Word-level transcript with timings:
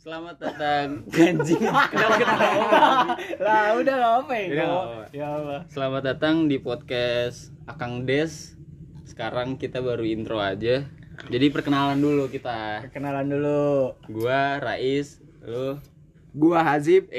Selamat 0.00 0.36
datang 0.40 1.04
ganjing. 1.12 1.60
Kenapa 1.92 2.16
lah 3.36 3.76
udah 3.76 3.94
nggak 4.00 4.14
apa 4.24 4.32
ya 4.40 4.46
Udah 4.48 4.64
apa-apa. 4.64 5.04
ya 5.12 5.28
Selamat 5.68 6.02
datang 6.08 6.48
di 6.48 6.56
podcast 6.56 7.52
Akang 7.68 8.08
Des. 8.08 8.56
Sekarang 9.04 9.60
kita 9.60 9.84
baru 9.84 10.00
intro 10.08 10.40
aja. 10.40 10.88
Jadi 11.28 11.46
perkenalan 11.52 12.00
dulu 12.00 12.32
kita. 12.32 12.88
kenalan 12.88 13.28
dulu 13.28 14.00
Gua 14.08 14.56
Rais, 14.56 15.20
lu 15.44 15.76
Gua 16.32 16.64
Hazib. 16.64 17.12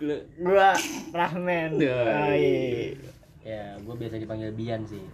Lu 0.00 0.24
gua 0.40 0.72
Rahmen 1.12 1.76
iya. 1.76 2.00
Ya, 3.44 3.76
gua 3.84 3.92
biasa 4.00 4.16
dipanggil 4.16 4.56
Bian 4.56 4.88
sih. 4.88 5.04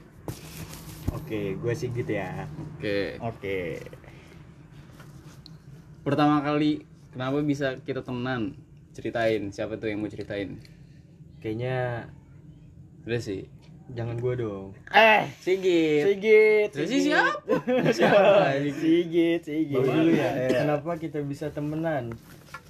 Oke 1.10 1.40
gua 1.56 1.72
sih 1.72 1.88
gitu 1.88 2.12
ya 2.12 2.44
Oke. 2.74 3.16
oke 3.18 3.58
Pertama 6.00 6.40
kali 6.40 6.88
kenapa 7.10 7.42
bisa 7.42 7.76
kita 7.78 8.00
temenan? 8.00 8.56
Ceritain, 8.90 9.52
siapa 9.52 9.76
tuh 9.76 9.86
yang 9.86 10.00
mau 10.00 10.08
ceritain? 10.08 10.56
Kayaknya 11.38 12.08
Udah 13.04 13.20
sih. 13.20 13.44
jangan 13.88 14.16
gua 14.16 14.32
dong. 14.32 14.72
eh 14.90 15.28
Sigit. 15.38 16.04
Sigit 16.06 16.68
Terus 16.72 16.88
sih 16.88 17.00
siapa? 17.04 17.40
siapa? 17.94 18.56
Sigit 18.72 19.40
Sigit 19.40 19.72
Bawa 19.74 20.00
dulu 20.00 20.12
ya. 20.12 20.30
Iya. 20.38 20.48
Kenapa 20.58 20.96
kita 20.96 21.20
bisa 21.20 21.48
temenan? 21.48 22.16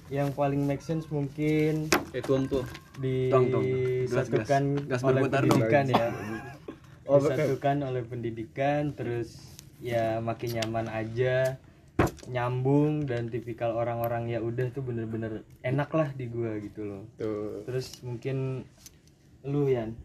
Yang 0.07 0.33
paling 0.33 0.63
make 0.63 0.79
sense 0.79 1.07
mungkin 1.07 1.87
Eh 2.11 2.19
tuang 2.19 2.43
tuh. 2.43 2.67
Tong, 2.99 3.45
tong. 3.47 3.63
Gas, 4.03 4.27
disatukan 4.27 4.63
gas. 4.83 4.99
Gas 4.99 5.01
oleh 5.01 5.21
berputar 5.21 5.41
dong. 5.41 5.59
pendidikan 5.59 5.85
ya. 5.87 6.07
Oh, 7.09 7.17
disatukan 7.17 7.81
oleh 7.89 8.05
pendidikan 8.05 8.93
terus 8.93 9.57
ya 9.81 10.21
makin 10.21 10.61
nyaman 10.61 10.85
aja 10.85 11.57
nyambung 12.29 13.09
dan 13.09 13.33
tipikal 13.33 13.73
orang-orang 13.73 14.29
ya 14.29 14.37
udah 14.45 14.69
tuh 14.69 14.85
bener-bener 14.85 15.41
enak 15.65 15.89
lah 15.89 16.13
di 16.13 16.29
gua 16.29 16.53
gitu 16.61 16.85
loh. 16.85 17.03
Tuh. 17.17 17.65
terus 17.65 18.05
mungkin 18.05 18.61
lu 19.41 19.65
Yan? 19.65 19.97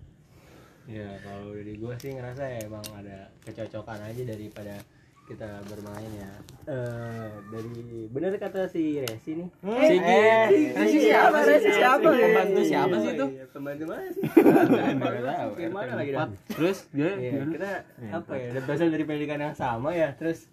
Ya 0.89 1.21
kalau 1.21 1.53
dari 1.53 1.77
gua 1.77 1.93
sih 2.01 2.17
ngerasa 2.17 2.41
ya 2.49 2.59
emang 2.65 2.85
ada 2.97 3.29
kecocokan 3.45 4.01
aja 4.01 4.23
daripada 4.25 4.81
kita 5.25 5.49
bermain 5.73 6.11
ya. 6.13 6.33
Eh 6.69 7.29
dari 7.49 8.09
bener 8.13 8.37
kata 8.37 8.69
si 8.69 9.01
Resi 9.01 9.41
nih. 9.41 9.49
Sigit. 9.65 10.73
Resi 10.77 10.99
siapa? 11.09 11.39
Resi 11.45 11.71
siapa? 11.73 12.09
Pembantu 12.13 12.61
siapa 12.61 12.95
sih 13.01 13.11
itu? 13.17 13.27
Iya, 13.33 13.45
pembantu 13.49 13.85
mana 13.89 14.09
sih. 14.13 14.23
Enggak 14.25 15.25
tahu. 15.25 15.51
Gimana 15.57 15.93
lagi? 15.97 16.11
Terus 16.53 16.79
dia 16.93 17.11
Iya, 17.17 17.43
kita 17.49 17.71
apa 18.13 18.33
ya 18.37 18.49
berasal 18.65 18.93
dari 18.93 19.05
pendidikan 19.09 19.41
yang 19.41 19.57
sama 19.57 19.97
ya. 19.97 20.13
Terus 20.17 20.49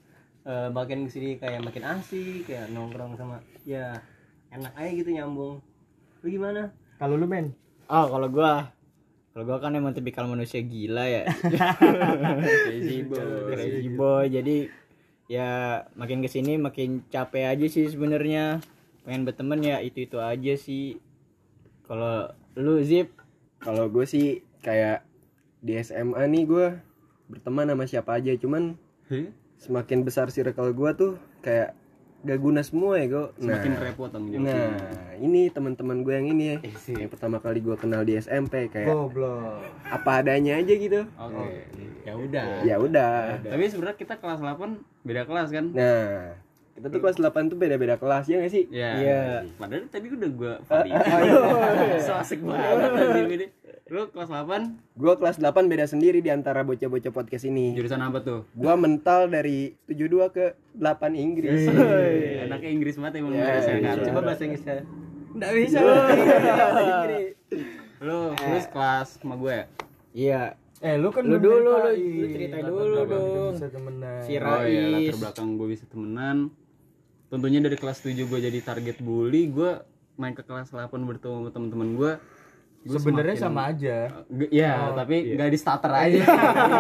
eh, 0.47 0.67
makin 0.71 1.07
ke 1.07 1.11
sini 1.11 1.29
kayak 1.35 1.61
makin 1.67 1.83
asik 1.85 2.47
kayak 2.47 2.71
nongkrong 2.71 3.19
sama 3.19 3.43
ya 3.67 3.99
enak 4.55 4.71
aja 4.79 4.91
gitu 4.95 5.09
nyambung. 5.11 5.59
Lu 6.23 6.27
gimana? 6.31 6.71
Kalau 6.95 7.19
lu 7.19 7.27
men 7.27 7.51
oh 7.91 8.05
kalau 8.07 8.27
gua 8.31 8.71
kalau 9.31 9.43
gua 9.47 9.63
kan 9.63 9.71
emang 9.73 9.95
tipikal 9.95 10.27
manusia 10.27 10.59
gila 10.59 11.07
ya. 11.07 11.23
Crazy 12.67 13.07
boy. 13.07 13.55
crazy 13.55 13.87
boy 13.95 14.25
jadi 14.27 14.57
ya 15.31 15.49
makin 15.95 16.19
ke 16.19 16.27
sini 16.27 16.59
makin 16.59 17.07
capek 17.07 17.55
aja 17.55 17.65
sih 17.71 17.87
sebenarnya. 17.87 18.59
Pengen 19.07 19.23
berteman 19.23 19.63
ya 19.63 19.79
itu 19.79 20.03
itu 20.03 20.19
aja 20.19 20.53
sih. 20.59 20.99
Kalau 21.87 22.31
lu 22.59 22.83
zip? 22.83 23.15
Kalau 23.61 23.87
gue 23.87 24.03
sih 24.03 24.43
kayak 24.61 25.05
di 25.61 25.77
SMA 25.79 26.25
nih 26.27 26.43
gue 26.49 26.67
berteman 27.29 27.69
sama 27.69 27.85
siapa 27.87 28.17
aja, 28.17 28.33
cuman 28.35 28.75
semakin 29.61 30.01
besar 30.01 30.27
circle 30.33 30.73
gue 30.73 30.91
tuh 30.97 31.13
kayak 31.45 31.77
gak 32.21 32.39
guna 32.39 32.61
semua 32.61 33.01
ya 33.01 33.05
gue. 33.09 33.25
Semakin 33.41 33.71
repot. 33.81 34.09
Nah, 34.13 34.69
ini 35.17 35.49
teman-teman 35.49 36.05
gue 36.05 36.13
yang 36.13 36.27
ini 36.29 36.43
ya. 36.53 36.57
Yang 36.93 37.11
pertama 37.17 37.41
kali 37.41 37.59
gue 37.61 37.75
kenal 37.77 38.05
di 38.05 38.17
SMP 38.17 38.69
kayak 38.69 38.93
goblok 38.93 39.61
apa 39.89 40.21
adanya 40.21 40.61
aja 40.61 40.73
gitu. 40.73 41.01
Oke. 41.17 41.65
ya 42.01 42.13
udah 42.17 42.45
Ya 42.65 42.75
udah. 42.77 43.41
Tapi 43.41 43.63
sebenarnya 43.69 43.97
kita 43.97 44.17
kelas 44.21 44.41
8 44.41 45.05
beda 45.05 45.25
kelas 45.25 45.49
kan? 45.49 45.65
Nah, 45.73 46.37
kita 46.77 46.87
tuh 46.89 46.99
kelas 47.01 47.17
8 47.17 47.51
tuh 47.51 47.57
beda-beda 47.57 47.95
kelas 47.97 48.25
ya 48.29 48.41
gak 48.41 48.53
sih? 48.53 48.63
Iya. 48.69 48.89
Iya. 49.01 49.21
Padahal 49.57 49.85
tadi 49.89 50.07
udah 50.09 50.29
gua 50.33 50.53
valid. 50.65 50.93
so 52.05 52.11
asik 52.21 52.41
banget 52.45 52.89
tadi 52.93 53.19
ini. 53.37 53.47
Lu 53.91 54.07
kelas 54.07 54.31
8 54.31 54.95
Gue 54.95 55.13
kelas 55.13 55.35
8 55.35 55.51
beda 55.67 55.83
sendiri 55.83 56.23
di 56.23 56.31
antara 56.31 56.63
bocah-bocah 56.63 57.11
podcast 57.11 57.43
ini. 57.43 57.75
jurusan 57.75 57.99
apa 57.99 58.23
tuh? 58.23 58.47
Gua 58.53 58.73
mental 58.75 59.27
dari 59.27 59.75
72 59.85 60.31
ke 60.31 60.45
8 60.73 61.11
Inggris. 61.13 61.67
Anaknya 62.41 62.71
Inggris 62.71 62.95
banget 62.95 63.19
emang 63.19 63.35
Iya, 63.35 63.43
dari 63.43 63.59
iya. 63.59 63.75
Jakarta. 63.83 64.05
coba 64.07 64.19
bahasa 64.23 64.41
Inggrisnya 64.41 64.75
Enggak 65.31 65.51
bisa. 65.53 65.77
Lu 68.01 68.19
terus 68.33 68.65
kelas 68.67 69.07
sama 69.13 69.35
gue 69.37 69.53
ya? 69.53 69.65
iya 70.11 70.41
eh 70.81 70.97
lu 70.97 71.07
kan 71.07 71.21
Lu 71.21 71.37
dulu, 71.37 71.61
lu- 71.61 71.77
ceritain 71.77 72.17
lu 72.17 72.27
ceritain 72.27 72.65
dulu 72.65 72.95
dong. 73.05 73.53
bisa 73.53 73.67
temenan. 73.69 74.19
Si 74.21 74.33
Oh 74.33 74.63
iya, 74.65 74.81
latar 74.89 74.97
Rais. 75.05 75.19
belakang 75.19 75.49
gue 75.53 75.67
bisa 75.69 75.85
temenan. 75.85 76.37
Tentunya 77.27 77.59
dari 77.59 77.75
kelas 77.75 78.01
7 78.01 78.17
gue 78.17 78.39
jadi 78.41 78.59
target 78.59 78.97
bully, 78.97 79.47
gue 79.47 79.71
main 80.15 80.31
ke 80.31 80.41
kelas 80.41 80.67
8 80.69 80.89
bertemu 80.89 81.35
sama 81.37 81.49
teman-teman 81.49 81.89
gue. 81.93 82.11
Gua 82.83 82.97
sebenarnya 82.97 83.35
semakin- 83.35 83.45
sama 83.47 83.61
aja 83.67 83.97
G- 84.27 84.51
Ya, 84.51 84.73
tapi 84.91 85.15
nggak 85.31 85.49
di 85.49 85.57
starter 85.57 85.91
aja. 85.91 86.21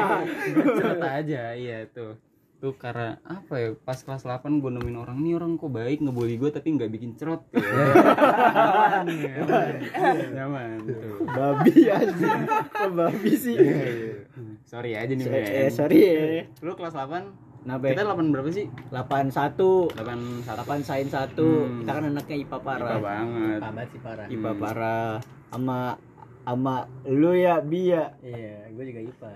Cerita 0.77 1.07
aja, 1.15 1.41
iya 1.53 1.85
tuh. 1.87 2.17
Tuh 2.57 2.73
karena 2.75 3.17
apa 3.23 3.53
ya? 3.55 3.69
Pas 3.75 3.97
kelas 3.97 4.21
8 4.21 4.29
gue 4.55 4.69
nemuin 4.71 4.93
orang 4.95 5.17
nih 5.17 5.33
orang 5.33 5.55
kok 5.55 5.69
baik 5.71 5.97
ngebully 5.99 6.35
gue 6.35 6.49
tapi 6.49 6.67
nggak 6.71 6.89
bikin 6.89 7.13
cerot. 7.15 7.41
Ya. 7.51 7.61
nyaman, 9.03 9.05
nyaman, 9.81 10.27
nyaman. 10.31 10.77
Tuh. 10.83 11.25
babi 11.27 11.73
aja 11.87 12.29
kok 12.67 12.91
babi 12.91 13.31
sih 13.33 13.57
Sorry 14.63 14.93
aja 14.93 15.09
nih, 15.09 15.25
eh, 15.25 15.33
Ben. 15.63 15.69
sorry 15.69 15.97
ya 15.99 16.43
Lu 16.59 16.73
kelas 16.73 16.93
8 16.93 17.33
Nabe 17.61 17.93
kita 17.93 18.01
8 18.03 18.29
berapa 18.29 18.49
sih? 18.49 18.65
81 18.89 19.93
8 19.93 19.97
1 20.41 20.49
8 20.49 20.81
sain 20.81 21.05
1 21.05 21.37
Hmm. 21.37 21.79
kita 21.79 21.91
kan 21.91 22.03
anaknya 22.07 22.35
IPA 22.39 22.57
parah 22.59 22.87
Parah 22.87 22.99
banget. 22.99 23.57
Pabat 23.59 23.87
sih 23.87 23.99
parah 23.99 24.25
IPA 24.27 24.51
parah 24.55 25.13
sama 25.51 25.99
sama 26.41 26.75
lu 27.05 27.35
ya 27.35 27.61
Bi 27.61 27.91
ya. 27.91 28.15
Iya 28.23 28.71
gue 28.71 28.83
juga 28.87 29.01
IPA. 29.03 29.31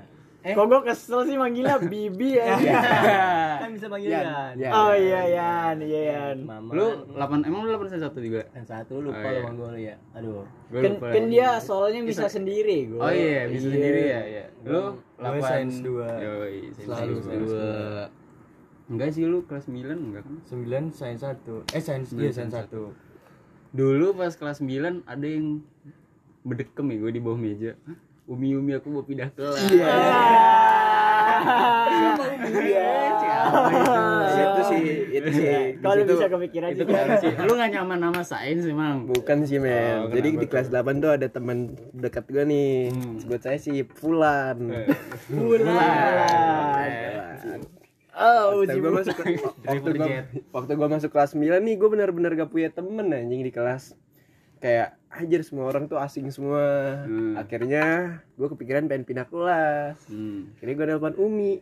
Kok 0.46 0.66
gue 0.70 0.82
kesel 0.86 1.26
sih 1.26 1.42
manggilnya 1.42 1.82
Bibi 1.82 2.38
ya? 2.38 2.54
Kan 3.66 3.74
bisa 3.74 3.90
panggil 3.90 4.14
Yan, 4.14 4.22
Yan. 4.22 4.54
Yan. 4.62 4.72
oh 4.78 4.94
iya 4.94 5.22
Yan 5.26 5.76
iya 5.82 6.02
Yan. 6.14 6.38
Mama. 6.46 6.70
Lu 6.70 6.86
8 7.18 7.50
emang 7.50 7.66
lu 7.66 7.74
8 7.74 7.90
saya 7.90 8.06
satu 8.06 8.22
juga? 8.22 8.46
dan 8.54 8.62
satu 8.62 9.02
lupa 9.02 9.26
Oh, 9.26 9.32
iya. 9.34 9.42
lu 9.42 9.46
manggil 9.50 9.66
lu 9.66 9.80
ya. 9.82 9.96
Aduh. 10.14 10.46
Gua 10.70 10.82
kan, 10.86 10.92
lupa. 10.94 11.08
kan 11.18 11.24
dia 11.34 11.50
soalnya 11.58 12.02
bisa 12.06 12.30
sendiri 12.30 12.94
gue 12.94 13.02
Oh 13.02 13.10
iya, 13.10 13.50
bisa 13.50 13.74
sendiri 13.74 14.02
ya, 14.06 14.22
ya. 14.22 14.46
Lu 14.62 15.02
sains 15.42 15.82
dua. 15.82 16.10
Yoi, 16.14 16.70
Selalu 16.78 17.16
dua. 17.26 17.74
Enggak 18.86 19.10
sih 19.18 19.26
lu 19.26 19.42
kelas 19.50 19.66
9 19.66 19.82
enggak 19.82 20.22
kan? 20.22 20.36
9 20.46 20.94
sains 20.94 21.22
1 21.26 21.74
eh 21.74 21.82
sains 21.82 22.14
iya 22.14 22.30
sains 22.30 22.54
1 22.54 22.70
Dulu 23.74 24.14
pas 24.14 24.30
kelas 24.30 24.62
9 24.62 25.10
ada 25.10 25.26
yang 25.26 25.66
bedekem 26.46 26.86
ya 26.88 26.98
gue 27.00 27.12
di 27.12 27.20
bawah 27.20 27.36
meja. 27.36 27.74
Hah? 27.84 27.98
Umi 28.26 28.54
Umi 28.54 28.74
aku 28.74 28.90
mau 28.90 29.02
pindah 29.02 29.30
kelas. 29.30 29.62
Iya. 29.70 29.86
iya 32.66 34.46
itu 34.46 34.62
sih, 34.66 34.82
itu 35.12 35.30
sih. 35.32 35.46
Kalau 35.78 35.94
bisa 36.00 36.28
kepikiran 36.28 36.70
Itu 36.72 36.82
juga 36.84 37.18
sih? 37.20 37.32
Lu 37.38 37.54
gak 37.54 37.70
nyaman 37.72 38.00
sama 38.02 38.22
sains 38.24 38.66
emang? 38.66 39.06
Bukan 39.06 39.46
sih 39.46 39.60
men. 39.60 40.08
Oh, 40.08 40.10
Jadi 40.10 40.30
di 40.36 40.48
kelas 40.48 40.68
8 40.70 40.98
tuh 40.98 41.12
ada 41.14 41.28
teman 41.28 41.58
dekat 41.94 42.26
gue 42.28 42.44
nih. 42.44 42.90
Hmm. 42.90 43.16
Sebut 43.22 43.40
saya 43.40 43.58
si 43.58 43.86
Fulan. 43.86 44.58
Bulan. 45.30 45.76
oh 48.16 48.42
Waktu 48.58 48.64
uji 48.64 48.78
gue 48.80 48.92
masuk 48.96 49.14
ke- 49.14 49.44
waktu 49.44 49.90
gue 49.92 50.08
waktu 50.50 50.72
gue 50.72 50.88
masuk 50.88 51.10
kelas 51.12 51.36
9 51.36 51.46
nih 51.62 51.76
gue 51.76 51.90
benar-benar 51.92 52.32
gak 52.34 52.50
punya 52.50 52.70
temen 52.72 53.12
anjing 53.12 53.44
di 53.44 53.52
kelas. 53.52 53.94
Kayak 54.58 54.98
anjir 55.16 55.42
semua 55.42 55.68
orang 55.68 55.88
tuh 55.88 55.98
asing 55.98 56.28
semua. 56.30 56.64
Hmm. 57.04 57.36
Akhirnya 57.36 58.18
gue 58.36 58.48
kepikiran 58.48 58.86
pengen 58.86 59.04
pindah 59.04 59.28
kelas. 59.28 59.98
Hmm. 60.08 60.52
Akhirnya 60.56 60.76
gue 60.76 60.86
nelfon 60.92 61.16
Umi. 61.18 61.54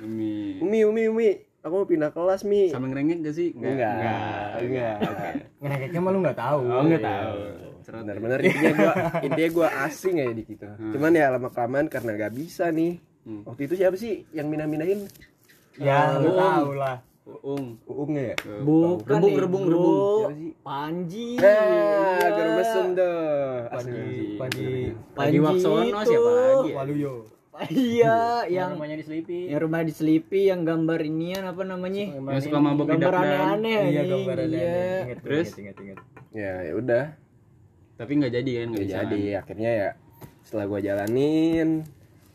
Umi. 0.00 0.58
Umi, 0.60 0.78
Umi, 0.84 1.02
Umi. 1.08 1.28
Aku 1.64 1.80
mau 1.80 1.88
pindah 1.88 2.12
kelas, 2.12 2.44
Mi. 2.44 2.68
Sama 2.68 2.92
ngerengek 2.92 3.24
gak 3.24 3.36
sih? 3.36 3.56
Enggak. 3.56 3.96
Enggak. 3.96 4.56
Enggak. 4.60 4.96
ngerekeknya 5.64 6.00
mah 6.04 6.10
lu 6.12 6.18
nggak 6.20 6.36
tahu 6.36 6.60
Oh, 6.68 6.82
enggak 6.84 7.02
tahu. 7.04 7.36
Cerot. 7.84 8.00
Benar-benar 8.04 8.38
intinya 8.44 8.72
gue 8.76 8.92
intinya 9.28 9.50
gue 9.52 9.68
asing 9.88 10.14
aja 10.20 10.34
di 10.36 10.44
situ. 10.44 10.64
Cuman 10.68 11.16
ya 11.16 11.32
lama 11.32 11.48
kelamaan 11.48 11.88
karena 11.88 12.10
gak 12.20 12.32
bisa 12.36 12.68
nih. 12.68 13.00
Hmm. 13.24 13.48
Waktu 13.48 13.60
itu 13.64 13.74
siapa 13.80 13.96
sih 13.96 14.28
yang 14.36 14.52
minah-minahin? 14.52 15.08
ya 15.74 16.20
lu 16.22 16.30
Uung. 16.30 16.38
tahu 16.38 16.70
lah 16.78 16.96
Uung. 17.24 17.80
Uung. 17.88 18.10
Ya? 18.12 18.36
bukan 18.60 19.00
Rebung, 19.16 19.32
nih, 19.32 19.40
rebung, 19.40 19.62
bro. 19.64 19.76
rebung. 19.80 20.32
Panji. 20.60 21.28
Garu 21.40 22.50
mesum 22.60 22.86
tuh. 22.92 23.16
Panji. 23.72 24.04
Panji. 24.36 24.68
Panji. 25.16 25.36
Waksono 25.40 25.84
itu. 25.88 26.00
siapa 26.04 26.30
lagi 26.30 26.68
ya? 26.68 26.76
Waluyo. 26.76 27.14
Iya 27.70 28.18
yang 28.50 28.74
rumahnya 28.74 28.98
di 28.98 29.06
Sleepy 29.06 29.46
yang 29.46 29.62
rumah 29.62 29.86
di 29.86 29.94
Sleepy 29.94 30.50
yang 30.50 30.66
gambar 30.66 30.98
inian 31.06 31.46
apa 31.46 31.62
namanya? 31.62 32.18
Yang 32.18 32.50
suka 32.50 32.58
mabok 32.58 32.90
di 32.90 32.98
gambar 32.98 33.14
aneh-aneh 33.14 33.82
iya 33.94 34.02
gambar 34.10 34.36
ada 34.42 34.46
iya. 34.50 34.82
inget 35.06 35.18
Terus? 35.22 35.48
inget 35.62 35.76
inget 35.78 35.98
ya 36.34 36.52
ya 36.66 36.72
udah. 36.74 37.04
Tapi 37.94 38.10
nggak 38.18 38.32
jadi 38.34 38.50
kan 38.58 38.68
nggak 38.74 38.88
jadi. 38.90 39.20
akhirnya 39.38 39.70
ya 39.70 39.90
setelah 40.42 40.66
gua 40.66 40.80
jalanin 40.82 41.86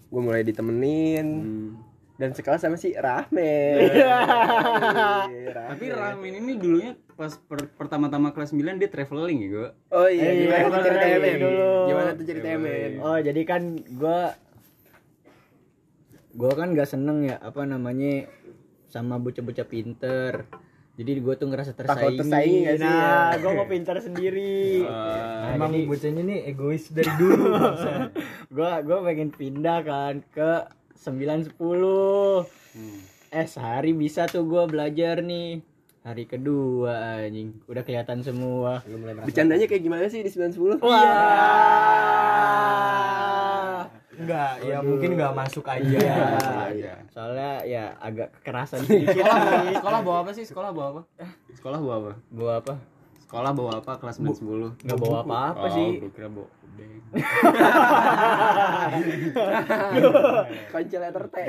gua 0.07 0.21
mulai 0.23 0.41
ditemenin. 0.47 1.27
Hmm. 1.27 1.88
Dan 2.19 2.29
sekelas 2.29 2.59
sama 2.59 2.75
si 2.75 2.91
Rahme. 2.91 3.79
Tapi 5.65 5.85
Ramin 5.89 6.33
ini 6.37 6.53
dulunya 6.53 6.91
pas 7.15 7.31
per- 7.37 7.71
pertama-tama 7.73 8.29
kelas 8.29 8.51
9 8.51 8.59
dia 8.75 8.87
traveling 8.87 9.37
ya 9.37 9.47
gue 9.49 9.67
oh 9.89 10.07
iya 10.07 10.23
Eh, 10.25 10.35
gimana 10.41 10.55
iya, 10.57 10.67
tuh 10.69 10.81
ceritanya 10.81 11.09
iya, 11.09 11.19
men 11.21 11.35
dulu. 11.37 11.71
gimana 11.85 12.09
tuh 12.13 12.25
ceritanya 12.25 12.57
men 12.57 12.91
oh 12.97 13.17
jadi 13.19 13.41
kan 13.43 13.61
gua 13.89 14.19
gua 16.31 16.51
kan 16.53 16.71
gak 16.71 16.87
seneng 16.87 17.25
ya 17.25 17.35
apa 17.37 17.63
namanya 17.63 18.27
sama 18.87 19.15
bocah-bocah 19.15 19.65
pinter. 19.65 20.47
Jadi 20.95 21.11
gua 21.17 21.31
tuh 21.33 21.47
ngerasa 21.47 21.71
Takut 21.73 21.87
tersaingi. 22.11 22.17
tersaingi 22.19 22.57
nggak 22.61 22.77
sih, 22.77 22.83
nah 22.85 23.29
ya? 23.29 23.37
gua 23.37 23.51
mau 23.53 23.67
pinter 23.67 23.95
sendiri. 23.97 24.83
Nah, 24.83 25.53
emang 25.53 25.71
jadi- 25.71 25.87
bocahnya 25.87 26.23
nih 26.25 26.39
egois 26.45 26.83
dari 26.89 27.11
dulu 27.15 27.55
gua 28.55 28.71
gua 28.79 28.97
pengen 29.01 29.29
pindah 29.29 29.79
kan 29.81 30.23
ke 30.25 30.51
9 30.99 31.55
10 31.55 32.43
Hmm. 32.69 32.99
eh 33.31 33.47
sehari 33.47 33.95
bisa 33.95 34.27
tuh 34.27 34.43
gua 34.43 34.67
belajar 34.67 35.23
nih. 35.23 35.63
Hari 36.03 36.27
kedua 36.27 37.23
anjing. 37.23 37.55
Udah 37.65 37.81
kelihatan 37.81 38.19
semua. 38.19 38.83
Bercandanya 39.23 39.65
kayak 39.65 39.83
gimana 39.83 40.05
sih 40.05 40.19
di 40.19 40.29
910 40.29 40.79
wah. 42.59 43.87
Enggak 44.19 44.59
ya 44.61 44.77
mungkin 44.83 45.15
enggak 45.15 45.33
masuk 45.33 45.63
aja. 45.65 45.97
Iya. 46.69 46.95
soalnya 47.09 47.63
ya 47.63 47.95
agak 47.97 48.35
kekerasan 48.43 48.83
sedikit. 48.83 49.23
sekolah, 49.79 49.99
bawa 50.03 50.17
apa 50.27 50.31
sih? 50.35 50.43
Sekolah 50.43 50.69
bawa 50.75 50.87
apa? 50.91 51.01
Sekolah 51.55 51.79
bawa 51.79 51.95
apa? 51.95 52.11
Gua 52.29 52.51
apa? 52.59 52.73
Sekolah 53.23 53.51
bawa 53.55 53.71
apa? 53.79 53.91
Kelas 53.97 54.19
9 54.19 54.35
10 54.35 54.83
nggak 54.83 54.99
bawa 54.99 55.23
apa-apa 55.23 55.65
oh, 55.65 55.71
sih. 55.71 55.89
gue 56.03 56.11
kira 56.11 56.27
bawa 56.27 56.47
obeng 56.69 56.93
kancil 60.69 60.99
letter 61.01 61.25
T. 61.25 61.35
Eh 61.39 61.47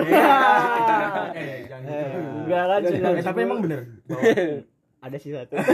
jangan 1.68 1.84
gitu. 1.84 1.92
Eh, 1.92 2.06
enggak 2.40 2.64
kan 2.64 2.80
sembilan 2.82 3.10
Eh, 3.10 3.20
tapi 3.20 3.22
sepuluh. 3.22 3.44
emang 3.44 3.60
bener. 3.60 3.80
Ada 5.00 5.16
sih 5.16 5.32
satu. 5.32 5.54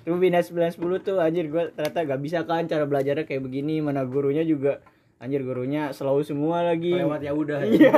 Tuh 0.00 0.16
bina 0.16 0.40
910 0.40 1.04
tuh 1.04 1.16
anjir 1.20 1.46
gua 1.46 1.68
ternyata 1.68 1.98
gak 2.02 2.20
bisa 2.20 2.38
kan 2.42 2.64
cara 2.64 2.88
belajarnya 2.88 3.24
kayak 3.24 3.44
begini. 3.44 3.78
Mana 3.78 4.02
gurunya 4.02 4.40
juga 4.40 4.80
anjir 5.18 5.44
gurunya 5.44 5.92
slow 5.92 6.18
semua 6.24 6.64
lagi. 6.64 6.96
Lewat 6.96 7.20
ya 7.20 7.32
udah. 7.36 7.60
Iya. 7.62 7.92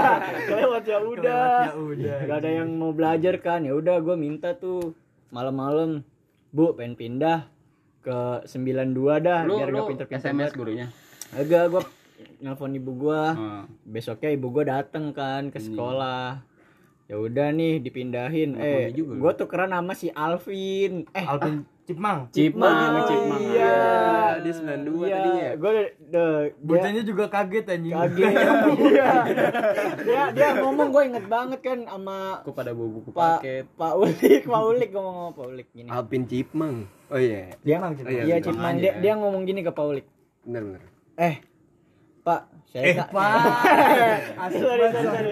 Kelewat 0.48 0.84
ya 0.86 0.98
udah. 1.02 1.50
Ya 1.66 1.74
udah. 1.74 2.16
Gak 2.24 2.36
ada 2.38 2.50
yang 2.54 2.68
mau 2.72 2.94
belajar 2.94 3.34
kan. 3.38 3.66
Ya 3.66 3.74
udah 3.74 3.98
gue 3.98 4.14
minta 4.14 4.54
tuh 4.54 4.94
malam-malam 5.28 6.06
bu 6.48 6.72
pengen 6.72 6.94
pindah 6.94 7.50
ke 8.08 8.20
92 8.48 9.20
dah 9.20 9.44
lu 9.44 9.60
biar 9.60 9.68
lu 9.68 9.76
gak 9.84 9.88
pinter-pinter 9.92 10.24
SMS 10.24 10.40
banget. 10.48 10.56
gurunya? 10.56 10.86
Agak 11.36 11.64
gue 11.68 11.82
nelfon 12.40 12.72
ibu 12.72 12.92
gua. 12.96 13.22
Oh. 13.36 13.64
besoknya 13.84 14.32
ibu 14.32 14.48
gua 14.48 14.64
dateng 14.64 15.12
kan 15.12 15.52
ke 15.52 15.60
sekolah. 15.60 16.40
Ya 17.08 17.16
udah 17.20 17.52
nih 17.52 17.84
dipindahin. 17.84 18.56
Eh 18.56 18.92
lu. 18.96 19.20
gua 19.20 19.36
tukeran 19.36 19.76
sama 19.76 19.92
si 19.92 20.08
Alvin. 20.16 21.04
Eh 21.12 21.24
Alvin 21.28 21.68
Cipmang. 21.88 22.28
Cipmang, 22.36 23.00
Cipmang. 23.08 23.40
iya. 23.48 24.36
dia 24.44 24.52
92 24.52 25.08
iya. 25.08 25.16
tadinya 25.16 25.48
gue 25.56 25.70
de, 25.72 25.84
dia 26.12 26.24
bocahnya 26.60 27.00
juga 27.00 27.24
kaget 27.32 27.64
anjing. 27.64 27.94
Kaget. 27.96 28.32
Iya. 28.88 29.08
Dia 30.04 30.22
dia 30.36 30.48
ngomong 30.60 30.92
gue 30.92 31.02
inget 31.08 31.26
banget 31.32 31.60
kan 31.64 31.88
sama 31.88 32.44
Kok 32.44 32.52
pada 32.52 32.76
bawa 32.76 32.88
buku 32.92 33.08
Pak 33.08 33.40
paket? 33.40 33.64
Pak 33.72 33.92
Ulik 33.96 34.42
Pak 34.44 34.62
Ulik 34.68 34.90
ngomong 34.92 35.14
sama 35.16 35.30
Pak 35.32 35.46
Ulik 35.48 35.68
gini. 35.72 35.88
Alpin 35.88 36.22
Cipmang. 36.28 36.74
Oh 37.08 37.16
iya. 37.16 37.56
Dia 37.64 37.76
Cipmang, 37.80 37.92
Cipmang. 37.96 38.12
iya, 38.12 38.20
iya 38.20 38.36
bener. 38.36 38.44
Cipman 38.44 38.74
dia 38.76 38.92
dia 39.00 39.12
ngomong 39.16 39.42
gini 39.48 39.60
ke 39.64 39.72
Pak 39.72 39.84
Ulik. 39.88 40.06
Bener 40.44 40.62
bener. 40.68 40.82
Eh 41.16 41.34
Pak 42.20 42.40
saya 42.68 42.84
eh 42.84 42.94
tak- 43.00 43.16
pak. 43.16 43.32
Sorry 44.60 44.86
sorry 44.92 45.08
sorry. 45.08 45.30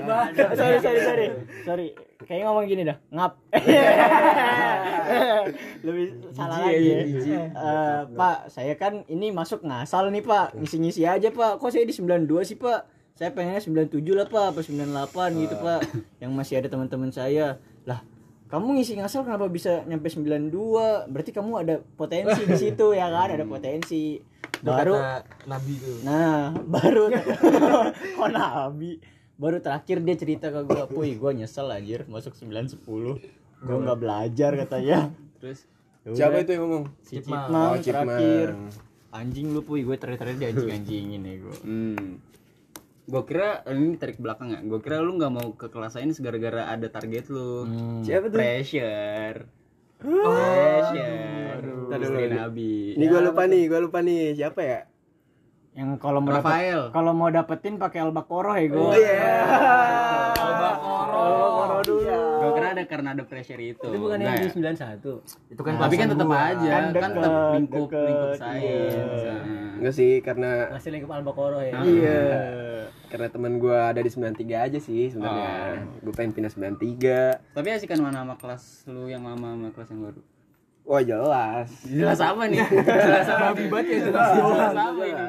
Sorry 0.56 0.76
sorry 0.81 1.00
sorry. 1.05 1.26
Sorry 1.69 1.88
kayaknya 2.24 2.44
ngomong 2.48 2.64
gini 2.64 2.82
dah 2.88 2.96
ngap. 3.12 3.32
Lebih 5.86 6.04
salah 6.32 6.64
lagi. 6.64 6.88
ya. 7.28 7.44
Eh, 7.52 8.00
pak 8.16 8.48
saya 8.48 8.72
kan 8.80 9.04
ini 9.12 9.28
masuk 9.34 9.60
ngasal 9.66 10.08
nih 10.08 10.24
pak. 10.24 10.56
Ngisi-ngisi 10.56 11.04
aja 11.04 11.28
pak. 11.28 11.60
Kok 11.60 11.68
saya 11.68 11.84
di 11.84 11.92
92 11.92 12.48
sih 12.48 12.56
pak? 12.56 12.88
Saya 13.16 13.32
pengennya 13.32 13.60
97 13.60 14.00
lah 14.16 14.28
pak 14.28 14.56
apa 14.56 14.60
98 14.64 15.44
gitu 15.44 15.54
pak. 15.60 15.80
Yang 16.22 16.32
masih 16.32 16.54
ada 16.64 16.68
teman-teman 16.72 17.12
saya. 17.12 17.60
Lah 17.84 18.00
kamu 18.46 18.78
ngisi 18.78 18.94
ngasal 19.02 19.26
kenapa 19.26 19.50
bisa 19.50 19.82
nyampe 19.90 20.06
92 20.06 21.10
berarti 21.10 21.30
kamu 21.34 21.52
ada 21.66 21.74
potensi 21.98 22.46
di 22.46 22.56
situ 22.56 22.94
ya 22.94 23.10
kan? 23.10 23.34
Ada 23.34 23.44
potensi. 23.44 24.22
Baru 24.62 24.96
baru 24.96 25.20
nabi 25.44 25.74
tuh. 25.76 25.96
Nah, 26.06 26.54
baru 26.64 27.12
kok 28.16 28.30
nabi. 28.32 29.15
Baru 29.36 29.58
terakhir 29.58 30.00
dia 30.00 30.14
cerita 30.14 30.48
ke 30.48 30.60
gua, 30.62 30.84
"Puy, 30.86 31.14
gua 31.14 31.30
nyesel 31.30 31.68
anjir 31.68 32.04
masuk 32.06 32.32
9 32.32 32.66
10. 32.66 33.20
Gua 33.58 33.76
nggak 33.78 33.98
belajar 33.98 34.50
katanya." 34.56 35.12
terus 35.36 35.68
Ya 36.00 36.08
udah, 36.08 36.18
siapa 36.22 36.36
itu 36.38 36.50
yang 36.50 36.62
ngomong 36.62 36.84
Si 37.00 37.14
Cipmang. 37.18 37.46
Oh, 37.46 37.74
Cipmang. 37.76 38.06
terakhir. 38.06 38.48
Anjing 39.10 39.46
lu, 39.50 39.60
Puy, 39.60 39.80
gue 39.82 39.96
terakhir 39.96 40.34
dia 40.34 40.48
anjing-anjingin 40.48 41.20
ya 41.20 41.34
gua. 41.40 41.56
hmm. 41.58 42.06
gue 43.06 43.22
kira 43.22 43.62
ini 43.68 43.94
tarik 43.94 44.18
belakang 44.18 44.50
ya 44.50 44.58
gue 44.60 44.80
kira 44.80 44.98
lu 44.98 45.14
nggak 45.14 45.30
mau 45.30 45.54
ke 45.54 45.66
kelas 45.66 45.94
lain 45.94 46.10
gara-gara 46.12 46.66
ada 46.66 46.88
target 46.88 47.26
lu 47.28 47.62
Hmm. 47.62 48.02
siapa 48.02 48.26
tuh 48.26 48.34
pressure 48.34 49.46
pressure 49.96 51.62
Ntar 51.86 51.98
dulu. 51.98 52.04
Istri 52.10 52.24
Nabi 52.30 52.72
ini 52.92 53.04
gua 53.06 53.20
lupa 53.22 53.42
nih 53.44 53.62
gua 53.66 53.80
lupa 53.80 53.98
nih 54.00 54.34
siapa 54.34 54.60
ya 54.60 54.80
Yang 55.76 56.00
kalau 56.00 56.25
mau 56.25 56.32
dapet, 56.32 56.49
Rafael. 56.49 56.81
kalau 56.88 57.12
mau 57.12 57.28
dapetin 57.28 57.76
pakai 57.76 58.00
albakoroh 58.00 58.56
ya 58.56 58.67
gua. 58.73 58.81
oh 58.81 58.94
iya. 58.96 59.44
Albakoroh 60.32 61.81
dulu. 61.84 62.17
gue 62.17 62.50
kira 62.56 62.69
ada 62.73 62.82
karena 62.88 63.08
ada 63.12 63.25
pressure 63.28 63.61
itu. 63.61 63.84
Itu 63.84 63.99
bukan 64.00 64.17
yang 64.25 64.40
Enggak 64.40 64.56
di 64.56 64.64
ya? 64.64 64.73
91 64.73 65.52
itu 65.52 65.61
kan 65.61 65.75
tapi 65.76 65.94
kan 66.00 66.08
tetap 66.08 66.28
aja 66.32 66.70
Kan 66.73 66.84
kan, 66.96 67.11
tetap 67.12 67.32
deket, 67.32 67.55
lingkup 67.61 67.88
deket, 67.93 68.06
lingkup 68.08 68.31
iya. 68.32 68.40
sains 68.40 68.94
Nah. 68.96 69.75
enggak 69.76 69.94
sih 69.94 70.12
karena 70.25 70.50
masih 70.73 70.90
lingkup 70.96 71.11
Albakoro 71.12 71.61
ya. 71.61 71.76
Iya. 71.84 72.25
karena 73.12 73.29
teman 73.29 73.52
gua 73.61 73.93
ada 73.93 74.00
di 74.00 74.08
93 74.08 74.49
aja 74.56 74.79
sih 74.81 75.12
sebenarnya. 75.12 75.84
Gua 76.00 76.12
pengen 76.17 76.32
pindah 76.32 76.53
93 76.56 77.53
tapi 77.53 77.69
asikan 77.69 78.00
mana 78.00 78.24
sama 78.24 78.34
kelas 78.41 78.89
lu 78.89 79.12
yang 79.12 79.29
lama 79.29 79.53
sama 79.53 79.69
kelas 79.77 79.89
yang 79.93 80.00
baru 80.08 80.20
wah 80.86 81.02
jelas. 81.02 81.69
Jelas 81.82 82.19
apa 82.22 82.43
nih? 82.46 82.62
Jelas 83.06 83.26
apa? 83.26 83.58
Banget 83.58 83.86
ya 83.90 83.98
jelas. 84.06 84.31
Jelas. 84.38 84.74
Apa 84.78 85.02
ini? 85.02 85.22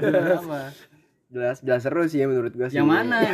Jelas. 0.00 0.40
Apa 0.40 0.58
jelas. 1.32 1.56
Jelas. 1.60 1.80
Seru 1.84 2.02
sih 2.08 2.24
menurut 2.24 2.52
gua 2.56 2.68
sih. 2.72 2.80
Yang 2.80 2.88
mana 2.88 3.16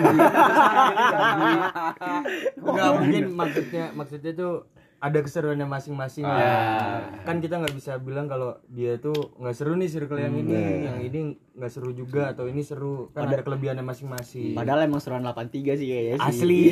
Enggak 2.58 2.90
mungkin 2.98 3.24
maksudnya 3.34 3.84
maksudnya 3.94 4.32
tuh 4.34 4.54
ada 4.98 5.18
keseruannya 5.22 5.66
masing-masing. 5.70 6.26
Ah. 6.26 7.06
kan 7.22 7.38
kita 7.38 7.62
nggak 7.62 7.70
bisa 7.70 8.02
bilang 8.02 8.26
kalau 8.26 8.58
dia 8.66 8.98
tuh 8.98 9.14
nggak 9.38 9.54
seru 9.54 9.78
nih 9.78 9.86
circle 9.86 10.18
yang 10.18 10.34
ini 10.34 10.58
yang 10.90 10.98
ini 10.98 11.38
nggak 11.54 11.70
seru 11.70 11.94
juga 11.94 12.34
atau 12.34 12.50
ini 12.50 12.66
seru. 12.66 13.14
Kan 13.14 13.30
ada, 13.30 13.46
kelebihannya 13.46 13.86
masing-masing. 13.86 14.58
Padahal 14.58 14.90
emang 14.90 14.98
seruan 14.98 15.22
83 15.22 15.78
sih 15.78 15.86
kayaknya 15.86 16.16
sih. 16.18 16.26
asli. 16.26 16.62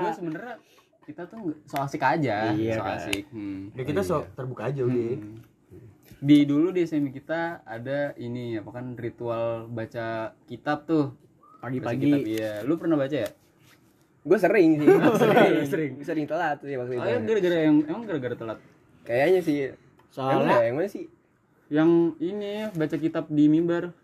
Gue 0.00 0.12
sebenarnya 0.16 0.56
kita 1.10 1.26
tuh 1.26 1.58
so 1.66 1.82
asik 1.82 2.02
aja 2.06 2.54
Iya, 2.54 2.78
so 2.78 2.82
kan. 2.86 2.96
asik. 3.02 3.24
Hmm. 3.34 3.74
ya 3.74 3.82
kita 3.82 4.00
sok 4.06 4.22
terbuka 4.38 4.70
aja 4.70 4.86
udah. 4.86 5.18
Di 6.20 6.38
dulu 6.44 6.70
di 6.70 6.84
SMI 6.86 7.10
kita 7.10 7.64
ada 7.66 8.12
ini 8.20 8.60
apa 8.60 8.70
kan 8.70 8.94
ritual 8.94 9.66
baca 9.66 10.36
kitab 10.46 10.86
tuh. 10.86 11.16
Pagi-pagi. 11.58 12.36
Iya. 12.36 12.62
Lu 12.64 12.76
pernah 12.76 12.96
baca 12.96 13.12
ya? 13.12 13.28
Gua 14.20 14.36
sering 14.36 14.80
sih. 14.80 14.86
Sering. 15.20 15.64
Sering. 15.64 15.92
Sering. 16.04 16.24
Telat 16.28 16.60
sih 16.60 16.76
waktu 16.76 16.92
oh, 16.92 17.00
itu 17.00 17.08
ya 17.08 17.18
gara-gara 17.24 17.56
yang 17.64 17.76
emang 17.88 18.04
gara-gara 18.04 18.36
telat? 18.36 18.58
Kayaknya 19.08 19.40
sih. 19.40 19.56
Soalnya 20.12 20.60
yang 20.60 20.76
mana 20.76 20.88
sih. 20.92 21.08
Yang 21.72 21.90
ini 22.20 22.68
baca 22.76 22.96
kitab 23.00 23.24
di 23.32 23.44
mimbar. 23.48 23.96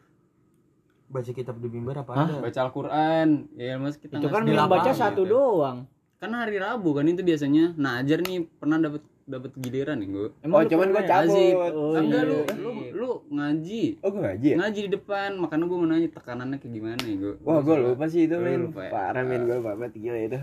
Baca 1.12 1.30
kitab 1.30 1.60
di 1.60 1.68
mimbar 1.68 2.00
apa 2.00 2.12
Hah? 2.16 2.26
ada? 2.32 2.40
Baca 2.40 2.58
Al-Quran. 2.64 3.28
Ya 3.60 3.76
mas 3.76 4.00
kita 4.00 4.16
itu 4.16 4.28
kan 4.32 4.42
yang 4.48 4.64
baca 4.66 4.88
lapangan 4.88 4.96
satu 4.96 5.22
gitu. 5.28 5.36
doang. 5.36 5.84
Kan 6.16 6.30
hari 6.32 6.56
Rabu 6.56 6.96
kan 6.96 7.04
itu 7.04 7.20
biasanya 7.20 7.76
nah 7.76 8.00
ajar 8.00 8.24
nih 8.24 8.48
pernah 8.56 8.80
dapat 8.80 9.04
dapat 9.26 9.52
giliran 9.58 9.98
nih 9.98 10.08
gue 10.14 10.28
oh 10.32 10.60
lu 10.62 10.70
cuman 10.70 10.86
gua 10.94 11.02
ya? 11.02 11.08
cabut 11.10 11.34
Azib. 11.34 11.56
Oh, 11.58 11.98
enggak 11.98 12.22
iya. 12.22 12.30
lu 12.30 12.38
lu 12.62 12.70
lu 12.94 13.10
ngaji 13.34 13.84
oh 14.00 14.08
gua 14.14 14.22
ngaji 14.30 14.48
ya 14.48 14.56
ngaji 14.62 14.80
di 14.86 14.90
depan 14.94 15.30
makanya 15.36 15.64
gue 15.66 15.78
mau 15.82 15.88
nanya 15.90 16.08
tekanannya 16.14 16.56
kayak 16.62 16.72
gimana 16.72 17.02
ya 17.02 17.16
gue 17.18 17.34
wah 17.42 17.58
gua 17.60 17.76
lupa 17.76 18.04
sih 18.06 18.30
itu 18.30 18.38
men 18.38 18.70
lupa 18.70 18.80
ya? 18.86 18.90
parah 18.94 19.24
men 19.26 19.42
gua 19.44 19.56
lupa 19.58 19.70
banget 19.74 19.98
gila 19.98 20.18
itu 20.22 20.38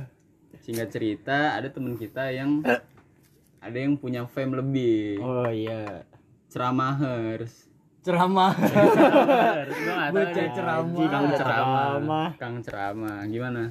singkat 0.61 0.89
cerita 0.91 1.55
ada 1.55 1.67
temen 1.71 1.95
kita 1.95 2.29
yang 2.35 2.59
ada 3.65 3.77
yang 3.79 3.95
punya 3.95 4.27
fame 4.27 4.59
lebih 4.59 5.23
Oh 5.23 5.47
iya. 5.47 6.03
ceramahers 6.51 7.71
ceramah 8.03 8.51
Harus 8.51 9.77
gua 9.87 9.93
nggak 9.95 10.11
tahu 10.11 10.47
ceramah. 10.59 11.07
Kang 11.07 11.27
ceramah. 11.31 11.31
Ceramah. 11.39 12.29
Kang 12.35 12.55
ceramah. 12.59 13.17
Gimana? 13.31 13.63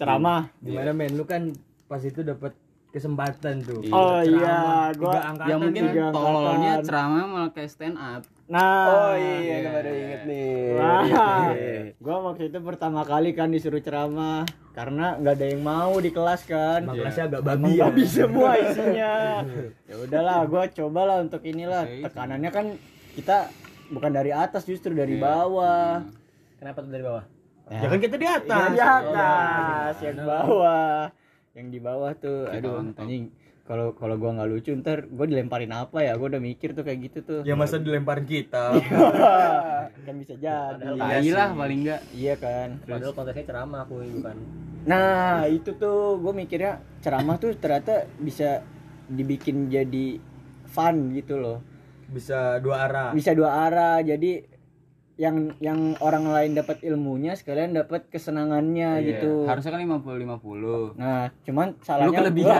Ceramah 0.00 0.48
gimana 0.58 0.90
men 0.90 1.12
lu 1.12 1.22
kan 1.22 1.52
pas 1.84 2.00
itu 2.00 2.20
dapat 2.22 2.56
kesempatan 2.90 3.62
tuh 3.62 3.80
Iya. 3.80 3.92
oh 3.92 4.20
iya 4.20 4.34
Ceramah. 4.34 4.88
gua 4.94 5.12
Tiga 5.12 5.20
angkatan 5.24 5.46
Ya 5.46 5.56
mungkin 5.56 5.82
tololnya 6.10 6.72
ceramah 6.82 7.22
malah 7.24 7.50
kayak 7.52 7.70
stand 7.70 7.94
up. 7.94 8.22
nah 8.44 8.82
Oh 8.82 9.14
iya, 9.14 9.54
gue 9.60 9.70
baru 9.70 9.90
inget 9.92 10.22
nih. 10.26 10.54
Wah, 10.74 11.02
Iya. 11.06 11.26
gua 11.96 12.16
waktu 12.26 12.50
itu 12.50 12.58
pertama 12.58 13.00
kali 13.04 13.30
kan 13.30 13.46
disuruh 13.46 13.78
ceramah 13.78 14.42
karena 14.72 15.14
nggak 15.16 15.34
ada 15.36 15.46
yang 15.46 15.62
mau 15.62 15.94
di 15.96 16.10
kelas 16.10 16.42
kan. 16.44 16.82
Emang 16.82 16.98
kelasnya 16.98 17.24
agak 17.28 17.42
babi 17.44 17.70
ya 17.72 17.86
babi 17.86 18.02
semua 18.04 18.50
isinya. 18.64 19.14
ya 19.86 19.94
udahlah, 19.96 20.42
gua 20.44 20.66
cobalah 20.66 21.16
untuk 21.20 21.42
inilah. 21.44 21.86
Tekanannya 22.02 22.50
kan 22.50 22.66
kita 23.14 23.54
bukan 23.86 24.10
dari 24.10 24.34
atas 24.34 24.62
justru 24.64 24.90
dari 24.92 25.14
Iya. 25.14 25.22
bawah. 25.22 25.90
kenapa 26.58 26.78
tuh 26.80 26.90
dari 26.90 27.00
bawah 27.00 27.22
Ya. 27.70 27.78
ya 27.78 27.86
kan 27.86 27.98
kita 27.98 28.16
di 28.16 28.26
atas 28.26 28.50
Yang 28.50 28.74
di 28.74 28.82
atas, 28.82 29.94
yang 30.02 30.18
bawah. 30.20 31.00
Yang 31.50 31.66
di 31.68 31.78
bawah 31.78 32.12
tuh, 32.14 32.40
Kita 32.44 32.56
aduh 32.58 32.74
nonton. 32.76 33.00
anjing. 33.00 33.24
Kalau 33.62 33.94
kalau 33.94 34.18
gua 34.18 34.30
nggak 34.34 34.50
lucu 34.50 34.70
ntar 34.74 35.06
gua 35.06 35.22
dilemparin 35.24 35.70
apa 35.70 36.02
ya? 36.02 36.18
Gua 36.18 36.26
udah 36.28 36.42
mikir 36.42 36.74
tuh 36.74 36.82
kayak 36.82 36.98
gitu 37.06 37.18
tuh. 37.22 37.40
ya 37.40 37.54
masa 37.54 37.78
dilemparin 37.78 38.26
kita 38.26 38.74
kan 40.06 40.14
bisa 40.16 40.34
jadi. 40.34 40.90
Tai 40.90 41.28
lah 41.28 41.48
paling 41.52 41.78
enggak. 41.80 42.00
Iya 42.10 42.34
kan. 42.34 42.68
padahal 42.82 43.14
konteksnya 43.14 43.44
ceramah 43.46 43.80
aku 43.84 43.94
bukan 44.12 44.36
Nah 44.80 45.44
itu 45.46 45.70
tuh 45.76 46.16
gue 46.18 46.32
mikirnya 46.32 46.72
ceramah 46.98 47.36
tuh 47.36 47.52
ternyata 47.54 48.08
bisa 48.16 48.64
dibikin 49.06 49.68
jadi 49.68 50.16
fun 50.66 51.12
gitu 51.12 51.36
loh. 51.36 51.58
bisa 52.08 52.58
dua 52.58 52.88
arah 52.88 53.08
Bisa 53.12 53.30
dua 53.30 53.70
arah 53.70 54.00
jadi 54.00 54.42
yang 55.20 55.36
yang 55.60 56.00
orang 56.00 56.24
lain 56.24 56.56
dapat 56.56 56.80
ilmunya 56.80 57.36
sekalian 57.36 57.76
dapat 57.76 58.08
kesenangannya 58.08 58.90
Iya. 58.96 59.08
gitu. 59.20 59.44
Harusnya 59.44 59.76
kan 59.76 59.84
50 59.84 60.16
50. 60.16 60.96
Nah 60.96 61.28
cuman 61.44 61.68
Lu 61.70 61.84
salahnya 61.84 62.18
kelebihan. 62.18 62.56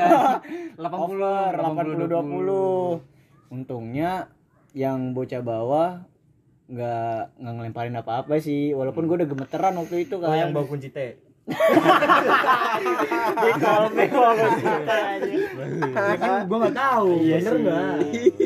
gua 0.76 0.92
80 0.92 1.00
over 1.08 1.52
80 1.56 2.04
20. 2.04 3.00
Untungnya 3.50 4.28
yang 4.76 5.16
bocah 5.16 5.40
bawah 5.40 6.04
nggak 6.68 7.18
nggak 7.34 7.54
ngelemparin 7.56 7.96
apa-apa 7.96 8.38
sih 8.38 8.70
walaupun 8.70 9.02
gue 9.04 9.18
udah 9.18 9.26
gemeteran 9.26 9.74
waktu 9.74 10.06
itu 10.06 10.22
kan 10.22 10.30
oh 10.30 10.36
yang 10.36 10.54
bawa 10.54 10.70
kunci 10.70 10.86
teh 10.88 11.18
aja. 14.30 15.34
ya 15.82 16.14
kan 16.14 16.46
gua 16.46 16.58
nggak 16.60 16.76
tahu 16.76 17.08
Iya 17.18 17.36
bener 17.40 17.54
nggak 17.58 17.94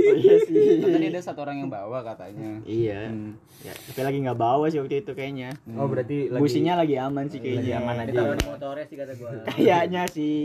Oh, 0.04 0.14
iya 0.14 0.34
sih. 0.40 0.80
Tadi 0.80 1.06
ada 1.08 1.20
satu 1.20 1.40
orang 1.40 1.56
yang 1.58 1.70
bawa 1.70 2.02
katanya. 2.02 2.60
Iya. 2.62 3.08
Hmm. 3.08 3.32
Ya, 3.60 3.72
tapi 3.72 4.00
lagi 4.02 4.18
nggak 4.20 4.36
bawa 4.36 4.64
sih 4.68 4.78
waktu 4.78 5.00
itu 5.00 5.12
kayaknya. 5.12 5.50
oh 5.74 5.86
berarti 5.86 6.28
lagi 6.28 6.42
Businya 6.42 6.76
lagi 6.76 6.94
aman 6.96 7.24
sih 7.26 7.38
lagi 7.38 7.48
kayaknya. 7.56 7.76
aman 7.78 7.94
aja 7.96 8.10
Ditaruh 8.10 8.36
di 8.36 8.44
motornya 8.44 8.84
sih 8.84 8.96
kata 8.96 9.12
gua 9.16 9.30
Kayaknya 9.56 10.02
sih. 10.06 10.38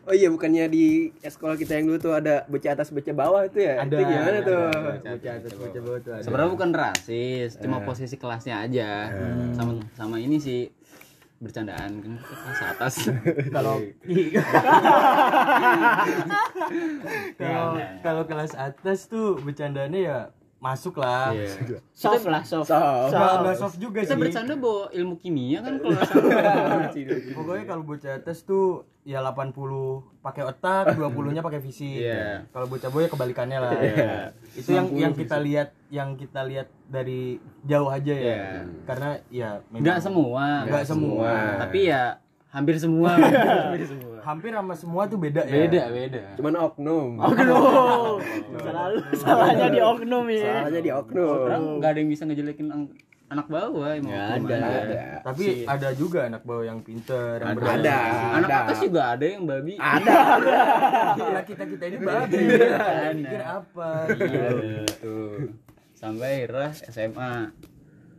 Oh 0.00 0.16
iya, 0.16 0.26
bukannya 0.26 0.64
di 0.66 0.86
sekolah 1.20 1.54
kita 1.54 1.76
yang 1.76 1.86
dulu 1.86 1.98
tuh 2.00 2.14
ada 2.16 2.48
bocah 2.48 2.72
atas 2.72 2.88
bocah 2.88 3.12
bawah 3.12 3.42
itu 3.44 3.60
ya? 3.60 3.84
ada 3.84 3.94
Itu 3.94 4.02
gimana 4.02 4.32
ada, 4.32 4.40
tuh? 4.42 4.62
ada. 4.72 5.10
bocah 5.12 5.32
atas 5.36 5.52
bocah 5.52 5.80
bawah 5.84 5.98
tuh 6.00 6.12
ada 6.16 6.22
Sebenarnya 6.24 6.50
bukan 6.50 6.70
rasis, 6.72 7.50
cuma 7.60 7.76
posisi 7.84 8.16
kelasnya 8.16 8.64
aja. 8.64 8.90
Sama 9.52 9.76
sama 9.92 10.16
ini 10.16 10.40
sih 10.40 10.72
bercandaan 11.40 11.90
kan? 12.04 12.14
Kelas 12.20 12.62
atas. 12.76 12.94
kalau 13.56 13.76
kalau 17.40 17.68
kalau 18.04 18.22
kelas 18.28 18.52
atas 18.54 19.08
tuh 19.08 19.40
bercandanya 19.40 20.00
ya 20.00 20.18
masuk 20.60 21.00
lah 21.00 21.32
Iya. 21.32 21.80
Soft 21.90 22.28
lah, 22.28 22.44
soft. 22.44 22.68
Soft. 22.68 23.10
Nggak, 23.10 23.32
nggak 23.40 23.56
soft 23.56 23.76
juga 23.76 24.04
Kita 24.04 24.12
sih 24.12 24.20
bercanda 24.20 24.54
bawa 24.54 24.92
ilmu 24.92 25.16
kimia 25.16 25.58
kan 25.60 25.74
kalau 25.80 25.96
nggak 25.96 26.92
pokoknya 27.32 27.64
kalau 27.64 27.82
bocah 27.82 28.12
atas 28.14 28.44
tuh 28.44 28.84
ya 29.00 29.24
80 29.24 29.56
pakai 30.20 30.42
otak 30.44 30.92
20 31.00 31.32
nya 31.32 31.40
pakai 31.40 31.58
fisik 31.58 32.04
Iya. 32.04 32.44
kalau 32.52 32.68
bocah 32.68 32.88
boy 32.88 33.08
kebalikannya 33.08 33.58
lah 33.58 33.72
Iya. 33.72 34.36
itu 34.52 34.70
yang 34.70 34.86
yang 34.92 35.12
kita 35.16 35.40
lihat 35.40 35.72
yang 35.88 36.14
kita 36.14 36.44
lihat 36.44 36.68
dari 36.86 37.40
jauh 37.64 37.88
aja 37.88 38.12
ya 38.12 38.20
Iya. 38.20 38.44
karena 38.84 39.08
ya 39.32 39.50
Enggak 39.72 39.98
semua. 39.98 40.68
Nggak 40.68 40.84
semua. 40.84 41.30
Tapi 41.58 41.88
ya 41.88 42.20
hampir 42.50 42.74
semua. 42.76 43.14
hampir 43.16 43.86
semua. 43.86 44.16
hampir 44.20 44.50
sama 44.50 44.74
semua 44.74 45.02
tuh 45.06 45.16
beda 45.16 45.42
ya 45.42 45.64
Beda, 45.64 45.82
beda. 45.88 46.22
Cuman 46.34 46.54
oknum. 46.60 47.08
Oknum. 47.16 48.16
Selalu 48.64 48.98
salahnya 49.16 49.66
di 49.68 49.80
oknum 49.80 50.24
ya. 50.28 50.54
Salahnya 50.60 50.80
di 50.80 50.90
oknum. 50.90 51.36
Orang 51.46 51.62
nggak 51.78 51.90
ada 51.90 51.98
yang 51.98 52.10
bisa 52.10 52.22
ngejelekin 52.24 52.66
anak 53.30 53.46
bawah 53.46 53.94
emang. 53.94 54.10
Hukum 54.10 54.50
ada. 54.50 54.58
Ada. 54.58 55.02
tapi 55.22 55.62
ada 55.62 55.88
juga 55.94 56.26
anak 56.26 56.42
bawah 56.42 56.66
yang 56.66 56.82
pinter 56.82 57.38
yang 57.38 57.54
Ada. 57.54 57.70
Ada. 57.78 57.98
Anak 58.34 58.48
Ada. 58.50 58.56
atas 58.66 58.78
juga 58.82 59.00
ada 59.08 59.24
yang 59.24 59.42
babi. 59.46 59.74
Ada. 59.78 60.16
Gila 61.14 61.42
kita 61.46 61.62
kita 61.64 61.84
ini 61.86 61.96
babi 62.02 62.36
Iya. 62.36 63.14
pikir 63.14 63.42
apa 63.42 63.90
Iya, 64.10 64.84
tuh. 64.98 65.54
Sampai 65.94 66.42
akhirnya 66.42 66.68
SMA. 66.90 67.32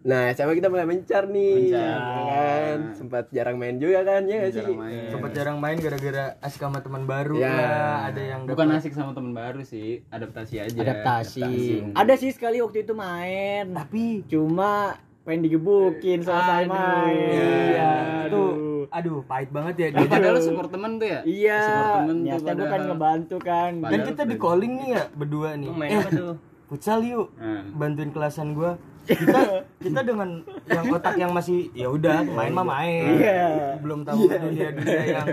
Nah, 0.01 0.34
sama 0.34 0.51
kita 0.51 0.65
mulai 0.65 0.84
mencar 0.84 1.24
nih. 1.25 1.70
Mencar. 1.70 1.77
ya 1.77 1.93
kan? 1.93 2.79
Sempat 2.91 3.29
jarang 3.29 3.55
main 3.55 3.77
juga 3.77 4.01
kan, 4.01 4.25
ya 4.25 4.50
sih? 4.50 4.65
Main. 4.67 5.08
sempat 5.08 5.31
jarang 5.31 5.58
main 5.58 5.77
gara-gara 5.77 6.41
asik 6.41 6.58
sama 6.60 6.79
teman 6.79 7.05
baru 7.05 7.38
Ya. 7.38 7.53
lah 7.53 7.98
ada 8.10 8.22
yang 8.24 8.41
Bukan 8.43 8.65
asik 8.72 8.91
sama 8.91 9.13
temen 9.13 9.29
baru 9.31 9.62
sih, 9.62 10.01
adaptasi 10.08 10.58
aja. 10.60 10.74
Adaptasi. 10.75 11.93
Ada 11.93 12.13
sih 12.15 12.31
sekali 12.31 12.58
waktu 12.60 12.81
itu 12.81 12.93
main. 12.93 13.70
Tapi 13.72 14.25
cuma 14.25 14.98
pengen 15.22 15.46
digebukin 15.46 16.20
selesai 16.20 16.65
Aduh, 16.65 16.74
main. 16.74 17.29
iya 17.70 17.93
Aduh. 18.25 18.31
tuh 18.31 18.50
aduh 18.91 19.22
pahit 19.24 19.48
banget 19.50 19.75
ya 19.77 19.88
Nah, 19.93 20.10
padahal 20.10 20.41
support 20.41 20.67
temen 20.67 20.98
tuh 20.98 21.08
ya? 21.08 21.22
Iya, 21.22 21.62
Support 21.62 21.91
temen 21.96 22.15
tuh 22.15 22.25
nyata 22.25 22.41
gue 22.41 22.50
kan 22.50 22.58
padahal. 22.58 22.88
ngebantu 22.89 23.36
kan. 23.39 23.72
dan 23.72 23.81
Padahal 23.84 24.08
kita 24.10 24.22
di 24.25 24.36
calling 24.36 24.74
nih 24.75 24.89
ya 24.91 25.03
berdua 25.13 25.50
nih 25.53 25.70
main 25.72 25.91
eh 25.91 25.98
apa 26.00 26.10
tuh? 26.12 26.34
futsal 26.65 27.00
yuk 27.01 27.29
Nah. 27.38 27.63
bantuin 27.72 28.10
kelasan 28.10 28.51
gua 28.51 28.81
kita 29.03 29.39
kita 29.77 30.00
dengan 30.01 30.29
yang 30.65 30.86
otak 30.89 31.15
yang 31.15 31.31
masih 31.31 31.70
ya 31.72 31.88
udah 31.88 32.22
main 32.24 32.51
mah 32.51 32.63
main 32.63 33.03
Iya. 33.15 33.41
belum 33.77 34.03
tahu 34.03 34.27
dunia 34.27 34.70
dunia 34.72 35.03
yang 35.05 35.27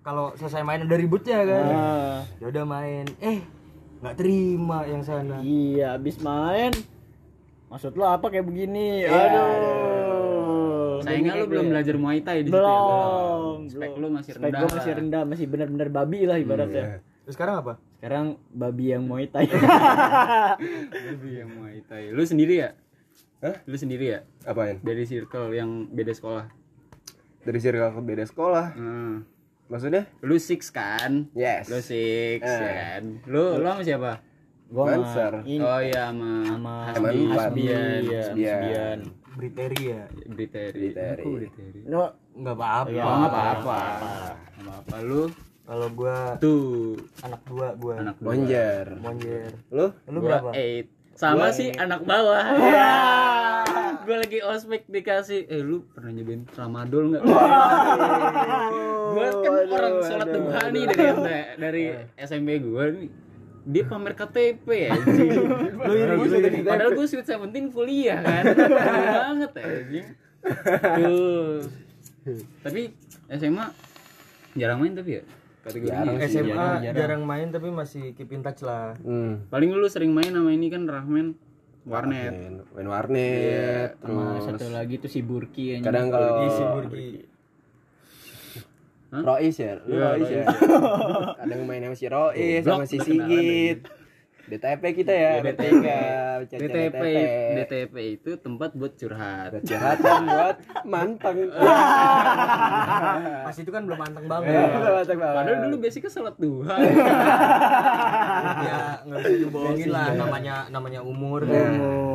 kalau 0.00 0.30
selesai 0.34 0.62
main 0.62 0.80
ada 0.80 0.94
ributnya 0.94 1.42
kan 1.42 1.64
Ah, 1.66 2.16
ya 2.36 2.46
udah 2.46 2.64
main 2.64 3.04
eh 3.18 3.40
nggak 3.96 4.14
terima 4.14 4.84
yang 4.84 5.00
sana 5.00 5.40
iya, 5.40 5.96
abis 5.96 6.20
main. 6.20 6.70
Maksud 7.66 7.92
lo 7.92 8.06
apa 8.06 8.28
kayak 8.28 8.44
begini? 8.44 9.02
Iya. 9.02 9.10
Aduh. 9.10 11.02
Sayangnya 11.02 11.32
lu 11.34 11.46
belum 11.46 11.66
belajar 11.68 11.94
Muay 11.96 12.20
Thai 12.20 12.40
di 12.40 12.48
situ 12.48 12.54
ya? 12.54 12.62
belum. 12.62 13.56
Spek 13.66 13.90
belum. 13.90 13.98
lu 13.98 14.08
masih 14.12 14.32
Spek 14.32 14.42
rendah. 14.46 14.60
gua 14.60 14.68
masih 14.70 14.86
lah. 14.86 14.98
rendah, 15.00 15.22
masih 15.24 15.46
benar-benar 15.46 15.88
babi 15.90 16.20
lah 16.22 16.36
ibaratnya. 16.36 16.84
terus 17.24 17.34
sekarang 17.34 17.56
apa 17.58 17.72
Sekarang 17.96 18.26
babi 18.48 18.84
yang 18.88 19.02
Muay 19.02 19.26
Thai. 19.26 19.50
Lebih 21.10 21.32
yang 21.36 21.50
Muay 21.52 21.82
Thai. 21.82 22.04
Lu 22.10 22.22
sendiri 22.22 22.54
ya? 22.56 22.70
Hah? 23.46 23.56
Lu 23.62 23.78
sendiri 23.78 24.10
ya? 24.10 24.20
Apaan? 24.42 24.82
Dari 24.82 25.06
circle 25.06 25.54
yang 25.54 25.86
beda 25.86 26.10
sekolah. 26.10 26.50
Dari 27.40 27.58
circle 27.62 27.94
ke 27.94 28.00
beda 28.02 28.24
sekolah. 28.26 28.66
Hmm. 28.74 29.22
Maksudnya? 29.66 30.10
Lu 30.18 30.34
six 30.36 30.70
kan? 30.70 31.30
Yes. 31.30 31.70
Lu 31.70 31.78
six 31.78 32.42
Eh. 32.42 32.58
ya 32.58 32.72
kan? 32.74 33.02
Lu 33.24 33.54
lu 33.54 33.62
sama 33.62 33.82
siapa? 33.82 34.12
Gua 34.66 34.82
Manser. 34.90 35.46
sama 35.46 35.62
Oh 35.62 35.78
iya 35.78 36.10
sama 36.10 36.30
sama 36.42 36.74
Hasbi. 36.90 37.18
Hasbian. 37.30 38.00
Iya, 38.02 38.18
Hasbian. 38.18 38.50
Hasbian. 38.50 38.98
Briteri 39.36 39.82
ya 39.84 40.02
Briteri. 40.26 40.80
Briteri. 40.90 41.22
Kok 41.22 41.32
Briteri? 41.38 41.80
No, 41.86 42.02
nggak 42.34 42.56
apa-apa 42.56 42.88
Iya, 42.90 43.02
Oh, 43.04 43.14
nggak 43.14 43.30
apa-apa. 43.30 43.80
Nggak 44.58 44.64
apa-apa. 44.66 44.96
Lu 45.06 45.22
kalau 45.62 45.88
gua 45.94 46.16
tuh 46.38 46.62
anak 47.22 47.42
dua 47.46 47.66
gua 47.78 47.94
anak 48.02 48.16
dua. 48.18 48.26
Monjer. 48.26 48.86
monjer 48.98 49.50
Lu? 49.70 49.86
lu 50.10 50.18
Gua 50.18 50.26
berapa 50.42 50.50
eight. 50.50 50.86
Sama 51.16 51.48
sih 51.48 51.72
anak 51.72 52.04
bawah. 52.04 52.44
gue 54.06 54.16
lagi 54.22 54.38
ospek 54.38 54.86
dikasih, 54.86 55.50
eh 55.50 55.64
lu 55.64 55.82
pernah 55.90 56.14
nyobain 56.14 56.46
tramadol 56.46 57.10
nggak? 57.10 57.24
gue 59.16 59.26
kan 59.42 59.66
orang 59.66 59.94
sholat 60.06 60.28
duha 60.30 60.62
nih 60.70 60.84
dari 60.86 61.06
dari 61.58 61.84
SMP 62.20 62.62
gue 62.62 62.84
nih. 62.92 63.08
Dia 63.66 63.82
pamer 63.90 64.14
KTP 64.14 64.68
ya. 64.70 64.94
Padahal 66.70 66.94
gue 66.94 67.06
sweet 67.10 67.26
seventeen 67.26 67.74
kuliah 67.74 68.22
kan. 68.22 68.44
Banget 68.54 69.50
ya. 69.58 69.64
anjing. 69.66 70.06
Tuh. 71.02 71.66
Tapi 72.64 72.94
SMA 73.34 73.66
jarang 74.56 74.78
main 74.80 74.94
tapi 74.96 75.20
ya 75.20 75.22
kategori 75.66 75.90
Jarang 75.90 76.14
ya? 76.14 76.26
SMA 76.26 76.46
jarang, 76.46 76.78
jarang, 76.80 76.94
jarang. 76.94 77.22
main 77.22 77.46
tapi 77.50 77.68
masih 77.68 78.14
keep 78.14 78.30
in 78.30 78.40
touch 78.40 78.62
lah 78.62 78.94
Hmm. 78.98 79.42
Paling 79.46 79.68
lu 79.68 79.86
sering 79.86 80.10
main 80.10 80.30
sama 80.30 80.48
ini 80.48 80.66
kan 80.68 80.86
Rahman 80.86 81.34
warnet. 81.82 82.30
Main, 82.32 82.54
main 82.72 82.88
warnet, 82.88 83.90
sama 83.96 84.22
terus 84.32 84.44
satu 84.48 84.66
lagi 84.70 84.94
tuh 84.96 85.06
si 85.06 85.20
Burki 85.20 85.74
yang 85.74 85.82
kadang 85.82 86.06
kalau 86.08 86.42
isi 86.44 86.62
burgi 86.64 87.10
Rois 89.08 89.54
ya, 89.56 89.78
lu 89.80 89.94
Iya, 89.94 90.06
Rois 90.12 90.28
ya. 90.28 90.44
kadang 91.38 91.60
main 91.64 91.80
sama 91.80 91.94
si 91.94 92.06
Rois 92.06 92.60
sama 92.60 92.84
si 92.84 92.98
Sigit. 92.98 93.78
DTP 94.46 94.82
kita 94.94 95.10
ya 95.10 95.30
DTP. 95.42 95.84
DTP 96.46 97.02
DTP 97.56 97.94
itu 98.14 98.30
tempat 98.38 98.70
buat 98.72 98.94
curhat. 98.94 99.58
Curhatan 99.58 100.20
buat 100.24 100.56
manteng. 100.86 101.50
Pas 103.42 103.56
itu 103.56 103.66
kan 103.68 103.82
belum 103.82 103.98
manteng 103.98 104.24
banget. 104.24 104.54
Manteng 104.54 105.18
banget. 105.18 105.34
padahal 105.34 105.58
dulu 105.66 105.76
basicnya 105.82 106.10
sholat 106.10 106.36
duha. 106.36 106.76
Ya 108.36 109.00
nggak 109.02 109.18
bisa 109.22 109.36
dibohongin 109.38 109.88
lah 109.90 110.12
namanya 110.14 110.54
namanya 110.68 111.00
umur. 111.02 111.42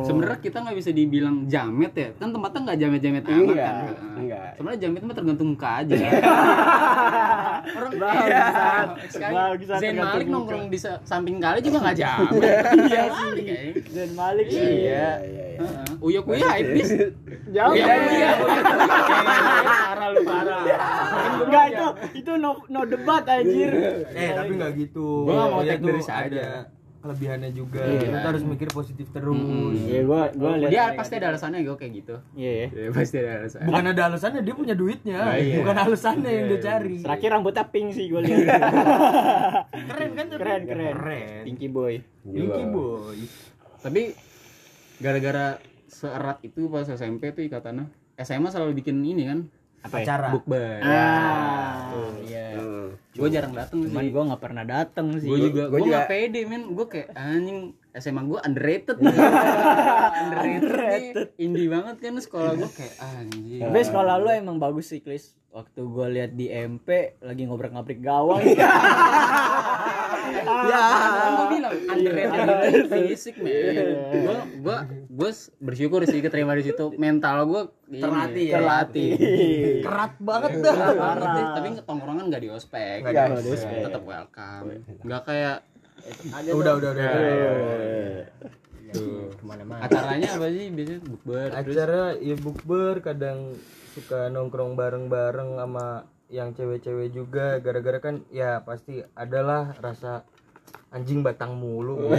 sebenarnya 0.02 0.38
kita 0.40 0.58
nggak 0.60 0.76
bisa 0.76 0.90
dibilang 0.90 1.44
jamet 1.46 1.92
ya. 1.92 2.08
Kan 2.16 2.32
tempatnya 2.32 2.60
nggak 2.64 2.78
jamet 2.78 3.00
jamet 3.00 3.24
amat 3.24 3.36
Enggak, 3.42 3.56
kan. 3.58 3.74
enggak. 4.16 4.48
sebenarnya 4.56 4.80
jamet 4.80 5.02
mah 5.02 5.14
tergantung 5.14 5.48
muka 5.52 5.70
aja. 5.82 5.94
Orang 7.72 7.94
Bangsat, 7.94 8.88
Zain 9.72 9.96
Malik 9.96 10.26
nongkrong 10.26 10.66
di 10.66 10.78
sa- 10.78 11.00
samping 11.02 11.38
kali 11.38 11.60
juga 11.60 11.78
nggak 11.82 11.96
jamet 11.96 12.21
iya 12.88 13.02
sih 13.10 13.44
Dan 13.92 14.10
Malik 14.14 14.46
sih. 14.48 14.62
Iya. 14.62 15.08
iya 15.22 15.44
iya 15.58 15.96
Uya 16.02 16.20
kuya 16.26 16.48
iblis 16.58 16.90
Jauh. 17.54 17.74
Uya 17.74 17.94
kuya 18.06 18.30
parah 19.66 20.08
lu 20.10 20.20
parah 20.26 20.62
Enggak 21.42 21.64
itu 21.70 21.86
itu 22.24 22.32
no, 22.38 22.50
no 22.70 22.80
debat 22.86 23.24
anjir. 23.28 23.72
Eh 24.14 24.30
tapi 24.32 24.52
nggak 24.56 24.72
gitu. 24.78 25.28
Gua 25.28 25.50
mau 25.52 25.62
take 25.62 25.82
dari 25.84 26.02
saya 26.02 26.26
ada 26.28 26.42
aja. 26.42 26.81
Kelebihannya 27.02 27.50
juga. 27.50 27.82
Iya. 27.82 28.14
Kita 28.14 28.28
harus 28.28 28.42
mikir 28.42 28.70
positif 28.70 29.10
terus. 29.10 29.74
Iya 29.76 30.00
gua 30.02 30.30
gua 30.30 30.54
lihat. 30.56 30.70
dia 30.70 30.84
pasti 30.94 31.14
ada 31.14 31.28
alasannya 31.28 31.60
gue 31.60 31.74
kayak 31.74 31.92
gitu 31.96 32.14
Iya 32.32 32.52
ya. 32.54 32.66
ya 32.70 32.88
pasti 32.90 33.16
ada 33.18 33.32
alasannya 33.42 33.66
Bukan 33.66 33.84
ada 33.88 34.02
alasannya 34.06 34.40
dia 34.40 34.54
punya 34.54 34.74
duitnya, 34.74 35.18
Ah, 35.20 35.34
iya. 35.34 35.58
bukan 35.58 35.76
alasannya 35.80 36.30
yang 36.30 36.46
dia 36.46 36.60
cari. 36.62 36.96
Terakhir 36.98 37.28
rambutnya 37.28 37.64
pink 37.66 37.88
sih 37.90 38.06
gua 38.06 38.22
lihat. 38.22 38.38
Keren 39.90 40.10
kan? 40.12 40.24
tapi? 40.26 40.38
Keren 40.38 40.62
keren. 40.64 40.92
Keren. 40.94 41.42
Pinky 41.44 41.66
boy. 41.68 41.94
Pinky 42.22 42.64
boy. 42.66 43.18
tapi 43.78 44.14
gara-gara 44.96 45.58
seerat 45.84 46.38
itu 46.40 46.70
pas 46.70 46.86
SMP 46.86 47.34
tuh 47.34 47.42
ikatannya 47.42 47.90
SMA 48.16 48.46
selalu 48.46 48.78
bikin 48.78 49.02
ini 49.02 49.26
kan 49.26 49.38
Apa 49.82 49.98
ya? 49.98 50.04
Acara. 50.06 50.28
bukber 50.30 50.78
Ah, 50.78 51.90
iya. 52.22 52.51
Gue 53.12 53.28
jarang 53.28 53.52
dateng 53.52 53.84
Cuman 53.84 54.00
sih 54.00 54.08
gua 54.08 54.22
nggak 54.24 54.40
pernah 54.40 54.64
dateng 54.64 55.06
sih. 55.16 55.28
gue 55.28 55.38
juga 55.46 55.62
gue 55.68 55.80
juga- 55.80 56.00
nggak 56.00 56.08
pede 56.08 56.40
men 56.44 56.62
gue 56.70 56.86
kayak 56.86 57.08
anjing 57.12 57.58
SMA 57.92 58.22
gue 58.24 58.38
underrated 58.40 58.96
nih 58.98 59.12
underrated 60.22 60.72
nih 61.28 61.36
indie 61.38 61.68
banget 61.68 61.96
kan 61.98 62.16
sekolah 62.16 62.56
gue 62.56 62.70
kayak 62.70 62.94
anjing 62.98 63.60
Tapi 63.60 63.78
sekolah 63.82 64.14
lu 64.16 64.28
emang 64.30 64.56
bagus 64.56 64.88
sih, 64.88 64.98
Klis. 64.98 65.36
Waktu 65.50 65.84
gua 65.84 66.08
lihat 66.08 66.32
di 66.32 66.48
MP 66.48 66.88
lagi 67.20 67.44
ngobrak-ngabrik 67.44 68.00
gawang. 68.00 68.40
ya 70.32 70.80
kan? 70.80 71.30
gue 71.32 71.46
bilang 71.50 71.72
underrated 71.84 72.48
itu 72.64 72.88
fisik 72.88 73.34
men. 73.36 73.86
Gue 74.10 74.36
gue 74.58 74.76
gue 75.08 75.30
bersyukur 75.58 76.00
sih 76.04 76.18
keterima 76.18 76.52
di 76.52 76.64
situ. 76.64 76.92
Mental 76.96 77.44
gue 77.44 77.62
Terlatih 77.92 78.44
ya? 78.46 78.54
terlatih. 78.56 79.10
Kerat 79.80 80.14
banget 80.18 80.50
dah. 80.60 80.76
Tapi 81.54 81.68
tongkrongan 81.82 82.24
nggak 82.26 82.42
di 82.42 82.50
ospek. 82.50 83.04
Nggak 83.04 83.40
di 83.40 83.50
ospek. 83.50 83.78
tetap 83.84 84.02
welcome. 84.02 84.66
Nggak 85.00 85.22
kayak 85.24 85.58
Udah 86.50 86.72
udah 86.74 86.90
udah. 86.90 87.10
tuh 88.92 89.32
Ke 89.32 89.44
mana-mana. 89.46 89.80
acaranya 89.86 90.28
apa 90.36 90.46
sih? 90.50 90.66
Biasanya 90.68 91.00
bukber 91.00 91.46
terus? 91.48 91.74
Acara 91.74 92.02
ya 92.18 92.36
bukber. 92.36 92.94
Kadang 93.00 93.38
suka 93.92 94.28
nongkrong 94.28 94.72
bareng-bareng 94.74 95.50
sama 95.54 96.04
yang 96.32 96.56
cewek-cewek 96.56 97.12
juga 97.12 97.60
gara-gara 97.60 98.00
kan 98.00 98.24
ya 98.32 98.64
pasti 98.64 99.04
adalah 99.12 99.76
rasa 99.76 100.24
anjing 100.88 101.20
batang 101.20 101.52
mulu. 101.56 102.08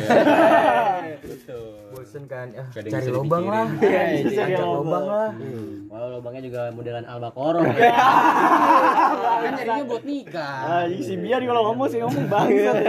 Bosen 1.94 2.26
kan, 2.26 2.50
yang 2.54 2.66
cari 2.74 2.90
bisa 2.90 3.06
lobang 3.10 3.46
lah. 3.46 3.70
dipikirin. 3.70 4.34
Cari 4.34 4.54
lobang. 4.58 4.82
lobang 4.82 5.06
lah. 5.06 5.30
Walau 5.90 6.10
lubangnya 6.18 6.42
juga 6.42 6.62
modelan 6.74 7.06
Albacoro. 7.06 7.62
kan 7.64 7.78
jadinya 9.54 9.86
buat 9.86 10.02
nikah 10.02 10.58
Ah, 10.66 10.90
si 10.90 11.14
biar 11.18 11.42
kalau 11.46 11.62
ngomong 11.70 11.86
sih 11.90 12.02
ngomong 12.02 12.26
bangsat. 12.30 12.76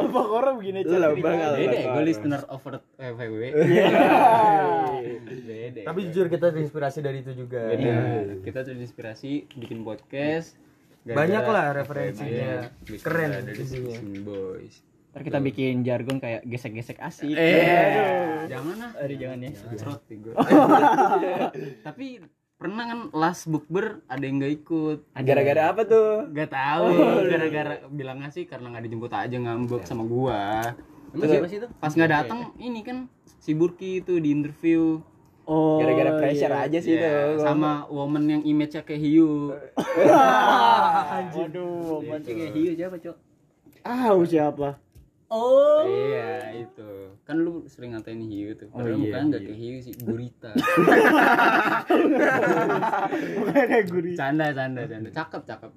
Apa 0.00 0.20
koro 0.24 0.56
begini 0.56 0.80
cara. 0.84 1.12
Lobang 1.12 1.36
beda 1.36 1.56
gue 1.56 1.76
Albacoro. 1.76 2.00
listener 2.04 2.40
over 2.48 2.80
FWW 2.96 3.52
beda 5.68 5.88
Tapi 5.92 5.98
jujur 6.08 6.26
kita 6.32 6.46
terinspirasi 6.50 6.98
dari 7.04 7.18
itu 7.20 7.32
juga. 7.36 7.72
Iya, 7.72 7.98
kita 8.42 8.64
terinspirasi 8.64 9.52
bikin 9.60 9.84
podcast. 9.84 10.56
Banyak 11.04 11.42
gara-gara 11.44 11.54
lah 11.54 11.64
apa 11.72 11.82
referensinya. 11.84 12.28
ya, 12.28 12.58
bikin 12.84 13.04
Keren 13.04 13.30
dari. 13.44 13.62
Sini 13.64 14.20
Boys. 14.20 14.74
Ntar 15.08 15.22
kita 15.24 15.38
bikin 15.40 15.80
jargon 15.82 16.20
kayak 16.20 16.44
gesek-gesek 16.44 17.00
asik. 17.00 17.32
Eh, 17.32 18.44
jangan 18.52 18.76
lah. 18.76 18.92
Aduh 19.00 19.16
jangan 19.16 19.38
ya. 19.40 19.50
Cerot. 19.76 20.00
Tapi 21.86 22.06
pernah 22.58 22.84
kan 22.90 23.00
last 23.14 23.48
bukber 23.48 24.04
ada 24.10 24.20
yang 24.20 24.42
nggak 24.42 24.54
ikut. 24.60 24.98
gara-gara 25.24 25.72
apa 25.72 25.82
tuh 25.86 26.28
Gak 26.34 26.50
tahu, 26.52 26.90
gara-gara 27.30 27.74
bilangnya 27.88 28.28
sih 28.34 28.44
karena 28.44 28.74
nggak 28.74 28.84
dijemput 28.90 29.12
aja 29.14 29.36
ngambek 29.38 29.82
sama 29.88 30.04
gua. 30.04 30.74
Emang 31.14 31.28
siapa 31.30 31.48
sih 31.48 31.58
itu? 31.62 31.68
Pas 31.80 31.92
nggak 31.96 32.12
datang 32.12 32.52
ini 32.60 32.84
kan 32.84 33.08
si 33.40 33.56
Burki 33.56 34.04
itu 34.04 34.20
di 34.20 34.28
interview 34.28 35.00
Oh. 35.48 35.80
gara-gara 35.80 36.20
pressure 36.20 36.52
aja 36.52 36.76
sih 36.76 36.92
Ya, 37.00 37.32
tuh 37.32 37.40
sama 37.40 37.88
woman 37.88 38.28
yang 38.28 38.42
image-nya 38.44 38.84
kayak 38.84 39.00
hiu. 39.00 39.56
Aduh, 41.40 42.04
Mancing 42.04 42.36
ya 42.36 42.48
hiu 42.52 42.76
siapa, 42.76 43.00
Cok? 43.00 43.16
Ah, 43.80 44.12
siapa? 44.28 44.76
Oh. 45.32 45.88
Iya, 45.88 46.52
itu. 46.68 47.16
Kan 47.24 47.48
lu 47.48 47.64
sering 47.64 47.96
ngatain 47.96 48.20
hiu 48.28 48.52
tuh. 48.60 48.68
Padahal 48.68 48.92
iya, 48.92 49.00
mukanya 49.00 49.24
enggak 49.24 49.42
kayak 49.48 49.56
hiu 49.56 49.76
sih, 49.80 49.92
gurita. 50.04 50.52
Bukan 53.40 53.84
gurih. 53.88 54.14
canda, 54.20 54.52
canda, 54.52 54.84
canda. 54.84 55.08
Cakep, 55.12 55.42
cakep. 55.48 55.70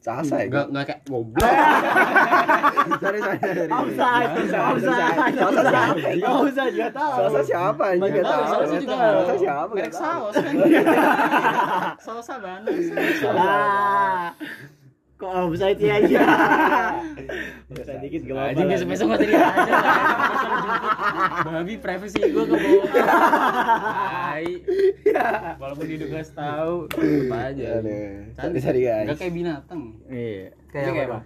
Sasa 0.00 0.34
ya 0.34 0.48
Enggak 0.48 0.64
enggak 0.66 0.84
kayak 0.86 1.00
goblok. 1.04 1.44
sorry 3.00 3.20
sorry 3.20 3.38
sorry 3.38 3.68
Offside, 3.68 4.28
offside, 4.32 5.36
offside. 5.36 6.16
Nggak 6.16 6.34
usah 6.42 6.66
juga 6.68 6.88
tahu. 6.90 7.16
sasa 7.20 7.40
siapa 7.44 7.82
anjing 7.86 8.00
Enggak 8.00 8.12
nggak 8.16 8.26
tahu, 8.26 8.42
sausnya 8.50 8.78
juga 8.80 8.90
Sasa 8.90 9.04
enggak 9.04 9.28
tahu. 9.28 9.38
siapa 9.38 9.70
Merek 9.70 9.82
nggak 9.82 9.92
tahu. 9.92 10.24
saus 10.24 10.34
kan. 10.40 10.54
Saus 12.06 12.28
abang. 12.30 12.62
Ah. 13.30 14.26
Kok 15.20 15.28
offside 15.42 15.76
ya 15.78 15.96
ya? 16.00 16.24
Offside 17.68 18.00
dikit 18.00 18.20
gak 18.24 18.32
apa-apa. 18.32 18.50
Anjing 18.50 18.66
besok-besok 18.66 19.06
mati 19.06 19.24
dia 19.26 19.38
aja. 19.38 19.72
Babi 21.52 21.74
privacy 21.76 22.20
gua 22.26 22.44
ke 22.44 22.56
bawah. 22.56 22.84
Hai. 24.00 24.44
Walaupun 25.56 25.86
hidup 25.86 26.08
gak 26.10 26.32
tahu, 26.32 26.74
tetep 26.88 27.28
aja. 27.30 27.68
Aduh. 27.78 28.10
Cantik. 28.32 28.58
Sorry, 28.58 28.60
sorry, 28.60 28.80
guys. 28.82 29.04
Enggak 29.04 29.18
kayak 29.18 29.34
binatang. 29.34 29.82
Iya. 30.06 30.44
Kayak 30.70 31.06
apa? 31.06 31.18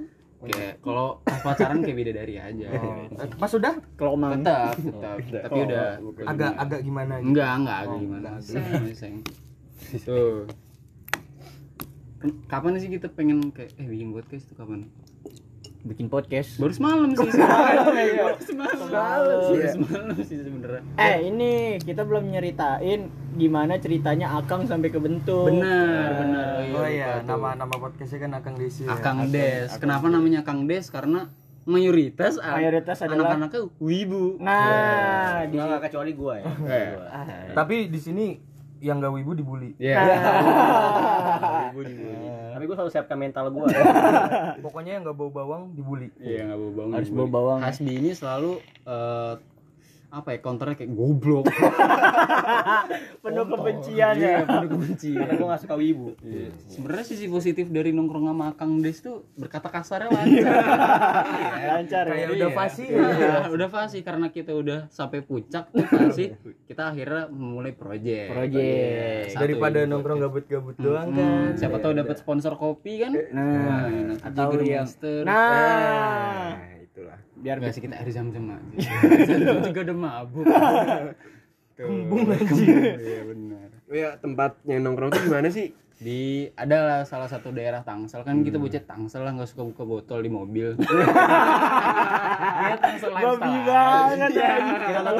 Kayak 0.44 0.74
kalau 0.78 1.06
pas 1.22 1.40
pacaran 1.40 1.78
kayak 1.80 1.96
bidadari 1.96 2.34
aja. 2.36 2.66
Eh, 2.68 3.28
Pas 3.32 3.48
sudah 3.48 3.74
Kelomang. 3.94 4.42
Tetap, 4.42 4.74
tetap. 4.76 5.16
Tapi 5.22 5.58
udah 5.62 5.86
agak 6.26 6.52
agak 6.58 6.80
gimana 6.82 7.14
gitu. 7.16 7.26
enggak, 7.30 7.50
enggak 7.56 7.78
agak 7.78 7.94
Oh, 7.94 8.00
gimana. 8.02 8.28
enggak. 8.34 8.42
Seng, 8.44 8.92
seng. 8.92 9.14
Tuh. 10.02 10.44
Kapan 12.24 12.80
sih 12.80 12.88
kita 12.88 13.12
pengen 13.12 13.52
kayak 13.52 13.76
eh 13.76 13.84
bikin 13.84 14.08
podcast 14.10 14.48
tuh 14.48 14.56
kapan? 14.56 14.88
Bikin 15.84 16.08
podcast. 16.08 16.56
Baru 16.56 16.72
semalam 16.72 17.12
sih 17.12 17.28
sebenarnya. 17.28 17.84
Baru 18.16 18.40
semalam. 18.40 18.76
Semalam 18.88 19.38
sih, 19.44 19.56
ya. 19.60 19.70
semalam 19.76 20.16
sih 20.16 20.36
sebenarnya. 20.40 20.82
Eh, 20.96 21.16
ini 21.28 21.52
kita 21.76 22.08
belum 22.08 22.32
nyeritain 22.32 23.00
gimana 23.36 23.76
ceritanya 23.76 24.32
Akang 24.32 24.64
sampai 24.64 24.88
kebentuk. 24.88 25.52
Benar, 25.52 26.08
benar. 26.16 26.48
Oh 26.72 26.88
iya, 26.88 27.20
tuh. 27.20 27.36
nama 27.36 27.52
nama 27.52 27.74
podcastnya 27.76 28.18
kan 28.18 28.32
Akang 28.32 28.56
Desi. 28.56 28.88
ya. 28.88 28.96
Akang 28.96 29.28
Des. 29.28 29.68
Kenapa 29.76 30.08
namanya 30.08 30.40
Akang 30.40 30.64
Des? 30.64 30.88
Karena 30.88 31.28
mayoritas 31.64 32.40
Mayoritas 32.40 33.04
adalah- 33.04 33.36
anak-anaknya 33.36 33.60
wibu. 33.76 34.40
Nah, 34.40 35.44
di 35.44 35.56
Enggak 35.56 35.92
kecuali 35.92 36.12
gua 36.16 36.40
ya. 36.40 36.44
Eh. 36.64 36.88
Tapi 37.52 37.92
di 37.92 38.00
sini 38.00 38.26
yang 38.84 39.00
gak 39.00 39.16
wibu 39.16 39.32
dibully. 39.32 39.72
Ya. 39.80 40.04
Wibu 41.72 41.80
dibully. 41.88 42.16
Tapi 42.52 42.64
gua 42.68 42.76
selalu 42.76 42.92
siapkan 42.92 43.16
mental 43.16 43.48
gua. 43.48 43.66
Pokoknya 44.64 45.00
yang 45.00 45.08
gak 45.08 45.16
bau 45.16 45.32
bawang 45.32 45.72
dibully. 45.72 46.12
Iya 46.20 46.52
nggak 46.52 46.58
bawa 46.60 46.72
bawang. 46.76 46.92
Harus 46.92 47.08
dibully. 47.08 47.20
bawa 47.24 47.32
bawang. 47.32 47.58
Hasbi 47.64 47.92
ini 47.96 48.10
selalu 48.12 48.52
eh, 48.84 49.32
apa 50.14 50.28
ya 50.30 50.38
counternya 50.38 50.76
kayak 50.76 50.92
goblok 50.92 51.44
penuh 53.24 53.44
kebencian 53.46 54.14
Iya, 54.14 54.30
ya 54.30 54.38
penuh 54.44 54.68
kebencian 54.70 55.18
Karena 55.20 55.34
gue 55.34 55.48
gak 55.48 55.60
suka 55.60 55.74
wibu. 55.74 56.08
Iya. 56.20 56.48
Sebenarnya 56.68 57.04
sisi 57.04 57.26
positif 57.26 57.66
dari 57.68 57.90
nongkrong 57.90 58.26
sama 58.26 58.46
Kang 58.54 58.78
Des 58.78 58.94
tuh 58.96 59.26
berkata 59.34 59.66
kasarnya 59.66 60.08
lancar. 60.14 60.54
lancar 61.66 62.04
ya 62.06 62.12
Kayak 62.14 62.30
udah 62.32 62.50
fasih. 62.52 62.86
Iya, 62.86 63.32
udah 63.48 63.68
fasih 63.68 64.00
karena 64.00 64.26
kita 64.28 64.52
udah 64.52 64.86
sampai 64.88 65.18
puncak 65.20 65.66
fasih. 65.72 66.38
Kita 66.64 66.88
akhirnya 66.88 67.26
memulai 67.26 67.72
project. 67.72 68.28
Project. 68.30 69.24
Satu 69.30 69.40
Daripada 69.40 69.78
ini 69.80 69.90
nongkrong 69.90 70.20
gabut-gabut 70.20 70.76
doang 70.76 71.06
Hmm, 71.06 71.18
kan. 71.50 71.50
siapa 71.56 71.76
tahu 71.78 71.92
dapat 71.92 72.16
sponsor 72.16 72.54
kopi 72.54 73.00
kan? 73.00 73.12
nah 73.26 73.88
nanti 73.88 74.22
atau 74.22 74.42
Jagger 74.46 74.62
yang 74.62 74.84
Master. 74.84 75.20
nah 75.24 75.32
Nah. 75.34 76.73
Biar 77.44 77.60
sih 77.76 77.84
kita 77.84 78.00
air 78.00 78.08
jam-jam 78.08 78.56
aja. 78.56 78.88
Jam 79.28 79.60
juga 79.60 79.80
udah 79.84 79.96
mabuk. 80.00 80.44
Kembung 81.76 82.24
Iya 82.32 83.22
benar. 83.28 83.68
Oh 83.84 83.92
ya, 83.92 84.10
tempatnya 84.16 84.80
nongkrong 84.80 85.12
tuh 85.12 85.22
gimana 85.28 85.52
sih? 85.52 85.76
Di 85.94 86.50
adalah 86.58 87.06
salah 87.06 87.30
satu 87.30 87.54
daerah 87.54 87.80
Tangsel. 87.80 88.26
Kan 88.26 88.42
kita 88.42 88.58
bocah 88.58 88.82
Tangsel 88.82 89.22
lah 89.22 89.30
nggak 89.30 89.46
suka 89.46 89.62
buka 89.62 89.82
botol 89.82 90.18
di 90.20 90.30
mobil. 90.30 90.74
Iya 92.44 92.76
Tangsel 92.76 93.12
babi 93.12 93.24
lifestyle. 93.46 93.64
banget 93.64 94.30
ya 94.34 94.54
Kalau 94.90 95.12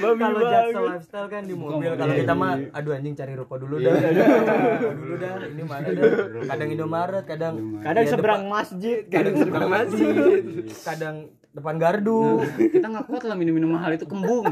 babi 0.00 0.22
kalau 0.22 0.40
Jackson 0.46 0.82
lifestyle 0.86 1.28
kan 1.28 1.42
di 1.44 1.54
mobil. 1.54 1.90
kalau 1.94 2.14
kita 2.14 2.32
mah 2.32 2.52
aduh 2.72 2.92
anjing 2.94 3.14
cari 3.14 3.32
rokok 3.34 3.58
dulu 3.58 3.74
dah. 3.80 3.92
Rokok 3.94 4.94
dulu 4.96 5.14
dah. 5.18 5.32
Ini 5.46 5.62
mana 5.64 5.88
dah? 5.88 6.10
Kadang 6.46 6.68
Indomaret 6.70 7.24
kadang 7.26 7.54
kadang 7.82 8.04
ya, 8.04 8.10
seberang 8.10 8.42
masjid 8.46 8.98
kadang 9.08 9.34
seberang 9.34 9.70
masjid. 9.70 10.40
Kadang 10.82 11.16
depan 11.56 11.74
gardu. 11.76 12.44
Kita 12.54 12.86
nggak 12.86 13.04
kuat 13.06 13.22
lah 13.24 13.32
minum-minum 13.32 13.72
mahal 13.72 13.90
itu 13.90 14.04
kembung. 14.04 14.44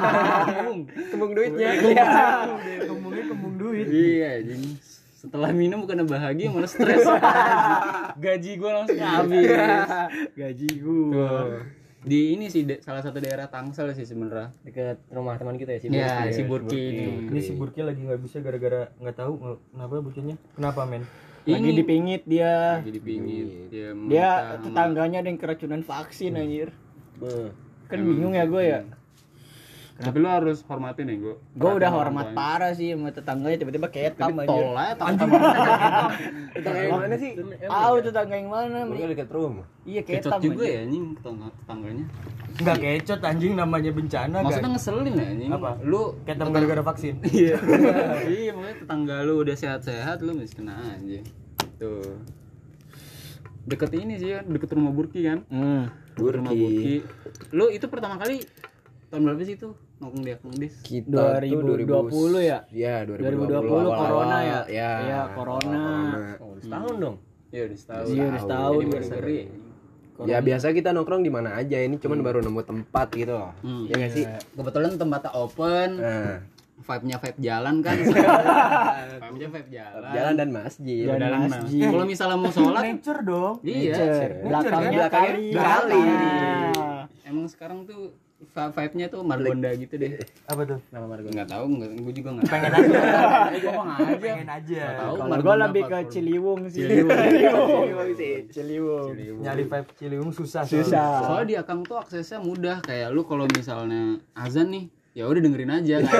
Kembung. 0.48 0.78
Kembung 0.86 1.30
duitnya. 1.32 1.70
kembungnya 2.82 3.24
kembung 3.26 3.54
duit. 3.56 3.86
Iya 3.86 4.40
jadi 4.44 4.68
setelah 5.12 5.50
minum 5.50 5.82
bukan 5.82 6.02
bahagia 6.04 6.48
malah 6.48 6.66
stres. 6.66 7.02
Gaji 8.16 8.50
gue 8.54 8.70
langsung 8.72 8.98
habis. 8.98 9.50
Gaji 10.32 10.68
gua. 10.78 11.02
Tuh. 11.12 11.62
di 12.02 12.34
ini 12.34 12.50
sih 12.50 12.66
de- 12.66 12.82
salah 12.82 12.98
satu 12.98 13.22
daerah 13.22 13.46
Tangsel 13.46 13.94
sih 13.94 14.02
sebenarnya. 14.02 14.50
Dekat 14.60 14.98
rumah 15.08 15.38
teman 15.38 15.54
kita 15.54 15.70
ya 15.72 15.78
si 15.78 15.86
ya 15.86 16.26
Burki. 16.26 16.34
si 16.34 16.42
Burki 16.42 16.74
ini 16.74 17.04
ini 17.30 17.38
si 17.40 17.54
Burki 17.54 17.78
lagi 17.80 18.02
nggak 18.02 18.18
bisa 18.18 18.42
gara-gara 18.42 18.90
nggak 18.98 19.14
tahu 19.14 19.38
nggak- 19.38 19.60
kenapa 19.70 19.92
bocahnya 20.02 20.34
kenapa 20.52 20.82
men 20.82 21.06
lagi 21.46 21.70
dipingit 21.74 22.22
dia. 22.28 22.78
Lagi 22.78 22.92
dipingit. 22.94 23.46
Dia 23.72 23.88
dia 23.94 24.28
tetangganya 24.62 25.18
ada 25.24 25.28
yang 25.28 25.40
keracunan 25.40 25.82
vaksin 25.82 26.38
anjir. 26.38 26.70
Beuh. 27.18 27.50
kan 27.92 28.00
bingung 28.00 28.32
ya 28.32 28.48
gue 28.48 28.64
ya 28.64 28.80
tapi 30.02 30.18
lu 30.18 30.26
harus 30.26 30.58
hormatin 30.62 31.06
ya 31.06 31.16
gue 31.16 31.34
gue 31.38 31.70
udah 31.72 31.90
hormat 31.90 32.26
parah 32.32 32.72
sih 32.72 32.90
sama 32.90 33.08
tetangganya 33.08 33.56
tiba-tiba 33.56 33.86
ketam 33.86 34.34
anjir 34.34 34.50
tol 34.50 34.74
aja 34.74 34.94
tang 34.96 35.14
Tetangga 36.52 36.80
yang 36.80 36.92
mana 36.98 37.16
sih? 37.16 37.30
tahu 37.62 37.94
tetangga 38.00 38.34
yang 38.34 38.50
mana 38.50 38.78
Burki 38.84 39.04
dekat 39.08 39.30
rumah. 39.30 39.64
Iya 39.82 40.00
kecot 40.02 40.28
ketam 40.28 40.40
juga 40.42 40.62
anjir. 40.62 40.68
ya 40.68 40.80
anjing 40.82 41.04
tetangga- 41.14 41.54
tetangganya. 41.56 42.06
Nggak 42.54 42.76
kecot 42.78 43.20
anjing 43.22 43.52
namanya 43.54 43.90
bencana 43.90 44.36
maksudnya 44.40 44.70
ngeselin 44.70 45.12
ya 45.12 45.26
anjing. 45.28 45.50
Apa? 45.50 45.70
lu 45.82 46.02
ketam 46.22 46.48
gara-gara 46.50 46.82
vaksin. 46.82 47.14
Iya. 47.32 47.56
Iya 48.34 48.50
makanya 48.52 48.76
tetangga 48.78 49.16
lu 49.22 49.34
udah 49.38 49.54
sehat-sehat 49.54 50.18
lu 50.20 50.34
masih 50.34 50.56
kena 50.56 50.74
aja. 50.76 51.20
Tuh 51.78 52.18
deket 53.62 53.94
ini 53.94 54.18
sih 54.18 54.28
kan 54.32 54.44
deket 54.44 54.70
rumah 54.72 54.90
Burki 54.90 55.22
kan? 55.22 55.46
Hmm. 55.48 55.86
Rumah 56.14 56.50
Burki. 56.50 57.06
Lu 57.50 57.70
itu 57.70 57.86
pertama 57.86 58.18
kali 58.18 58.42
tahun 59.08 59.22
berapa 59.24 59.42
sih 59.42 59.56
tuh 59.56 59.72
nongkrong 60.02 60.24
di 60.24 60.32
Akang 60.34 60.54
Des 60.54 60.74
Kita 60.82 61.38
2020 61.38 61.86
tuh 62.10 62.42
ya? 62.42 62.58
Iya, 62.68 62.94
2020. 63.06 63.22
2020 63.22 63.62
awal-awal. 63.62 63.94
corona 63.96 64.38
ya? 64.42 64.60
Iya. 64.66 64.90
Iya, 64.98 65.20
corona. 65.32 65.84
oh, 66.36 66.54
setahun 66.58 66.94
dong 66.98 67.16
ya 67.48 67.60
udah 67.62 67.78
setahun 67.78 68.04
Iya, 68.08 68.24
udah 68.26 68.40
setahun. 68.40 68.80
anniversary 68.80 69.40
Ya 70.22 70.38
biasa 70.38 70.70
kita 70.70 70.90
nongkrong 70.90 71.20
di 71.20 71.32
mana 71.32 71.56
aja, 71.56 71.76
ini 71.76 71.98
cuman 71.98 72.22
baru 72.22 72.38
nemu 72.38 72.62
tempat 72.62 73.10
gitu 73.10 73.32
loh. 73.32 73.50
Hmm. 73.58 73.90
Ya 73.90 73.94
nggak 73.96 74.12
sih? 74.12 74.24
kebetulan 74.52 74.94
tempatnya 74.94 75.30
open 75.32 75.90
Nah, 75.98 76.38
vibe-nya 76.78 77.16
vibe 77.16 77.38
jalan 77.38 77.74
kan 77.78 77.94
vibe-nya 79.22 79.48
vibe 79.50 79.68
jalan 79.68 80.10
jalan 80.10 80.34
dan 80.36 80.48
masjid. 80.50 81.04
Dan 81.06 81.18
Jalan 81.18 81.40
masjid. 81.48 81.82
kalau 81.86 82.04
misalnya 82.04 82.38
mau 82.38 82.50
sholat 82.50 82.82
nature 82.84 83.20
dong 83.22 83.54
iya 83.62 83.94
Nature. 83.94 84.32
belakangnya 84.42 84.90
Belakangnya 84.92 85.08
kali 85.08 85.46
kali. 85.52 86.02
Emang 87.22 87.46
sekarang 87.46 87.78
tuh 87.82 88.14
vibe-nya 88.50 89.06
tuh 89.08 89.20
Margonda 89.22 89.70
gitu 89.74 89.94
deh. 89.96 90.18
Apa 90.50 90.62
tuh? 90.66 90.78
Nama 90.90 91.06
Margonda. 91.06 91.34
Nggak 91.42 91.48
tahu 91.50 91.64
nggak 91.78 91.90
gue 91.96 92.14
juga 92.18 92.28
nggak 92.36 92.46
pengen 92.50 92.72
aja. 92.72 92.98
Ngomong 93.62 93.88
aja. 93.90 94.14
Pengen 94.18 94.48
aja. 94.48 94.82
Tahu 94.98 95.14
kalau 95.14 95.30
Margonda 95.30 95.46
gue 95.46 95.56
lebih 95.66 95.82
ke 95.86 95.98
Ciliwung 96.12 96.60
sih. 96.68 96.80
Ciliwung. 96.82 97.10
Ciliwung 97.32 98.10
sih. 98.18 98.34
Ciliwung. 98.50 99.08
Nyari 99.40 99.64
vibe 99.66 99.90
Ciliwung 99.96 100.30
susah 100.34 100.62
susah. 100.66 101.24
soalnya 101.26 101.46
di 101.46 101.54
Akang 101.60 101.80
tuh 101.86 101.98
aksesnya 102.00 102.38
mudah. 102.42 102.82
Kayak 102.82 103.14
lu 103.14 103.22
kalau 103.24 103.46
misalnya 103.46 104.18
azan 104.34 104.72
nih 104.72 104.84
ya 105.12 105.28
udah 105.28 105.40
dengerin 105.40 105.68
aja 105.70 105.96
kan 106.00 106.08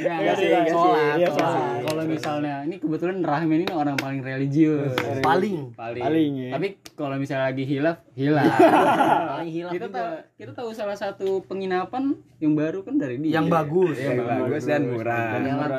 ya, 0.00 0.14
Iya 0.20 0.32
sih, 0.34 0.48
sholat, 0.48 0.64
iya 0.66 0.68
sholat, 0.68 1.00
sih, 1.00 1.16
iya 1.16 1.28
sholat. 1.28 1.52
sih. 1.56 1.84
kalau 1.86 2.02
misalnya 2.04 2.54
ini 2.62 2.76
kebetulan 2.76 3.16
Rahman 3.20 3.58
ini 3.58 3.72
orang 3.72 3.96
paling 3.96 4.20
religius. 4.20 4.92
Paling. 5.20 5.72
Paling, 5.72 6.02
Paling, 6.02 6.30
ya. 6.36 6.50
tapi 6.52 6.66
kalau 6.92 7.16
misalnya 7.16 7.48
lagi 7.48 7.64
hilaf 7.64 8.04
hilaf. 8.12 8.52
Paling 9.32 9.50
hilang 9.50 9.72
kita 9.72 9.86
tahu 9.88 10.06
kita 10.36 10.52
tahu 10.52 10.70
salah 10.70 10.92
satu 10.92 11.40
penginapan 11.44 12.16
yang 12.36 12.52
baru 12.52 12.84
kan 12.84 12.96
dari 12.96 13.16
dia. 13.16 13.40
Yang 13.40 13.46
bagus. 13.48 13.96
Yang 13.96 14.16
bagus 14.20 14.62
dan 14.64 14.80
murah. 14.86 15.28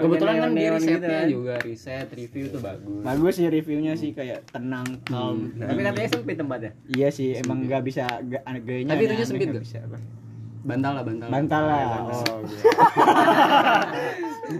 kebetulan 0.01 0.35
kan 0.37 0.49
dia 0.51 0.61
Neon-neon 0.61 0.73
gitu 0.73 0.89
risetnya 0.89 1.19
kan. 1.21 1.27
juga 1.29 1.53
riset 1.61 2.07
review 2.11 2.45
tuh 2.49 2.61
bagus. 2.61 3.01
Bagus 3.03 3.33
sih 3.37 3.47
reviewnya 3.47 3.93
sih 3.93 4.09
kayak 4.11 4.49
tenang 4.49 4.87
calm. 5.05 5.53
Tapi 5.53 5.79
katanya 5.79 6.09
sempit 6.09 6.35
tempatnya. 6.35 6.71
Iya 6.89 7.07
sih 7.09 7.37
emang 7.37 7.61
nggak 7.65 7.81
bisa 7.81 8.09
gayanya 8.57 8.93
Tapi 8.93 9.03
aneh-aneh 9.05 9.25
sempit 9.25 9.45
nggak 9.45 9.55
nggak? 9.55 9.65
bisa 9.65 9.79
apa. 9.85 9.97
Bantal 10.61 10.91
lah 10.93 11.03
bantal 11.03 11.27
bantal 11.29 11.63
lah 11.65 11.81
bantal. 11.89 12.21
oh 12.21 12.39
gitu. 12.45 12.65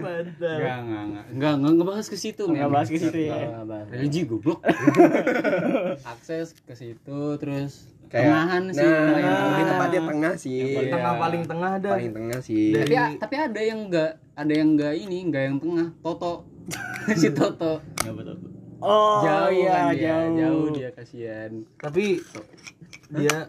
mantap 0.02 0.58
Enggak, 0.58 0.78
enggak, 0.82 1.02
enggak. 1.04 1.24
Enggak, 1.30 1.52
enggak 1.58 1.72
ngebahas 1.78 2.06
ke 2.08 2.16
situ, 2.16 2.42
nggak 2.48 2.68
men. 2.68 2.74
bahas 2.74 2.88
ke 2.88 2.98
situ 2.98 3.18
ya 3.28 3.36
Religi 3.92 4.22
goblok. 4.24 4.60
Akses 6.12 6.56
ke 6.56 6.74
situ 6.74 7.20
terus 7.38 7.92
Kayak 8.12 8.28
tengahan 8.28 8.62
sih. 8.76 8.84
Nah, 8.84 9.56
ini 9.56 9.62
tempatnya 9.64 10.00
tengah 10.04 10.34
sih. 10.36 10.60
Paling 10.60 10.84
Iya. 10.84 10.92
tengah 10.92 11.12
paling 11.16 11.42
tengah 11.48 11.72
dah 11.80 11.92
Paling 11.96 12.12
tengah 12.12 12.38
sih. 12.44 12.66
Tapi 12.76 12.94
tapi 13.16 13.34
ada 13.40 13.60
yang 13.64 13.80
enggak 13.88 14.10
ada 14.36 14.52
yang 14.52 14.68
enggak 14.76 14.92
ini, 15.00 15.18
enggak 15.24 15.42
yang 15.48 15.56
tengah. 15.56 15.88
Toto. 16.04 16.34
si 17.20 17.28
Toto. 17.32 17.80
oh 18.82 19.22
jauh 19.22 19.50
iya 19.54 19.70
kan 19.70 19.84
dia, 19.94 20.02
jauh 20.10 20.34
jauh 20.34 20.66
dia 20.74 20.90
kasihan. 20.90 21.50
tapi 21.78 22.18
dia 23.14 23.46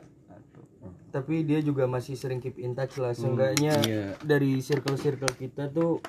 tapi 1.14 1.46
dia 1.46 1.62
juga 1.62 1.86
masih 1.86 2.18
sering 2.18 2.42
keep 2.42 2.58
in 2.58 2.74
touch 2.74 2.98
lah. 2.98 3.14
Seenggaknya 3.14 3.78
Iya. 3.80 4.06
dari 4.26 4.58
circle 4.60 4.98
circle 4.98 5.30
kita 5.32 5.70
tuh 5.70 6.02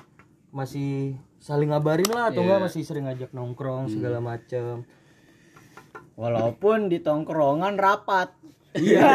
masih 0.49 1.13
saling 1.37 1.69
ngabarin 1.69 2.09
lah 2.09 2.33
atau 2.33 2.41
Iya. 2.41 2.45
enggak 2.49 2.61
masih 2.65 2.81
sering 2.81 3.05
ngajak 3.05 3.29
nongkrong 3.29 3.85
segala 3.85 4.17
macam 4.17 4.81
walaupun 6.15 6.87
di 6.87 7.03
tongkrongan 7.03 7.75
rapat 7.75 8.31
Iya. 8.75 9.11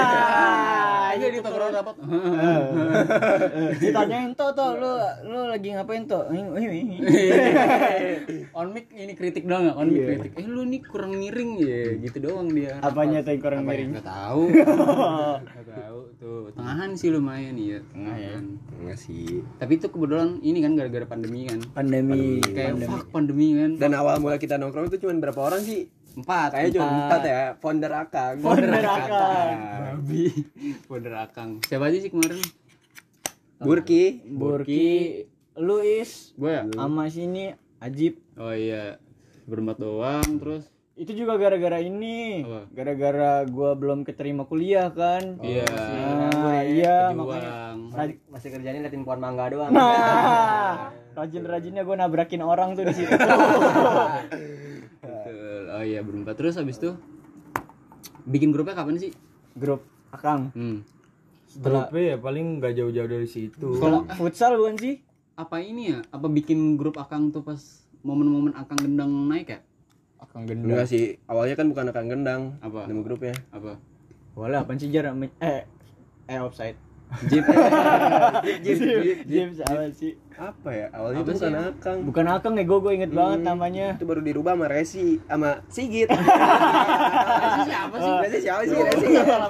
Iya 1.10 1.26
di 1.26 1.38
tongkrong 1.42 1.72
rapat. 1.74 1.96
ditanyain 3.82 4.32
tuh 4.38 4.50
tuh 4.54 4.78
lu 4.78 4.92
lu 5.26 5.40
lagi 5.50 5.74
ngapain 5.74 6.06
tuh 6.06 6.22
on 8.54 8.68
mic 8.70 8.86
ini 8.94 9.12
kritik 9.18 9.44
doang 9.44 9.68
nggak? 9.68 9.76
On 9.76 9.88
mic 9.90 10.02
kritik. 10.06 10.32
Eh 10.38 10.46
lu 10.46 10.62
nih 10.64 10.80
kurang 10.86 11.12
miring 11.18 11.50
ya, 11.60 11.98
gitu 11.98 12.16
doang 12.24 12.48
dia. 12.54 12.78
apanya 12.80 13.20
tuh 13.26 13.34
yang 13.34 13.42
kurang 13.42 13.62
miring 13.66 13.90
Enggak 13.90 14.06
tahu. 14.06 14.42
Enggak 15.44 15.66
tahu 15.66 15.98
tuh. 16.16 16.40
Tengahan 16.54 16.90
sih 16.94 17.08
lumayan 17.10 17.56
iya, 17.58 17.78
tengahan. 17.90 18.44
Tengah 18.70 18.96
sih. 18.96 19.42
Tapi 19.58 19.72
itu 19.76 19.86
kebetulan 19.90 20.38
ini 20.40 20.58
kan 20.62 20.72
gara-gara 20.78 21.06
pandemi 21.06 21.50
kan. 21.50 21.60
pandemi 21.74 22.38
Kayak 22.40 22.86
fuck 22.86 23.10
pandemi 23.10 23.58
kan. 23.58 23.70
Dan 23.76 23.92
awal 23.98 24.22
mula 24.22 24.38
kita 24.38 24.56
nongkrong 24.56 24.88
itu 24.88 25.02
cuma 25.02 25.18
berapa 25.18 25.40
orang 25.42 25.62
sih? 25.66 25.90
Empat. 26.16 26.48
Kayaknya 26.54 26.70
cuma 26.74 26.88
empat 27.06 27.20
ya. 27.22 27.42
Founder 27.62 27.92
Akang. 27.94 28.34
Founder 28.42 28.84
Akang. 28.86 29.56
Babi. 29.60 30.24
Founder 30.88 31.14
Akang. 31.14 31.50
Siapa 31.66 31.86
aja 31.86 31.98
sih 32.02 32.10
kemarin? 32.10 32.40
Burki. 33.60 34.24
Burki 34.24 34.88
Luis 35.60 36.32
Gue 36.40 36.56
ya? 36.56 36.64
sama 36.72 37.12
sini 37.12 37.52
Ajib 37.84 38.16
Oh 38.40 38.56
iya. 38.56 38.96
Berempat 39.44 39.76
doang 39.76 40.24
terus 40.40 40.64
itu 41.00 41.16
juga 41.16 41.40
gara-gara 41.40 41.80
ini 41.80 42.44
Apa? 42.44 42.68
gara-gara 42.76 43.32
gua 43.48 43.72
belum 43.72 44.04
keterima 44.04 44.44
kuliah 44.44 44.92
kan 44.92 45.40
iya. 45.40 45.64
nah, 45.64 46.60
iya 46.60 47.08
makanya 47.16 47.72
Pejuang. 47.72 48.20
masih 48.28 48.48
kerjanya 48.52 48.84
liatin 48.84 49.08
pohon 49.08 49.16
mangga 49.16 49.48
doang 49.48 49.72
nah 49.72 50.92
rajin-rajinnya 51.16 51.88
gua 51.88 52.04
nabrakin 52.04 52.44
orang 52.44 52.76
tuh 52.76 52.84
di 52.84 52.92
situ. 53.00 53.16
Oh 55.80 55.84
iya 55.88 56.04
berempat 56.04 56.36
terus 56.36 56.60
habis 56.60 56.76
itu 56.76 56.92
bikin 58.28 58.52
grupnya 58.52 58.76
kapan 58.76 59.00
sih? 59.00 59.16
grup 59.56 59.80
Akang 60.12 60.52
Hmm. 60.52 60.84
Setelah 61.48 61.88
Grupnya 61.88 62.04
ya 62.04 62.16
paling 62.20 62.46
nggak 62.60 62.72
jauh-jauh 62.78 63.08
dari 63.10 63.26
situ. 63.26 63.68
Kalau 63.80 64.04
futsal 64.14 64.60
bukan 64.60 64.76
sih? 64.76 65.00
apa 65.40 65.56
ini 65.64 65.96
ya? 65.96 66.04
Apa 66.12 66.28
bikin 66.28 66.76
grup 66.76 67.00
Akang 67.00 67.32
tuh 67.32 67.40
pas 67.40 67.56
momen-momen 68.04 68.52
Akang 68.52 68.76
gendang 68.76 69.08
naik 69.24 69.56
ya? 69.56 69.60
Akang 70.20 70.44
gendang. 70.44 70.68
enggak 70.76 70.92
sih 70.92 71.16
awalnya 71.24 71.56
kan 71.56 71.72
bukan 71.72 71.88
akan 71.88 72.04
gendang 72.12 72.42
Apa? 72.60 72.84
nama 72.84 73.00
grupnya 73.00 73.32
Apa? 73.48 73.80
Wala, 74.36 74.62
apaan 74.62 74.76
sih 74.76 74.92
jar? 74.92 75.08
Eh, 75.40 75.64
eh 76.28 76.38
offside. 76.38 76.76
Jeep. 77.26 77.44
James 79.24 79.58
apa 79.60 79.90
sih? 79.90 80.14
apa 80.32 80.70
ya 80.70 80.86
awalnya 80.90 81.20
Apa 81.20 81.26
itu 81.26 81.36
bukan 81.36 81.52
ya? 81.52 81.60
akang 81.68 81.98
Bukan 82.02 82.24
Akang 82.26 82.54
ya, 82.54 82.64
gue 82.64 82.78
gue 82.80 82.92
inget 82.94 83.10
banget 83.10 83.38
Hmm, 83.38 83.48
namanya. 83.50 83.86
itu 83.92 84.04
baru 84.04 84.20
dirubah 84.20 84.52
sama 84.54 84.66
Resi 84.66 85.20
sama 85.22 85.50
Sigit 85.66 86.08
siapa 87.68 87.94
sih? 87.94 88.12
Resi 88.20 88.38
siapa 88.40 88.62
sih 88.62 88.76
Resi 88.78 89.06
Salah? 89.12 89.48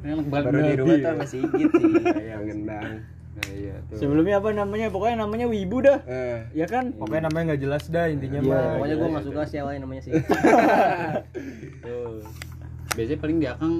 Enak 0.00 0.26
balik 0.26 0.44
baru 0.46 0.60
dirubah 0.66 0.94
tuh 0.94 1.06
sama 1.06 1.24
Sigit 1.24 1.70
sih 1.70 1.92
yang 2.30 2.42
gendang 2.44 3.00
Nah, 3.30 3.46
iya 3.48 3.78
tuh. 3.86 3.94
Sebelumnya 3.96 4.36
apa 4.36 4.50
namanya? 4.50 4.90
Pokoknya 4.90 5.16
namanya 5.16 5.46
Wibu 5.46 5.80
dah. 5.80 6.02
eh 6.04 6.50
Ya 6.52 6.66
kan? 6.66 6.90
Pokoknya 6.92 7.30
namanya 7.30 7.54
nggak 7.54 7.62
jelas 7.62 7.86
dah 7.86 8.10
intinya 8.10 8.36
Iya, 8.36 8.50
mah. 8.50 8.74
Pokoknya 8.74 8.96
gue 8.98 9.08
gak 9.08 9.24
suka 9.24 9.42
sih 9.46 9.56
awalnya 9.56 9.80
namanya 9.80 10.02
sih. 10.02 10.12
Tuh. 11.86 12.20
Biasanya 12.90 13.18
paling 13.18 13.38
di 13.38 13.46
Akang 13.46 13.74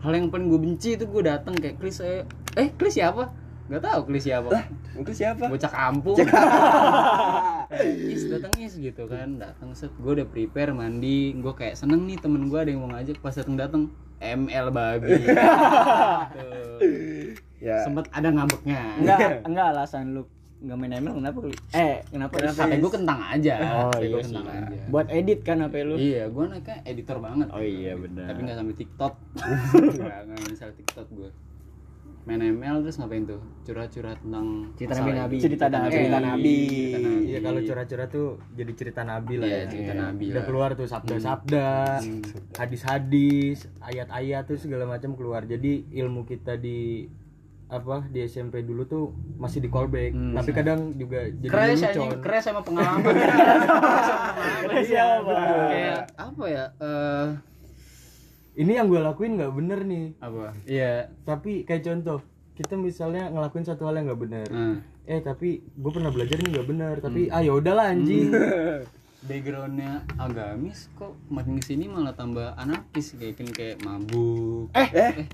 hal 0.00 0.12
yang 0.16 0.32
paling 0.32 0.48
gue 0.48 0.60
benci 0.60 0.96
itu 0.96 1.04
gue 1.04 1.22
datang 1.24 1.52
kayak 1.52 1.76
Kris 1.76 2.00
eh, 2.00 2.24
eh 2.56 2.68
Kris 2.76 2.96
siapa? 2.96 3.28
Gak 3.70 3.86
tahu 3.86 4.00
Kris 4.10 4.26
siapa. 4.26 4.50
itu 4.98 5.12
siapa? 5.14 5.46
Bocah 5.46 5.70
kampung. 5.70 6.18
is 8.10 8.26
datang 8.26 8.50
is 8.58 8.74
gitu 8.74 9.06
kan 9.06 9.38
datang 9.38 9.76
set. 9.78 9.94
Gue 10.02 10.18
udah 10.18 10.26
prepare 10.26 10.74
mandi. 10.74 11.36
Gue 11.38 11.54
kayak 11.54 11.78
seneng 11.78 12.08
nih 12.10 12.18
temen 12.18 12.50
gue 12.50 12.58
ada 12.58 12.66
yang 12.72 12.82
mau 12.82 12.90
ngajak. 12.90 13.22
Pas 13.22 13.30
datang 13.30 13.54
datang 13.54 13.82
ML 14.18 14.66
babi. 14.74 15.14
Tuh. 16.34 16.80
ya. 17.62 17.86
Sempet 17.86 18.10
ada 18.10 18.28
ngambeknya. 18.34 18.82
Enggak, 18.98 19.46
enggak 19.46 19.66
alasan 19.70 20.18
lu 20.18 20.26
enggak 20.60 20.76
main 20.76 20.92
ML 20.94 21.14
kenapa 21.16 21.38
lu? 21.40 21.50
Eh, 21.72 21.96
kenapa? 22.06 22.34
HP 22.44 22.72
gue 22.76 22.92
kentang 22.92 23.20
aja 23.22 23.54
Oh 23.80 23.88
HP 23.88 23.96
iya 23.98 24.06
gue 24.06 24.20
sih. 24.20 24.26
kentang 24.28 24.46
aja 24.46 24.76
Buat 24.86 25.06
edit 25.08 25.38
kan 25.40 25.56
HP 25.58 25.74
lu? 25.82 25.94
iya 25.96 26.22
gue 26.26 26.44
anaknya 26.44 26.76
editor 26.84 27.16
banget 27.18 27.48
Oh 27.48 27.58
iya 27.58 27.92
benar. 27.94 28.24
tapi 28.26 28.40
nggak 28.42 28.56
sampai 28.56 28.74
TikTok 28.76 29.12
nggak 29.96 30.18
nggak 30.26 30.48
bisa 30.48 30.64
TikTok 30.70 31.08
gue 31.10 31.30
main 32.20 32.36
ML 32.36 32.84
terus 32.84 33.00
ngapain 33.00 33.24
tuh 33.24 33.40
curhat-curhat 33.64 34.20
tentang 34.20 34.68
Cerita 34.76 34.92
Nabi-Nabi. 34.94 35.34
hidup. 35.34 35.44
Cerita 35.48 35.66
Nabi. 35.70 35.88
cerita 35.90 36.18
nabi 36.20 36.54
Cerita 36.60 36.98
Nabi. 37.00 37.24
Iya 37.24 37.38
kalau 37.40 37.60
curhat-curhat 37.62 38.08
tuh 38.10 38.28
jadi 38.52 38.72
cerita 38.76 39.00
nabi 39.02 39.34
lah 39.34 39.48
Iya, 39.48 39.56
ya. 39.56 39.64
cerita 39.66 39.92
nabi 39.96 40.24
Udah 40.26 40.36
lah. 40.36 40.44
keluar 40.44 40.70
tuh 40.74 40.86
sabda-sabda, 40.86 41.68
hadis-hadis, 42.54 43.58
ayat-ayat 43.80 44.42
tuh 44.44 44.58
segala 44.58 44.84
macam 44.84 45.14
keluar. 45.14 45.42
Jadi 45.44 45.88
ilmu 45.90 46.22
kita 46.24 46.56
di 46.56 47.08
apa 47.70 48.02
di 48.04 48.20
SMP 48.22 48.60
dulu 48.60 48.82
tuh 48.84 49.04
masih 49.36 49.58
di 49.58 49.68
callback, 49.68 50.10
Hmm. 50.10 50.34
tapi 50.34 50.50
kadang 50.50 50.90
juga 50.92 51.22
jadi 51.24 51.46
Crash 51.46 51.70
lelucon. 51.80 51.86
anjing, 51.86 52.10
crash 52.20 52.44
sama 52.44 52.60
pengalaman. 52.60 53.02
Crash 53.14 54.02
sama 54.02 54.30
pengalaman. 54.34 54.66
Crash 54.66 54.86
siapa? 54.86 55.32
Kayak 55.66 56.00
apa 56.12 56.44
ya? 56.46 56.64
Eh 56.76 57.26
Ini 58.52 58.72
yang 58.74 58.86
gue 58.86 58.98
lakuin 58.98 59.32
nggak 59.34 59.54
bener 59.54 59.80
nih, 59.82 60.04
apa? 60.18 60.52
Iya. 60.62 61.08
tapi 61.22 61.62
kayak 61.62 61.80
contoh 61.82 62.18
kita 62.52 62.74
misalnya 62.76 63.30
ngelakuin 63.30 63.64
satu 63.64 63.86
hal 63.86 63.94
yang 63.94 64.10
nggak 64.10 64.20
bener, 64.20 64.46
Nah, 64.46 64.76
eh 65.06 65.20
tapi 65.20 65.48
gue 65.64 65.90
pernah 65.90 66.10
belajar 66.10 66.36
nih 66.36 66.50
nggak 66.50 66.68
bener, 66.68 66.94
tapi 66.98 67.20
ah 67.28 67.40
ya 67.40 67.52
udahlah 67.52 67.88
anjing. 67.88 68.28
backgroundnya 69.20 70.00
agamis 70.16 70.88
kok 70.94 71.12
makin 71.28 71.56
ke 71.56 71.64
sini 71.66 71.84
malah 71.86 72.10
tambah 72.10 72.56
anarkis 72.56 73.12
kayak 73.14 73.36
kan 73.36 73.48
kayak 73.50 73.76
mabuk. 73.78 74.72
eh 74.72 75.28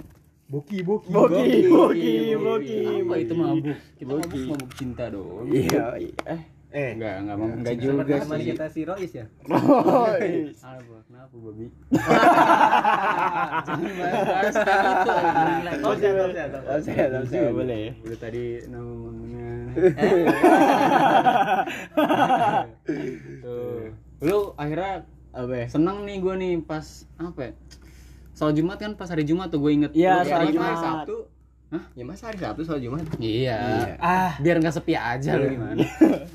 Boki 0.47 0.79
boki. 0.81 1.11
Boki, 1.11 1.67
boki, 1.67 2.15
boki. 2.39 2.79
Apa 3.03 3.15
itu 3.19 3.35
mabuk? 3.35 3.75
Kita 3.99 4.13
mabuk 4.13 4.41
mabuk 4.47 4.71
cinta 4.75 5.05
dong. 5.11 5.51
iya 5.51 5.99
iya. 5.99 6.15
eh 6.29 6.43
Eh, 6.69 6.93
Enggak, 6.93 7.15
enggak 7.19 7.37
mabuk 7.37 7.57
Enggak 7.57 7.75
cinta. 7.75 7.87
juga 7.89 8.15
sih. 8.21 8.45
kita 8.45 8.67
si 8.69 8.81
Rois 8.85 9.09
ya. 9.11 9.25
Apa? 9.49 10.97
Kenapa, 11.09 11.35
babi? 11.35 11.67
Jangan 13.67 13.91
bahas 13.97 14.55
anjing. 14.61 15.83
Oh, 15.83 15.95
saya, 15.97 16.13
tahu 17.09 17.25
saya. 17.25 17.41
Nggak 17.43 17.55
boleh 17.55 17.79
ya. 17.81 17.93
Udah 18.05 18.19
tadi 18.21 18.45
namanya. 18.69 19.51
Tuh. 23.43 23.91
Lu 24.21 24.39
akhirnya 24.55 24.93
Apa 25.33 25.53
ya? 25.55 25.67
seneng 25.69 26.05
nih 26.05 26.17
gue 26.19 26.35
nih 26.35 26.53
pas 26.61 26.87
apa 27.17 27.41
ya? 27.41 27.53
Soal 28.37 28.53
Jumat 28.53 28.77
kan 28.77 28.93
pas 28.93 29.09
hari 29.09 29.25
Jumat 29.25 29.49
tuh 29.49 29.59
gue 29.59 29.73
inget. 29.73 29.91
Iya, 29.91 30.21
soal 30.23 30.41
hari 30.43 30.53
Jumat. 30.53 30.77
Sabtu. 30.77 31.17
Hah? 31.67 31.83
Ya 31.93 32.05
masa 32.05 32.29
hari 32.29 32.39
Sabtu 32.39 32.63
soal 32.63 32.79
Jumat? 32.79 33.03
Iya. 33.17 33.59
ah 33.99 34.37
Biar 34.39 34.61
nggak 34.61 34.71
sepi 34.73 34.93
aja 34.93 35.35
lu 35.35 35.51
gimana? 35.51 35.83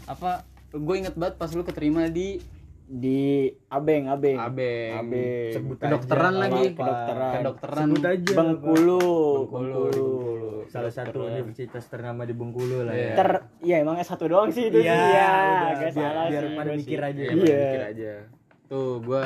apa? 0.05 0.43
Gue 0.71 0.95
inget 0.97 1.13
banget 1.13 1.35
pas 1.37 1.47
lu 1.47 1.61
keterima 1.61 2.09
di 2.09 2.41
Di 2.83 3.47
Abeng, 3.69 4.09
Abeng. 4.09 4.35
Abeng. 4.35 4.91
Abeng. 4.97 5.51
Sebut 5.53 5.77
Kedokteran 5.79 6.33
aja, 6.33 6.41
lagi. 6.41 6.63
Kedokteran. 6.73 7.31
Kedokteran. 7.33 7.83
sebut 7.85 8.03
aja. 8.03 8.33
Bengkulu. 8.33 8.99
Bengkulu, 8.99 9.47
Bengkulu. 9.47 10.09
Salah 10.67 10.91
satu 10.91 11.17
universitas 11.23 11.85
ternama 11.85 12.25
di 12.25 12.33
Bengkulu 12.33 12.83
lah 12.83 12.91
Iya. 12.91 13.05
ya. 13.05 13.15
Ter, 13.15 13.29
ya 13.61 13.75
emang 13.79 13.95
S1 13.95 14.19
doang 14.25 14.49
sih 14.49 14.67
itu 14.67 14.75
Iya, 14.77 14.91
sih. 14.91 15.07
Ya, 15.07 15.07
udah, 15.07 15.55
gak 15.71 15.71
biar- 15.71 15.93
salah 15.93 16.25
biar 16.27 16.43
sih. 16.43 16.51
pada 16.51 16.67
gua 16.67 16.75
mikir 16.75 16.99
aja. 16.99 17.21
Iya, 17.21 17.31
Iya. 17.31 17.61
mikir 17.63 17.83
aja. 17.85 18.11
Tuh 18.67 18.91
gue 18.99 19.21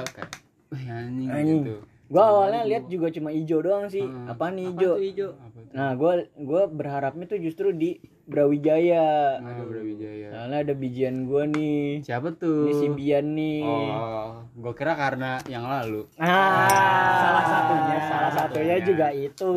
kayak 0.69 0.93
Anjing. 0.93 1.61
gitu. 1.63 1.75
Gua 2.05 2.23
awalnya 2.29 2.61
lihat 2.69 2.85
juga 2.85 3.09
cuma 3.09 3.33
hijau 3.33 3.65
doang 3.65 3.89
sih. 3.89 4.05
Hmm. 4.05 4.29
Apaan 4.29 4.61
nih 4.61 4.65
hijau? 4.71 5.33
Apa? 5.33 5.59
Nah, 5.73 5.89
gua 5.97 6.23
gua 6.37 6.69
berharapnya 6.69 7.25
tuh 7.25 7.41
justru 7.41 7.73
di 7.73 7.97
Brawijaya. 8.25 9.37
Aduh, 9.41 9.65
Brawijaya. 9.69 10.27
Soalnya 10.33 10.59
ada 10.69 10.73
bijian 10.77 11.25
gua 11.25 11.49
nih. 11.49 12.05
Siapa 12.05 12.37
tuh? 12.37 12.69
Ini 12.69 12.73
si 12.77 12.87
Bian 12.93 13.25
nih. 13.33 13.61
Oh, 13.65 14.45
gue 14.53 14.73
kira 14.77 14.93
karena 14.93 15.41
yang 15.45 15.65
lalu. 15.65 16.05
Ah, 16.15 16.69
salah 17.17 17.45
satunya, 17.45 17.97
salah 18.05 18.31
satunya 18.31 18.77
satunya. 18.77 18.87
juga 18.87 19.07
itu. 19.11 19.51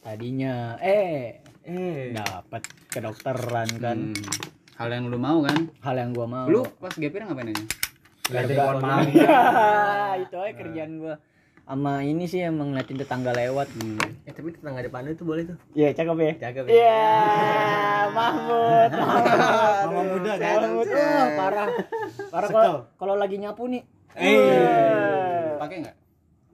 Tadinya 0.00 0.54
eh 0.80 1.44
Eh, 1.60 2.16
dapat 2.16 2.66
kedokteran 2.88 3.68
kan. 3.78 3.98
Hmm. 4.10 4.24
Hal 4.80 4.88
yang 4.90 5.12
lu 5.12 5.20
mau 5.20 5.44
kan? 5.44 5.68
Hal 5.84 5.94
yang 6.00 6.10
gua 6.16 6.26
mau. 6.26 6.46
Lu 6.48 6.64
pas 6.80 6.90
gapir 6.96 7.20
ngapain 7.20 7.52
aja? 7.52 7.64
Ada 8.32 8.54
pohon 8.54 8.78
mangga. 8.78 9.10
Ya, 9.12 9.42
itu 10.22 10.36
aja 10.36 10.52
kerjaan 10.54 10.92
gua. 10.98 11.14
Sama 11.64 12.02
ini 12.02 12.26
sih 12.26 12.42
emang 12.42 12.74
ngeliatin 12.74 12.98
tetangga 12.98 13.30
lewat. 13.30 13.70
Hmm. 13.78 14.02
Eh 14.26 14.34
tapi 14.34 14.50
tetangga 14.50 14.82
depan 14.82 15.06
itu 15.06 15.22
boleh 15.22 15.46
tuh. 15.46 15.56
Iya, 15.70 15.94
cakep 15.94 16.16
ya. 16.18 16.32
Cakep 16.42 16.64
ya. 16.66 16.72
Iya, 16.74 17.06
Mahmud. 18.10 18.90
Mahmud. 18.98 19.86
Mama 19.86 20.02
muda 20.02 20.32
kan? 20.34 20.54
Mahmud, 20.66 20.88
wah, 20.90 21.26
parah. 21.38 21.68
Parah 22.26 22.48
kalau 22.50 22.74
kalau 22.98 23.14
lagi 23.14 23.38
nyapu 23.38 23.70
nih. 23.70 23.86
Eh. 24.18 25.54
Pakai 25.62 25.76
nggak? 25.86 25.96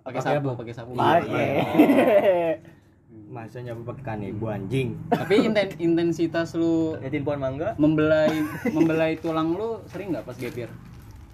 Pakai 0.05 0.21
Pakai 0.21 0.37
sapu, 0.37 0.49
pakai 0.53 0.75
sapu. 0.77 0.91
Pakai. 0.93 1.51
Masa 3.33 3.59
nyapu 3.59 3.83
pakai 3.83 4.05
kanebo 4.05 4.53
anjing. 4.53 5.01
Tapi 5.09 5.49
inten 5.49 5.73
intensitas 5.81 6.53
lu 6.53 7.01
Liatin 7.01 7.25
pohon 7.25 7.41
mangga. 7.41 7.73
membelai 7.75 8.31
membelai 8.69 9.17
tulang 9.17 9.57
lu 9.57 9.81
sering 9.89 10.12
nggak 10.12 10.29
pas 10.29 10.37
gapir? 10.37 10.69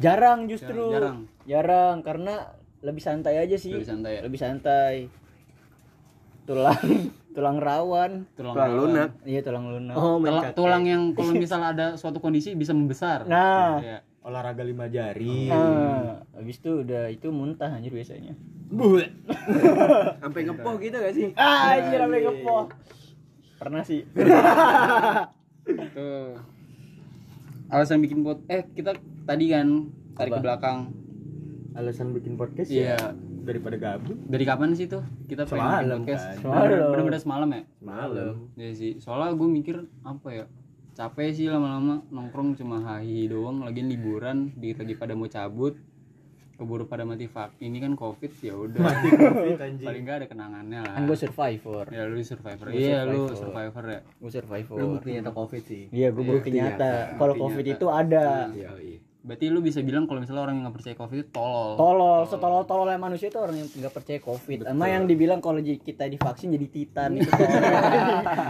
Jarang 0.03 0.41
justru. 0.45 0.91
Jarang. 0.91 1.19
Jarang 1.45 1.97
karena 2.03 2.35
lebih 2.81 2.99
santai 2.99 3.39
aja 3.39 3.55
sih. 3.55 3.71
Lebih 3.71 3.87
santai 3.87 4.11
ya? 4.13 4.21
Lebih 4.21 4.39
santai. 4.39 4.95
Tulang 6.43 6.83
tulang 7.37 7.57
rawan. 7.57 8.27
Tulang, 8.35 8.53
Tulang 8.53 8.69
rawan. 8.69 8.79
lunak. 8.85 9.11
Iya, 9.23 9.41
tulang 9.41 9.65
lunak. 9.65 9.95
Oh, 9.95 10.19
Tulang, 10.19 10.45
tulang 10.53 10.85
yang 10.85 11.03
kalau 11.15 11.33
misal 11.39 11.63
ada 11.63 11.95
suatu 11.95 12.19
kondisi 12.19 12.53
bisa 12.53 12.75
membesar. 12.75 13.25
Nah, 13.25 13.79
Iya. 13.79 13.99
Olahraga 14.23 14.63
lima 14.63 14.87
jari. 14.87 15.51
nah, 15.51 16.23
habis 16.33 16.55
itu 16.57 16.87
udah 16.87 17.11
itu 17.11 17.27
muntah 17.31 17.67
anjir 17.69 17.91
biasanya. 17.91 18.39
Sampai 20.23 20.47
ngepoh 20.47 20.79
gitu 20.79 20.95
gak 20.95 21.11
sih? 21.13 21.35
Ah, 21.35 21.75
anjir 21.75 21.99
sampai 21.99 22.21
ngepoh. 22.23 22.71
Pernah 23.59 23.83
sih. 23.83 24.07
Tuh. 25.93 26.39
Alasan 27.67 27.99
bikin 27.99 28.21
pot 28.21 28.39
eh 28.47 28.63
kita 28.69 28.95
tadi 29.23 29.45
kan 29.49 29.67
tarik 30.13 30.31
ke 30.31 30.37
Apa? 30.37 30.45
belakang. 30.45 30.79
Alasan 31.73 32.13
bikin 32.13 32.35
podcast 32.35 32.69
Iya. 32.69 32.95
ya 32.95 33.17
daripada 33.43 33.75
gabut. 33.77 34.15
Dari 34.23 34.45
kapan 34.45 34.71
sih 34.73 34.87
tuh 34.87 35.01
kita 35.25 35.45
pengen 35.45 35.57
bikin 35.59 35.73
Semalam, 35.81 35.99
podcast? 35.99 36.23
kan. 36.23 36.37
Semalam. 36.39 36.89
Bener-bener 36.89 37.21
semalam 37.21 37.49
ya? 37.51 37.63
Malam. 37.81 38.35
Iya 38.55 38.71
sih. 38.73 38.93
Soalnya 38.99 39.33
gue 39.33 39.49
mikir 39.51 39.77
apa 40.03 40.29
ya? 40.31 40.45
Capek 40.93 41.33
sih 41.33 41.49
lama-lama 41.49 42.05
nongkrong 42.07 42.53
cuma 42.55 42.77
hahi 42.83 43.25
doang 43.25 43.63
lagi 43.63 43.81
liburan 43.81 44.53
di 44.53 44.71
lagi 44.71 44.93
pada 44.93 45.13
mau 45.13 45.25
cabut 45.27 45.73
keburu 46.53 46.85
pada 46.85 47.03
mati 47.03 47.27
vak 47.27 47.59
ini 47.59 47.81
kan 47.81 47.97
covid 47.97 48.29
ya 48.39 48.55
udah 48.55 48.77
Covid 48.77 49.57
anjing. 49.59 49.83
paling 49.83 50.03
nggak 50.05 50.17
ada 50.17 50.27
kenangannya 50.29 50.79
lah 50.79 50.95
Kan 50.95 51.09
gue 51.09 51.17
survivor. 51.17 51.85
ya 51.89 52.05
lu 52.05 52.21
survivor 52.23 52.67
iya 52.71 53.03
lu 53.03 53.25
survivor. 53.25 53.35
survivor 53.41 53.85
ya 53.89 54.01
Gue 54.15 54.31
survivor. 54.31 54.77
Lu 54.77 54.87
bukti 54.95 55.09
nyata 55.11 55.31
covid 55.33 55.63
sih. 55.65 55.83
Iya, 55.89 56.09
gue 56.13 56.23
bukti 56.23 56.39
Bukti 56.45 56.51
nyata. 56.55 56.77
nyata, 56.77 56.93
Kalau 57.17 57.35
covid 57.37 57.67
itu 57.67 57.87
ada. 57.89 58.27
Iya, 58.53 58.71
iya. 58.79 58.99
Berarti 59.23 59.47
lu 59.55 59.63
bisa 59.63 59.79
bilang 59.87 60.11
kalau 60.11 60.19
misalnya 60.19 60.43
orang 60.43 60.59
yang 60.59 60.65
nggak 60.67 60.77
percaya 60.83 60.97
covid 60.99 61.19
itu 61.23 61.31
tolol. 61.31 61.79
tolol 61.79 62.21
setolol 62.27 62.63
tololnya 62.67 62.99
manusia 62.99 63.31
itu 63.31 63.39
orang 63.39 63.55
yang 63.55 63.69
nggak 63.71 63.95
percaya 63.95 64.19
covid. 64.19 64.59
Sama 64.67 64.87
yang 64.91 65.07
dibilang 65.07 65.39
kalau 65.39 65.63
kita 65.63 66.11
divaksin 66.11 66.51
jadi 66.51 66.67
titan 66.67 67.11
itu 67.23 67.31
tolol. 67.31 67.63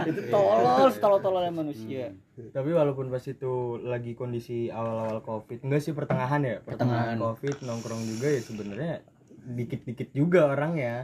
Itu 0.09 0.21
tolol 0.33 0.89
setolol 0.89 1.19
tololnya 1.21 1.53
manusia 1.53 2.11
Tapi 2.33 2.69
walaupun 2.73 3.13
pas 3.13 3.21
itu 3.21 3.77
lagi 3.85 4.17
kondisi 4.17 4.73
awal-awal 4.73 5.21
covid, 5.21 5.61
enggak 5.61 5.85
sih 5.85 5.93
pertengahan 5.93 6.41
ya, 6.41 6.57
pertengahan, 6.65 7.21
covid 7.21 7.61
nongkrong 7.61 8.01
juga 8.09 8.27
ya 8.33 8.41
sebenarnya 8.41 8.93
dikit-dikit 9.43 10.09
juga 10.17 10.49
orang 10.49 10.73
ya. 10.79 10.97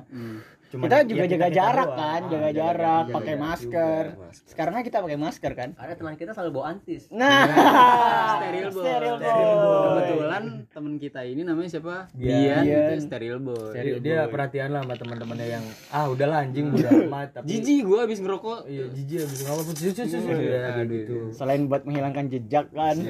Cuma 0.70 0.86
kita 0.86 0.96
ya 0.96 1.04
juga 1.04 1.24
jaga 1.26 1.48
jarak 1.50 1.88
doang. 1.88 1.98
kan 1.98 2.20
Ah, 2.20 2.30
jaga 2.30 2.50
jarak 2.52 2.78
jaga 3.02 3.16
pakai 3.16 3.26
jarak 3.28 3.42
masker 3.42 4.04
juga. 4.06 4.30
sekarang 4.46 4.72
kan 4.72 4.84
kita 4.84 4.98
pakai 5.00 5.18
masker 5.18 5.52
kan 5.52 5.70
Ada 5.76 5.94
teman 5.96 6.14
kita 6.16 6.32
selalu 6.32 6.52
bawa 6.52 6.66
antis. 6.70 7.04
nah 7.10 7.42
steril 8.36 8.68
boy. 8.70 8.84
steril 8.84 9.16
Steril 9.16 9.54
boy. 9.56 9.82
Kebetulan 9.82 10.44
temen 10.70 10.94
kita 10.96 11.20
ini 11.24 11.42
namanya 11.42 11.70
siapa? 11.72 11.96
Bian. 12.12 12.38
Bian, 12.38 12.64
Bian. 12.64 12.86
itu 12.88 13.02
steril 13.02 13.38
boy. 13.40 13.74
Dia, 13.74 13.98
dia 13.98 14.20
perhatian 14.26 14.70
lah 14.70 14.82
sama 14.82 14.94
teman-temannya 14.96 15.48
yang 15.50 15.64
ah 15.90 16.06
udahlah 16.08 16.38
anjing 16.40 16.70
udah 16.70 16.92
amat 17.08 17.28
tapi 17.34 17.46
Jijik 17.50 17.82
gua 17.84 18.00
habis 18.04 18.20
ngerokok. 18.20 18.60
iya 18.66 18.86
jijik 18.90 19.20
abis 19.22 19.40
ngapa 19.42 19.62
pun 19.64 19.74
cucu 19.74 19.92
cucu 19.96 20.18
Iya, 20.30 20.60
ya 20.70 20.84
gitu 20.86 21.16
selain 21.32 21.66
buat 21.66 21.82
menghilangkan 21.82 22.26
jejak 22.28 22.70
kan 22.70 22.96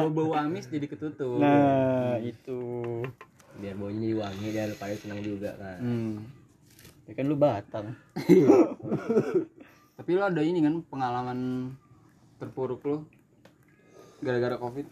Bau-bau 0.00 0.32
amis 0.34 0.66
jadi 0.66 0.86
ketutup. 0.86 1.38
nah 1.38 2.16
itu 2.18 2.60
Biar 3.56 3.74
baunya 3.74 4.00
jadi 4.02 4.14
wangi 4.16 4.46
dia 4.50 4.64
pada 4.72 4.94
senang 4.94 5.20
juga 5.20 5.50
kan. 5.54 5.78
hmm. 5.78 6.14
ya 7.04 7.12
kan 7.12 7.24
lu 7.24 7.36
batang 7.36 7.86
Tapi 9.96 10.10
lo 10.12 10.22
ada 10.22 10.40
ini 10.40 10.60
kan 10.60 10.84
pengalaman 10.84 11.72
terpuruk 12.36 12.82
lo 12.82 12.96
gara-gara 14.18 14.56
covid. 14.56 14.84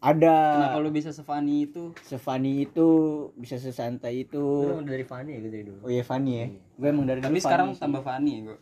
ada 0.00 0.34
Kenapa 0.56 0.78
lo 0.78 0.90
bisa 0.90 1.10
sefani 1.10 1.64
itu? 1.64 1.90
Sefani 2.00 2.62
itu 2.62 2.88
bisa 3.34 3.54
sesantai 3.56 4.22
itu 4.22 4.42
Lu 4.68 4.82
dari 4.82 5.02
Fanny 5.02 5.30
ya 5.32 5.38
gitu 5.40 5.50
dari 5.52 5.64
dulu. 5.64 5.80
oh 5.80 5.90
iya 5.90 6.02
Fani 6.02 6.32
ya 6.32 6.46
gue 6.50 6.88
emang 6.88 7.06
dari 7.06 7.18
Tapi 7.18 7.32
dulu 7.32 7.40
sekarang 7.40 7.66
funny 7.68 7.74
sih. 7.74 7.82
tambah 7.82 8.02
fani 8.02 8.32
gua. 8.42 8.58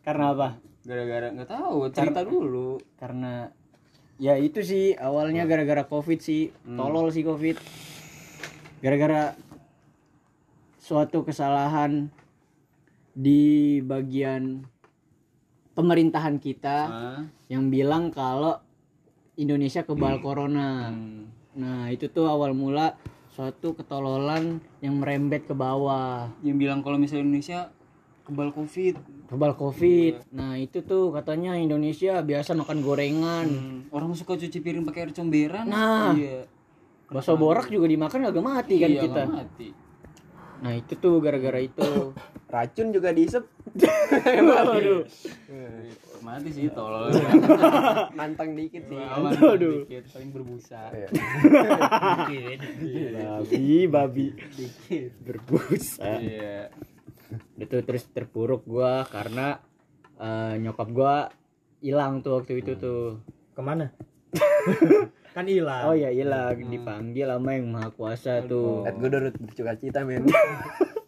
karena 0.00 0.24
apa 0.30 0.48
Gara-gara 0.80 1.26
nggak 1.30 1.48
tahu, 1.50 1.78
cerita 1.90 2.20
dulu. 2.24 2.70
karena 2.94 3.52
ya 4.16 4.36
itu 4.36 4.60
sih 4.60 4.92
awalnya 4.94 5.44
gara-gara 5.44 5.80
covid 5.82 6.18
sih 6.18 6.48
tolol 6.70 7.08
sih 7.08 7.20
covid 7.22 7.56
gara-gara 8.80 9.36
suatu 10.76 11.22
kesalahan 11.22 12.08
di 13.12 13.40
bagian 13.80 14.64
pemerintahan 15.72 16.36
kita 16.36 16.78
Ah, 16.82 17.20
yang 17.46 17.68
bilang 17.68 18.08
kalau 18.08 18.58
Indonesia 19.34 19.80
kebal 19.80 20.18
corona 20.18 20.92
nah 21.50 21.88
itu 21.88 22.06
tuh 22.06 22.24
awal 22.24 22.52
mula 22.52 22.94
suatu 23.30 23.72
ketololan 23.72 24.58
yang 24.80 24.96
merembet 24.96 25.44
ke 25.44 25.52
bawah 25.52 26.30
yang 26.40 26.56
bilang 26.56 26.80
kalau 26.80 26.96
misalnya 26.96 27.26
Indonesia 27.26 27.60
kebal 28.22 28.50
covid. 28.50 28.94
kebal 29.26 29.52
covid 29.54 30.22
nah 30.30 30.54
itu 30.54 30.80
tuh 30.80 31.10
katanya 31.10 31.54
Indonesia 31.54 32.20
biasa 32.20 32.54
makan 32.54 32.78
gorengan 32.80 33.46
Hmm, 33.46 33.78
Orang 33.90 34.14
suka 34.14 34.34
cuci 34.34 34.58
piring 34.58 34.84
pakai 34.84 35.00
air 35.02 35.12
comberan. 35.12 35.66
Nah. 35.66 36.14
iya. 36.14 36.46
Bakso 37.10 37.34
borak 37.34 37.66
juga 37.66 37.86
dimakan 37.86 38.24
agak 38.24 38.40
mati 38.40 38.74
kan 38.78 38.88
Iya, 38.88 39.00
kita 39.02 39.22
mati. 39.26 39.68
nah 40.60 40.72
itu 40.72 40.92
tuh 40.94 41.18
gara-gara 41.18 41.58
itu 41.58 42.14
Racun 42.50 42.90
juga 42.90 43.14
diisep 43.14 43.46
Waduh. 44.50 45.06
Mati 46.20 46.50
sih 46.50 46.66
tolol. 46.68 47.14
nantang 48.18 48.58
dikit 48.58 48.90
sih. 48.90 48.98
Aduh. 48.98 49.86
Dikit, 49.86 50.10
paling 50.10 50.30
berbusa. 50.34 50.90
babi 53.86 53.86
babi 53.86 54.26
berbusa 55.22 56.10
Iya. 56.18 56.74
itu 57.54 57.76
terus 57.80 58.02
terpuruk 58.10 58.66
gua 58.66 59.06
karena 59.06 59.62
eh, 60.18 60.58
nyokap 60.58 60.88
gua 60.90 61.30
hilang 61.78 62.20
tuh 62.20 62.42
waktu 62.42 62.60
itu 62.60 62.74
tuh 62.74 63.22
ke 63.54 63.62
mana 63.62 63.94
kan 65.30 65.46
hilang. 65.46 65.82
Oh 65.86 65.94
ya 65.94 66.10
hilang. 66.10 66.58
Dipanggil 66.58 67.26
sama 67.30 67.50
yang 67.54 67.66
maha 67.70 67.88
kuasa 67.94 68.42
tuh. 68.44 68.82
At 68.86 68.98
gue 68.98 69.08
udah 69.08 69.30
bersuka 69.38 69.74
cita 69.78 70.02
men. 70.02 70.26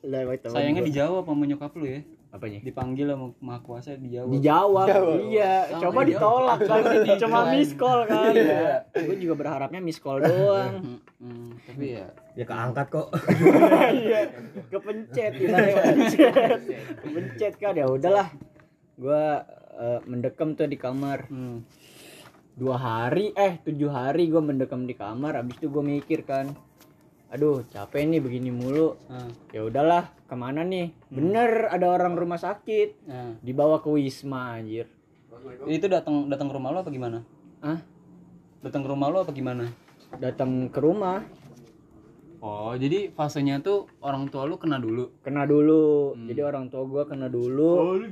Sayangnya 0.03 0.83
gua. 0.83 0.89
dijawab 0.91 1.25
sama 1.31 1.45
nyokap 1.47 1.73
lu 1.79 1.87
ya. 1.87 2.01
apanya? 2.33 2.59
Dipanggil 2.65 3.07
sama 3.13 3.27
maha 3.45 3.61
kuasa 3.61 3.91
dijawab. 3.95 4.33
dijawab. 4.33 4.87
Iya. 5.29 5.53
Sama 5.69 5.81
coba 5.85 6.01
ditolak 6.09 6.59
kan. 6.65 6.83
Di- 7.05 7.19
cuma 7.21 7.39
di- 7.45 7.51
miss 7.61 7.73
call 7.77 8.01
kan. 8.09 8.33
Gue 8.97 9.17
juga 9.21 9.35
berharapnya 9.37 9.81
miss 9.85 10.01
call 10.01 10.25
doang. 10.25 10.75
Hmm, 10.81 10.99
hmm, 11.21 11.49
tapi 11.69 11.85
ya. 12.01 12.07
Ya 12.35 12.45
keangkat 12.49 12.87
kok. 12.89 13.09
Iya. 14.03 14.21
Kepencet 14.73 15.33
kita 15.37 15.57
kepencet 15.61 16.35
kepencet 17.05 17.55
kan. 17.61 17.75
Ya 17.77 17.87
udahlah. 17.87 18.29
Gua 18.97 19.45
eh, 19.77 20.01
mendekam 20.09 20.57
tuh 20.57 20.67
di 20.67 20.81
kamar. 20.81 21.29
Hmm. 21.29 21.63
Dua 22.57 22.77
hari? 22.77 23.33
Eh 23.35 23.61
tujuh 23.65 23.89
hari 23.89 24.29
gua 24.29 24.45
mendekam 24.45 24.85
di 24.85 24.93
kamar 24.93 25.41
abis 25.41 25.57
itu 25.61 25.73
gua 25.73 25.85
mikir 25.85 26.25
kan 26.27 26.53
aduh 27.33 27.65
capek 27.73 28.05
nih 28.05 28.21
begini 28.21 28.53
mulu. 28.53 28.93
Ah, 29.09 29.25
ya 29.57 29.65
udahlah 29.65 30.13
ke 30.29 30.37
mana 30.37 30.61
nih? 30.69 30.93
Bener 31.09 31.73
ada 31.73 31.89
orang 31.89 32.13
rumah 32.13 32.37
sakit. 32.37 33.09
Ah. 33.09 33.33
dibawa 33.41 33.81
ke 33.81 33.89
wisma 33.89 34.61
anjir. 34.61 34.85
Itu 35.65 35.89
datang 35.89 36.29
datang 36.29 36.53
ke 36.53 36.55
rumah 36.61 36.71
lu 36.77 36.79
apa 36.85 36.93
gimana? 36.93 37.25
ah 37.65 37.81
Datang 38.61 38.85
ke 38.85 38.89
rumah 38.93 39.09
lu 39.09 39.25
apa 39.25 39.33
gimana? 39.33 39.73
datang 40.21 40.69
ke 40.69 40.77
rumah. 40.77 41.25
Oh, 42.43 42.75
jadi 42.77 43.09
fasenya 43.15 43.65
tuh 43.65 43.89
orang 44.05 44.29
tua 44.29 44.45
lu 44.45 44.61
kena 44.61 44.77
dulu. 44.77 45.09
kena 45.25 45.49
dulu. 45.49 46.13
Jadi 46.29 46.41
orang 46.45 46.69
tua 46.69 46.85
gua 46.85 47.09
kena 47.09 47.33
dulu. 47.33 47.97
Lu, 47.97 48.07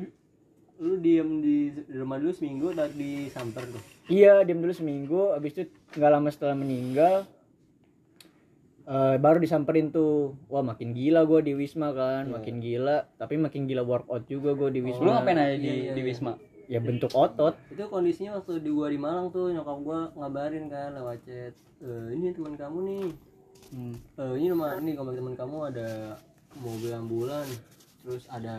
lu 0.80 0.94
diem 0.96 1.44
di, 1.44 1.68
di 1.76 1.96
rumah 1.98 2.16
dulu 2.16 2.32
seminggu 2.32 2.72
dan 2.72 2.88
disamper 2.96 3.68
tuh. 3.68 3.84
Iya, 4.10 4.42
diam 4.42 4.58
dulu 4.58 4.74
seminggu. 4.74 5.30
Habis 5.30 5.54
itu 5.54 5.62
nggak 5.94 6.10
lama 6.10 6.28
setelah 6.34 6.58
meninggal, 6.58 7.30
eh, 8.84 9.16
baru 9.22 9.38
disamperin 9.38 9.94
tuh. 9.94 10.34
Wah, 10.50 10.66
makin 10.66 10.90
gila 10.90 11.22
gue 11.24 11.40
di 11.46 11.52
Wisma 11.54 11.94
kan, 11.94 12.26
makin 12.26 12.58
gila. 12.58 13.06
Tapi 13.14 13.38
makin 13.38 13.70
gila 13.70 13.86
workout 13.86 14.26
juga 14.26 14.58
gue 14.58 14.70
di 14.74 14.80
Lu 14.82 14.90
Wisma. 14.90 15.22
ngapain 15.22 15.38
aja 15.38 15.54
di, 15.54 15.62
iya, 15.62 15.74
iya, 15.74 15.92
di 15.94 16.02
iya. 16.02 16.08
Wisma? 16.10 16.32
Ya 16.70 16.78
bentuk 16.78 17.10
otot. 17.14 17.58
Itu 17.66 17.82
kondisinya 17.90 18.38
waktu 18.38 18.62
di 18.62 18.70
gua 18.70 18.86
di 18.86 18.94
Malang 18.94 19.34
tuh 19.34 19.50
nyokap 19.50 19.78
gua 19.82 20.06
ngabarin 20.14 20.70
kan 20.70 20.94
lewat 20.94 21.18
chat. 21.26 21.50
"Eh, 21.82 22.14
ini 22.14 22.30
teman 22.30 22.54
kamu 22.54 22.78
nih. 22.86 23.04
Hmm. 23.74 23.94
Eh, 23.98 24.34
ini 24.38 24.54
rumah 24.54 24.78
ini 24.78 24.94
komplek 24.94 25.18
teman 25.18 25.34
kamu 25.34 25.56
ada 25.66 26.14
mobil 26.62 26.94
ambulan. 26.94 27.46
Terus 28.06 28.22
ada 28.30 28.54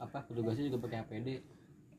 apa 0.00 0.24
petugasnya 0.24 0.72
juga 0.72 0.88
pakai 0.88 1.04
APD. 1.04 1.28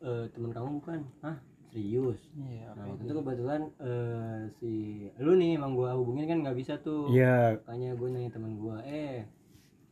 Eh, 0.01 0.25
teman 0.33 0.49
kamu 0.49 0.81
bukan? 0.81 0.99
Hah? 1.21 1.37
Serius? 1.71 2.19
Iya. 2.35 2.67
Nah, 2.75 2.85
itu 2.93 3.13
kebetulan 3.13 3.61
eh, 3.79 4.39
si 4.59 4.71
lu 5.17 5.33
nih 5.33 5.55
emang 5.55 5.71
gua 5.71 5.95
hubungin 5.95 6.27
kan 6.27 6.43
nggak 6.43 6.57
bisa 6.57 6.75
tuh. 6.77 7.07
Iya. 7.07 7.63
Makanya 7.63 7.95
gue 7.95 8.07
nanya 8.09 8.29
teman 8.29 8.53
gua, 8.55 8.83
eh 8.83 9.23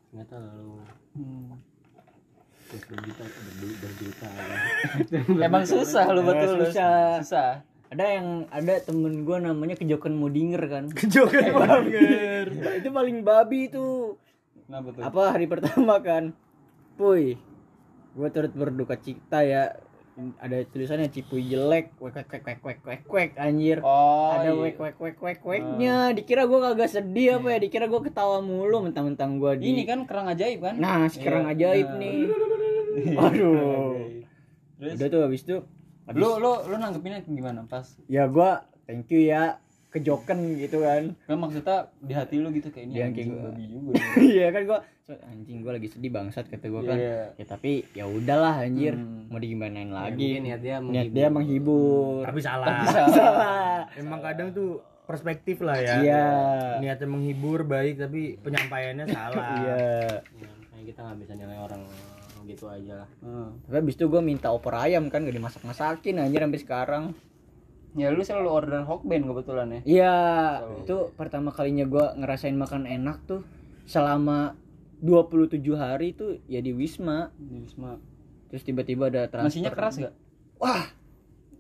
ternyata 0.06 0.36
lu 0.54 0.84
Hmm. 1.10 1.58
terus 2.70 2.84
berjuta 2.86 3.24
berjuta 3.80 4.28
kan. 4.30 4.50
Emang 5.48 5.66
susah 5.66 6.06
lu 6.10 6.22
Emang 6.22 6.30
betul 6.36 6.52
lu. 6.54 6.64
susah. 6.64 7.18
Susah. 7.24 7.52
Ada 7.90 8.06
yang 8.06 8.28
ada 8.50 8.74
temen 8.78 9.26
gue 9.26 9.38
namanya 9.40 9.74
kejokan 9.74 10.14
mudinger 10.14 10.62
kan. 10.70 10.84
kejokan 11.00 11.50
banget 11.50 12.48
itu 12.84 12.90
paling 12.92 13.24
babi 13.24 13.72
tuh. 13.72 14.22
Kenapa 14.68 14.94
tuh? 14.94 15.02
Apa 15.02 15.22
hari 15.34 15.50
pertama 15.50 15.98
kan? 15.98 16.30
Puy, 16.94 17.40
gue 18.14 18.28
turut 18.30 18.54
berduka 18.54 18.94
cita 18.96 19.42
ya. 19.42 19.74
Ada 20.38 20.64
tulisannya 20.66 21.08
cipuy 21.08 21.42
jelek, 21.44 21.96
wek 21.96 22.12
wek 22.14 22.28
wek 22.28 22.44
wek 22.44 22.60
wek 22.62 22.80
wek 22.82 23.04
wek 23.06 23.32
anjir. 23.36 23.80
Oh, 23.80 24.32
ada 24.32 24.48
iya. 24.48 24.54
wek 24.54 24.76
wek 24.76 24.96
wek 24.96 25.18
wek 25.18 25.40
weknya 25.42 26.12
dikira 26.12 26.44
gue 26.44 26.60
kagak 26.60 26.90
sedih 26.90 27.38
apa 27.38 27.48
ya 27.50 27.60
dikira 27.60 27.86
gue 27.86 28.02
ketawa 28.02 28.40
mulu 28.40 28.82
mentang-mentang 28.82 29.38
gue 29.38 29.52
di 29.58 29.72
Ini 29.72 29.84
kan 29.84 30.00
kerang 30.04 30.28
ajaib 30.28 30.60
kan? 30.62 30.76
nah 30.76 31.06
sekarang 31.06 31.46
Iya. 31.46 31.54
ajaib 31.72 31.88
Nah. 31.88 31.98
nih 31.98 32.18
waduh 33.18 33.96
Terus 34.76 34.92
udah 34.94 35.08
tuh 35.08 35.22
habis 35.22 35.42
itu 35.42 35.56
habis, 36.06 36.18
lu 36.18 36.30
lu 36.36 36.52
lu 36.66 36.76
nanggepinnya 36.76 37.20
gimana 37.22 37.64
pas? 37.64 37.86
ya 38.08 38.26
gue 38.26 38.52
thank 38.86 39.08
you 39.08 39.22
ya 39.22 39.60
kejoken 39.90 40.38
gitu 40.58 40.80
kan 40.80 41.16
Kan 41.22 41.38
maksudnya 41.38 41.78
di 41.98 42.14
hati 42.14 42.36
lu 42.38 42.52
gitu 42.52 42.70
kayak 42.70 42.86
ini 42.88 43.00
anjing 43.02 43.28
kayak- 43.30 43.44
babi 43.46 43.64
juga. 43.66 43.94
iya 44.32 44.48
kan 44.50 44.62
gue 44.66 44.80
anjing 45.18 45.66
gue 45.66 45.72
lagi 45.74 45.88
sedih 45.90 46.12
bangsat 46.14 46.46
kata 46.50 46.66
gue 46.70 46.82
kan. 46.86 46.98
Iya. 46.98 47.22
ya 47.38 47.46
tapi 47.46 47.86
ya 47.98 48.06
udahlah 48.06 48.62
anjir. 48.62 48.94
Hmm. 48.94 49.30
mau 49.30 49.42
digimanain 49.42 49.90
lagi? 49.90 50.38
mungkin 50.38 50.44
niat 50.46 50.62
dia 50.62 50.78
niat 50.82 51.10
dia 51.10 51.28
menghibur. 51.32 52.26
Tapi 52.26 52.40
salah. 52.42 52.86
Salah. 52.86 53.84
Emang 54.02 54.22
kadang 54.22 54.54
tuh 54.54 54.82
perspektif 55.10 55.66
lah 55.66 55.82
ya. 55.82 55.96
Iya. 56.02 56.28
Niatnya 56.86 57.08
menghibur 57.10 57.66
baik 57.66 57.98
tapi 57.98 58.38
penyampaiannya 58.42 59.06
salah. 59.10 59.48
Iya. 59.66 59.78
Ya, 60.38 60.48
makanya 60.54 60.84
kita 60.86 61.00
nggak 61.02 61.18
bisa 61.26 61.34
nilai 61.34 61.58
orang 61.58 61.82
gitu 62.50 62.66
aja 62.66 63.06
lah. 63.06 63.10
Hmm. 63.22 63.50
Tapi 63.66 63.76
abis 63.82 63.96
itu 63.98 64.06
gue 64.10 64.22
minta 64.26 64.50
opor 64.50 64.74
ayam 64.74 65.06
kan 65.14 65.22
gak 65.22 65.38
dimasak-masakin 65.38 66.18
anjir 66.18 66.42
sampai 66.42 66.62
sekarang. 66.62 67.04
Ya 67.98 68.14
lu 68.14 68.22
selalu 68.22 68.50
order 68.50 68.82
Hokben 68.86 69.26
kebetulan 69.26 69.68
ya. 69.74 69.82
Iya, 69.82 70.18
itu 70.86 71.10
pertama 71.18 71.50
kalinya 71.50 71.90
gua 71.90 72.14
ngerasain 72.14 72.54
makan 72.54 72.86
enak 72.86 73.26
tuh 73.26 73.42
selama 73.90 74.54
27 75.00 75.60
hari 75.76 76.12
tuh 76.12 76.44
ya 76.46 76.60
di 76.60 76.76
Wisma. 76.76 77.32
Di 77.36 77.64
Wisma. 77.64 77.96
Terus 78.52 78.64
tiba-tiba 78.66 79.08
ada 79.08 79.30
transfer. 79.32 79.50
Nasinya 79.62 79.72
keras 79.72 79.96
gak? 79.98 80.14
Wah, 80.60 80.84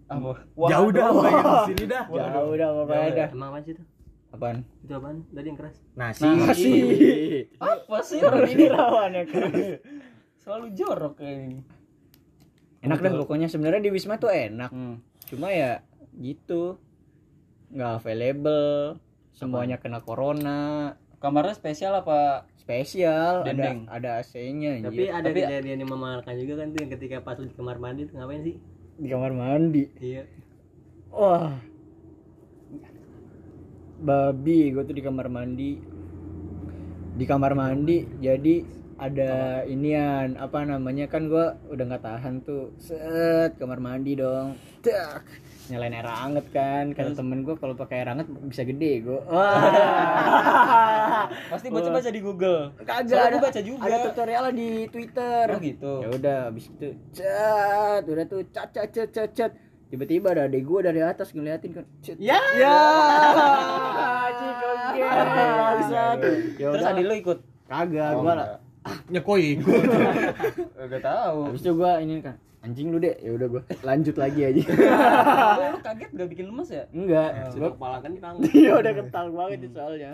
Apa? 0.09 0.41
Jauh 0.57 0.89
dah 0.89 1.05
pokoknya 1.13 1.41
di 1.45 1.61
sini 1.71 1.83
dah. 1.85 2.03
jauh 2.09 2.53
dah 2.57 2.69
pokoknya 2.73 3.09
dah. 3.15 3.29
Emang 3.29 3.49
apa 3.53 3.59
sih 3.61 3.71
itu? 3.77 3.83
Apaan? 4.29 4.57
Itu 4.85 4.93
apaan? 4.97 5.17
Tadi 5.29 5.47
yang 5.47 5.57
keras. 5.57 5.75
Nasi. 5.93 6.25
Nasi. 6.25 6.73
Apa 7.57 7.97
sih 8.01 8.19
Orang 8.21 8.49
ini 8.49 8.65
rawan 8.69 9.11
ya 9.13 9.23
kan. 9.25 9.49
Selalu 10.41 10.67
jorok 10.73 11.13
kayak 11.21 11.37
ini. 11.49 11.59
Enak 12.81 12.99
dah 12.99 13.13
pokoknya 13.21 13.47
sebenarnya 13.47 13.85
di 13.85 13.91
Wisma 13.93 14.17
tuh 14.17 14.33
enak. 14.33 14.73
Hmm. 14.73 14.97
Cuma 15.29 15.53
ya 15.53 15.85
gitu. 16.17 16.81
nggak 17.69 18.01
available. 18.01 18.97
Semuanya 19.37 19.77
kena 19.77 20.01
corona. 20.01 20.97
Kamarnya 21.21 21.53
spesial 21.53 21.93
apa? 21.93 22.49
Spesial 22.69 23.41
ada 23.41 23.49
Dendeng. 23.49 23.89
ada 23.89 24.21
AC-nya 24.21 24.85
Tapi 24.85 25.09
ada 25.09 25.25
Tapi- 25.25 25.41
kejadian 25.41 25.77
yang 25.81 25.89
memalukan 25.89 26.37
juga 26.37 26.53
kan 26.61 26.67
tuh 26.69 26.79
yang 26.85 26.91
ketika 26.93 27.17
pas 27.19 27.33
di 27.35 27.49
kamar 27.49 27.81
mandi 27.81 28.05
tuh 28.05 28.13
ngapain 28.13 28.45
sih? 28.45 28.55
di 28.93 29.07
kamar 29.07 29.31
mandi. 29.31 29.83
Iya. 29.97 30.23
Wah. 31.09 31.55
Babi, 33.99 34.69
gue 34.69 34.83
tuh 34.83 34.91
di 34.91 35.01
kamar 35.01 35.27
mandi. 35.27 35.79
Di 37.15 37.25
kamar 37.25 37.55
mandi, 37.55 38.05
jadi 38.19 38.55
ada 38.99 39.63
inian 39.63 40.35
apa 40.35 40.61
namanya 40.61 41.07
kan 41.07 41.25
gue 41.25 41.41
udah 41.71 41.83
nggak 41.87 42.03
tahan 42.03 42.43
tuh 42.43 42.75
set 42.75 43.55
kamar 43.55 43.79
mandi 43.79 44.19
dong 44.19 44.59
tak 44.83 45.23
nyalain 45.69 45.93
air 45.93 46.05
hangat 46.05 46.45
kan 46.49 46.85
kata 46.91 47.13
temen 47.13 47.41
gue 47.41 47.53
kalau 47.53 47.73
pakai 47.73 48.01
air 48.01 48.09
hangat 48.09 48.25
bisa 48.43 48.61
gede 48.63 49.01
gue 49.01 49.19
wah 49.29 49.61
Pasti 51.47 51.67
baca-baca 51.67 52.09
di 52.09 52.19
Google. 52.19 52.73
kagak 52.79 53.05
Soalnya 53.05 53.21
ada 53.23 53.35
gua 53.35 53.45
baca 53.45 53.61
juga. 53.61 53.83
ada 53.83 53.97
tutorialnya 54.03 54.51
di 54.51 54.69
Twitter 54.87 55.45
Oh 55.47 55.59
gitu. 55.59 55.93
ya 55.99 56.09
udah 56.11 56.37
habis 56.45 56.65
itu 56.67 56.89
cat 57.11 58.01
udah 58.03 58.25
tuh 58.25 58.41
cat 58.49 58.69
cat 58.69 58.89
cat 58.89 59.09
cat 59.09 59.29
cat 59.31 59.51
tiba-tiba 59.87 60.27
ada 60.29 60.45
adek 60.45 60.61
gue 60.63 60.79
dari 60.83 61.01
atas 61.01 61.31
ngeliatin 61.31 61.71
kan. 61.71 61.85
Ya. 62.15 62.37
ya 62.55 62.77
ya 64.95 65.09
Terus 66.55 66.75
udah 66.75 66.89
adik 66.89 67.03
lu 67.03 67.15
ikut? 67.15 67.37
kagak 67.65 68.11
Oh, 68.11 68.21
gua 68.23 68.33
lah 68.35 68.47
Nyekoi. 69.05 69.59
Gak 70.89 71.03
tahu. 71.03 71.39
habis 71.45 71.61
itu 71.61 71.71
gua 71.73 71.99
ini 71.99 72.19
kan 72.19 72.35
anjing 72.59 72.91
lu 72.91 72.99
deh 72.99 73.15
ya 73.17 73.31
udah 73.33 73.47
gua 73.47 73.61
lanjut 73.81 74.15
lagi 74.19 74.41
aja 74.43 74.61
Lu 75.59 75.63
lu 75.75 75.79
kaget 75.87 76.09
gak 76.11 76.27
bikin 76.27 76.45
lemes 76.51 76.69
ya? 76.69 76.83
enggak 76.91 77.55
Sudah 77.55 77.71
kepala 77.71 77.97
kan 77.99 78.11
kang. 78.19 78.35
dia 78.43 78.73
udah 78.81 78.91
kental 78.93 79.25
banget 79.31 79.59
itu 79.63 79.75
soalnya 79.75 80.11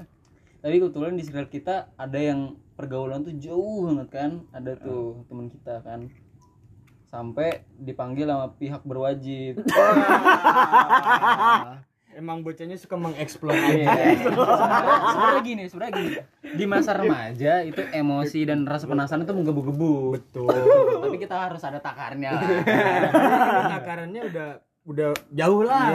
Tapi 0.61 0.75
kebetulan 0.77 1.13
di 1.13 1.23
circle 1.25 1.49
kita 1.49 1.75
ada 1.93 2.17
yang 2.17 2.57
pergaulan 2.73 3.21
tuh 3.21 3.37
jauh 3.37 3.85
banget 3.85 4.09
kan. 4.09 4.31
Ada 4.49 4.73
tuh 4.75 5.21
teman 5.29 5.45
kita 5.45 5.77
kan. 5.85 6.09
Sampai 7.05 7.61
dipanggil 7.77 8.25
sama 8.25 8.49
pihak 8.57 8.81
berwajib. 8.81 9.61
Emang 12.15 12.39
bocahnya 12.41 12.79
suka 12.79 12.95
mengeksplor 12.95 13.51
Iya. 13.51 13.91
aja. 13.91 14.05
sebenarnya 15.05 15.43
gini, 15.43 15.63
sebenarnya 15.67 15.93
gini. 15.93 16.09
Di 16.47 16.63
masa 16.63 16.95
remaja 16.95 17.59
itu 17.61 17.81
emosi 17.85 18.39
dan 18.41 18.63
rasa 18.63 18.87
penasaran 18.87 19.21
itu 19.21 19.35
menggebu-gebu. 19.35 20.15
Betul. 20.15 20.47
Tapi 21.03 21.17
kita 21.19 21.35
harus 21.35 21.59
ada 21.59 21.75
takarnya 21.77 22.29
lah. 22.31 22.43
Takarannya 23.75 24.21
udah 24.25 24.47
udah 24.85 25.09
jauh 25.27 25.67
lah. 25.67 25.91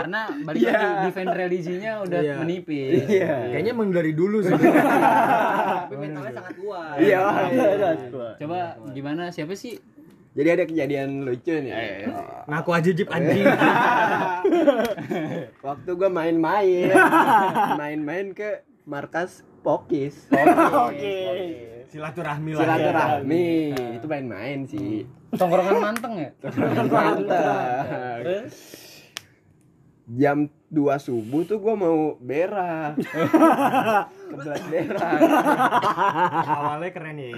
Karena 0.00 0.20
balik 0.40 0.64
lagi 0.64 0.86
defend 1.04 1.32
religinya 1.34 1.92
udah 2.00 2.20
Iya. 2.22 2.34
menipis. 2.40 3.04
Kayaknya 3.52 3.70
emang 3.70 3.92
dari 3.92 4.16
dulu 4.16 4.40
sih. 4.40 4.56
Tapi 4.56 5.92
mentalnya 6.00 6.32
sangat 6.32 6.54
kuat. 6.56 6.96
iya 6.96 7.20
Coba 8.40 8.58
gimana 8.90 9.28
siapa 9.28 9.52
sih? 9.52 9.76
Jadi 10.36 10.48
ada 10.52 10.64
kejadian 10.68 11.24
lucu 11.24 11.48
nih. 11.48 11.72
Ngaku 12.44 12.70
aja 12.76 12.90
Jip 12.92 13.08
anjing. 13.08 13.48
Waktu 15.66 15.90
gua 15.96 16.10
main-main, 16.12 16.92
main-main 17.80 18.36
ke 18.36 18.60
markas 18.84 19.40
Pokis. 19.64 20.28
oke 20.30 21.16
Silaturahmi 21.88 22.52
lah. 22.52 22.60
ya. 22.60 22.62
Silaturahmi. 22.68 23.48
Itu 23.96 24.06
main-main 24.06 24.58
sih. 24.68 25.08
Tongkrongan 25.32 25.76
manteng 25.80 26.12
ya? 26.20 26.30
Mantap. 26.84 28.20
Jam 30.06 30.46
2 30.66 30.98
subuh 30.98 31.46
tuh 31.46 31.62
gua 31.62 31.74
mau 31.78 32.18
berak. 32.18 32.98
Kebelet 34.30 34.64
berak. 34.66 35.18
Awalnya 36.46 36.90
keren 36.90 37.18
ya. 37.22 37.34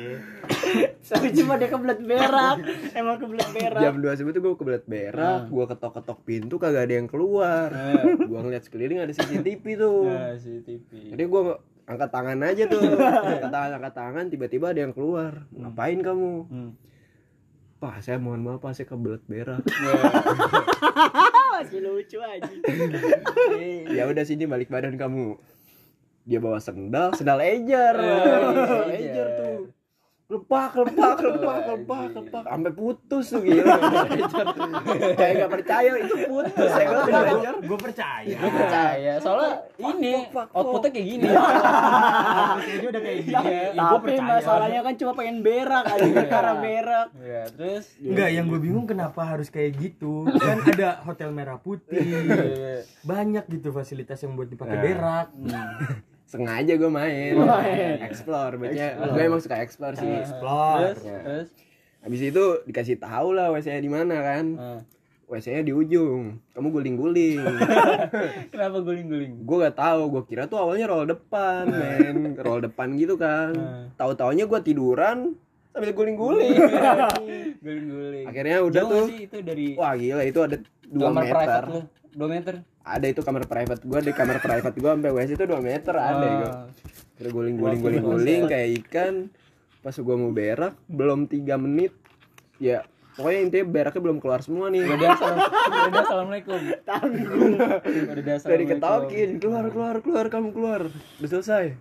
tapi 1.09 1.33
cuma 1.33 1.57
dia 1.57 1.73
kebelet 1.73 2.01
berak 2.05 2.61
emang 2.93 3.17
kebelet 3.17 3.49
berak 3.57 3.81
Jam 3.81 3.97
2 4.01 4.19
subuh 4.21 4.33
tuh 4.33 4.43
gua 4.45 4.55
kebelet 4.57 4.85
berak, 4.89 5.41
gua 5.53 5.65
ketok-ketok 5.69 6.19
pintu 6.25 6.57
kagak 6.57 6.89
ada 6.89 6.95
yang 6.97 7.09
keluar. 7.09 7.69
Gua 8.25 8.41
ngeliat 8.45 8.65
sekeliling 8.65 9.05
ada 9.05 9.13
CCTV 9.13 9.65
tuh. 9.77 10.09
Nah, 10.09 10.37
si 10.41 10.65
TV. 10.65 11.13
Jadi 11.13 11.23
gua 11.29 11.61
angkat 11.89 12.11
tangan 12.13 12.39
aja 12.45 12.65
tuh. 12.69 12.85
Angkat 13.33 13.51
tangan, 13.51 13.71
angkat 13.81 13.95
tangan, 13.97 14.25
tiba-tiba 14.29 14.67
ada 14.77 14.81
yang 14.85 14.93
keluar. 14.93 15.49
Ngapain 15.57 15.99
kamu? 16.05 16.33
Hmm. 16.53 16.71
Pak, 17.79 18.03
saya 18.03 18.19
mohon 18.19 18.43
maaf, 18.43 18.59
Pak, 18.59 18.75
saya 18.75 18.91
kebelet 18.91 19.23
berak. 19.31 19.63
masih 21.59 21.83
lucu 21.83 22.19
aja 22.23 22.47
ya 23.99 24.07
udah 24.07 24.23
sini 24.23 24.47
balik 24.47 24.71
badan 24.71 24.95
kamu. 24.95 25.39
Dia 26.29 26.39
bawa 26.39 26.59
sendal, 26.63 27.15
sendal 27.19 27.43
ejer. 27.43 27.95
Sendal 27.99 28.91
ejer 28.95 29.27
tuh. 29.39 29.59
Lepak, 30.29 30.77
lepak, 30.77 31.17
lepak, 31.25 31.57
lepak, 31.73 32.05
lepak, 32.13 32.43
sampai 32.45 32.73
putus 32.77 33.33
tuh 33.33 33.41
tuh. 33.41 33.49
Kayak 35.17 35.33
nggak 35.41 35.53
percaya 35.57 35.91
itu 36.05 36.17
putus 36.29 36.69
ya 36.69 36.85
ejer. 37.33 37.55
Gue 37.65 37.79
percaya. 37.81 38.37
Gue 38.37 38.53
percaya, 38.53 39.13
soalnya 39.25 39.53
ini 39.81 40.29
outputnya 40.53 40.91
kayak 40.93 41.07
gini. 41.09 41.29
Kayaknya 42.69 42.89
udah 42.93 43.03
kayak 43.09 43.21
gini. 43.25 43.57
Gua 43.73 43.89
tapi 43.89 44.05
percaya. 44.05 44.29
masalahnya 44.29 44.81
kan 44.85 44.95
cuma 45.01 45.13
pengen 45.17 45.37
berak 45.41 45.85
aja 45.97 46.23
karena 46.29 46.55
berak 46.61 47.09
ya, 47.25 47.43
terus 47.49 47.85
Enggak, 47.97 48.29
yang 48.29 48.45
gue 48.53 48.61
bingung 48.61 48.85
kenapa 48.85 49.21
harus 49.25 49.49
kayak 49.49 49.81
gitu. 49.81 50.29
Kan 50.29 50.61
ada 50.61 51.01
hotel 51.09 51.33
merah 51.33 51.57
putih. 51.57 52.05
Banyak 53.01 53.49
gitu 53.49 53.73
fasilitas 53.73 54.21
yang 54.21 54.37
buat 54.37 54.53
dipakai 54.53 54.77
berak. 54.77 55.33
Sengaja 56.29 56.77
gue 56.77 56.91
main. 56.93 57.33
Main. 57.41 58.05
Explore, 58.05 58.61
baca. 58.61 58.87
Gue 59.17 59.23
emang 59.25 59.41
suka 59.41 59.65
explore 59.65 59.97
sih. 59.97 60.05
Explore. 60.05 60.93
terus 60.93 61.01
terus 61.01 61.49
Habis 62.05 62.21
itu 62.21 62.45
dikasih 62.69 63.01
tahu 63.01 63.33
lah 63.33 63.49
WC-nya 63.49 63.81
di 63.81 63.89
mana 63.89 64.17
kan. 64.21 64.45
Ah. 64.61 64.81
WC-nya 65.25 65.65
di 65.65 65.73
ujung. 65.73 66.37
Kamu 66.53 66.69
guling-guling. 66.69 67.41
kenapa 68.53 68.77
guling-guling? 68.85 69.41
gue 69.41 69.57
gak 69.65 69.77
tahu, 69.77 70.01
gue 70.13 70.23
kira 70.29 70.45
tuh 70.49 70.61
awalnya 70.61 70.85
roll 70.89 71.09
depan, 71.09 71.69
men. 71.69 72.37
Roll 72.37 72.61
depan 72.61 72.93
gitu 73.01 73.17
kan. 73.17 73.57
Tahu-taunya 73.97 74.45
gue 74.45 74.61
tiduran 74.61 75.33
sambil 75.73 75.93
guling-guling. 75.97 76.59
Guling-guling. 77.65 78.27
Akhirnya 78.29 78.57
udah 78.65 78.83
Jauh 78.83 78.93
tuh. 78.93 79.05
sih 79.09 79.21
itu 79.29 79.37
dari 79.41 79.67
Wah 79.77 79.95
gila 79.95 80.23
itu 80.25 80.41
ada 80.45 80.57
2 80.89 80.97
kamar 80.97 81.23
meter. 81.25 81.63
Private 82.09 82.21
lu? 82.21 82.27
2 82.27 82.35
meter. 82.35 82.55
Ada 82.83 83.07
itu 83.09 83.21
kamar 83.21 83.45
private 83.45 83.83
gue 83.85 84.01
di 84.01 84.13
kamar 84.13 84.37
private 84.41 84.77
gue 84.77 84.91
sampai 84.91 85.13
WC 85.13 85.31
itu 85.37 85.45
2 85.45 85.61
meter 85.61 85.95
ada 85.95 86.17
Ah. 86.17 86.39
gue. 86.41 86.53
Kira 87.19 87.29
guling-guling 87.29 87.81
guling-guling 87.81 88.43
kayak 88.47 88.69
ikan. 88.85 89.15
Pas 89.79 89.95
gue 89.95 90.17
mau 90.17 90.33
berak 90.33 90.75
belum 90.89 91.27
3 91.27 91.57
menit. 91.57 91.93
Ya 92.59 92.83
pokoknya 93.15 93.41
intinya 93.45 93.67
beraknya 93.67 94.03
belum 94.03 94.19
keluar 94.19 94.41
semua 94.41 94.71
nih. 94.71 94.87
Udah 94.87 95.11
salam, 95.19 95.39
udah 95.91 96.03
assalamualaikum. 96.03 96.59
Tanggung. 96.87 97.53
Udah 98.15 98.57
diketokin 98.57 99.31
keluar 99.39 99.65
keluar 99.69 99.95
keluar 100.01 100.27
kamu 100.31 100.49
keluar. 100.55 100.81
Udah 100.91 101.29
selesai. 101.29 101.75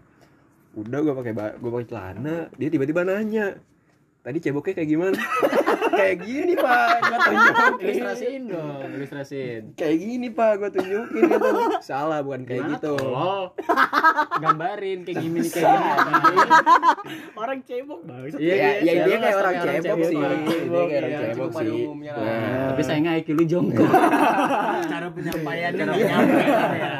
Udah 0.77 0.99
gue 1.01 1.13
pakai 1.13 1.33
gue 1.57 1.71
pakai 1.71 1.87
celana. 1.87 2.37
Dia 2.53 2.69
tiba-tiba 2.69 3.01
nanya. 3.01 3.57
Tadi 4.27 4.43
ceboknya 4.43 4.73
kayak 4.75 4.89
gimana? 4.91 5.15
kayak 6.03 6.17
gini 6.27 6.53
pak, 6.59 6.99
gue 6.99 7.17
tunjukin. 7.23 7.79
Ilustrasiin 7.79 8.41
dong, 8.51 8.89
ilustrasiin. 8.91 9.63
Kayak 9.79 9.97
gini 10.03 10.27
pak, 10.35 10.51
gue 10.59 10.69
tunjukin 10.75 11.21
gitu. 11.31 11.49
Salah 11.79 12.19
bukan 12.19 12.43
kayak 12.43 12.75
gitu. 12.75 12.99
Lol. 12.99 13.55
Gambarin 14.43 15.07
kayak 15.07 15.23
gini 15.23 15.47
kayak 15.47 15.79
gini. 15.79 16.37
orang 17.39 17.59
cebok 17.63 18.01
banget 18.03 18.35
Iya, 18.35 18.51
ya, 18.51 18.59
ya 18.59 18.71
Iya, 18.83 19.03
dia 19.07 19.15
kayak 19.15 19.37
orang 19.39 19.53
orang 19.55 19.63
cebok 19.63 19.87
cebok, 19.87 20.09
sih. 20.11 20.17
Dia 20.19 20.27
kayak 20.27 20.99
orang 20.99 21.07
iya, 21.07 21.19
cebok 21.23 21.51
sih. 21.55 21.79
Nah, 21.87 22.67
Tapi 22.67 22.81
sayangnya 22.83 23.11
IQ 23.23 23.27
lu 23.31 23.43
jongkok. 23.47 23.91
Cara 24.91 25.07
penyampaiannya 25.07 25.83
nggak 25.87 25.99
nyampe 26.03 26.41
ya. 26.75 26.99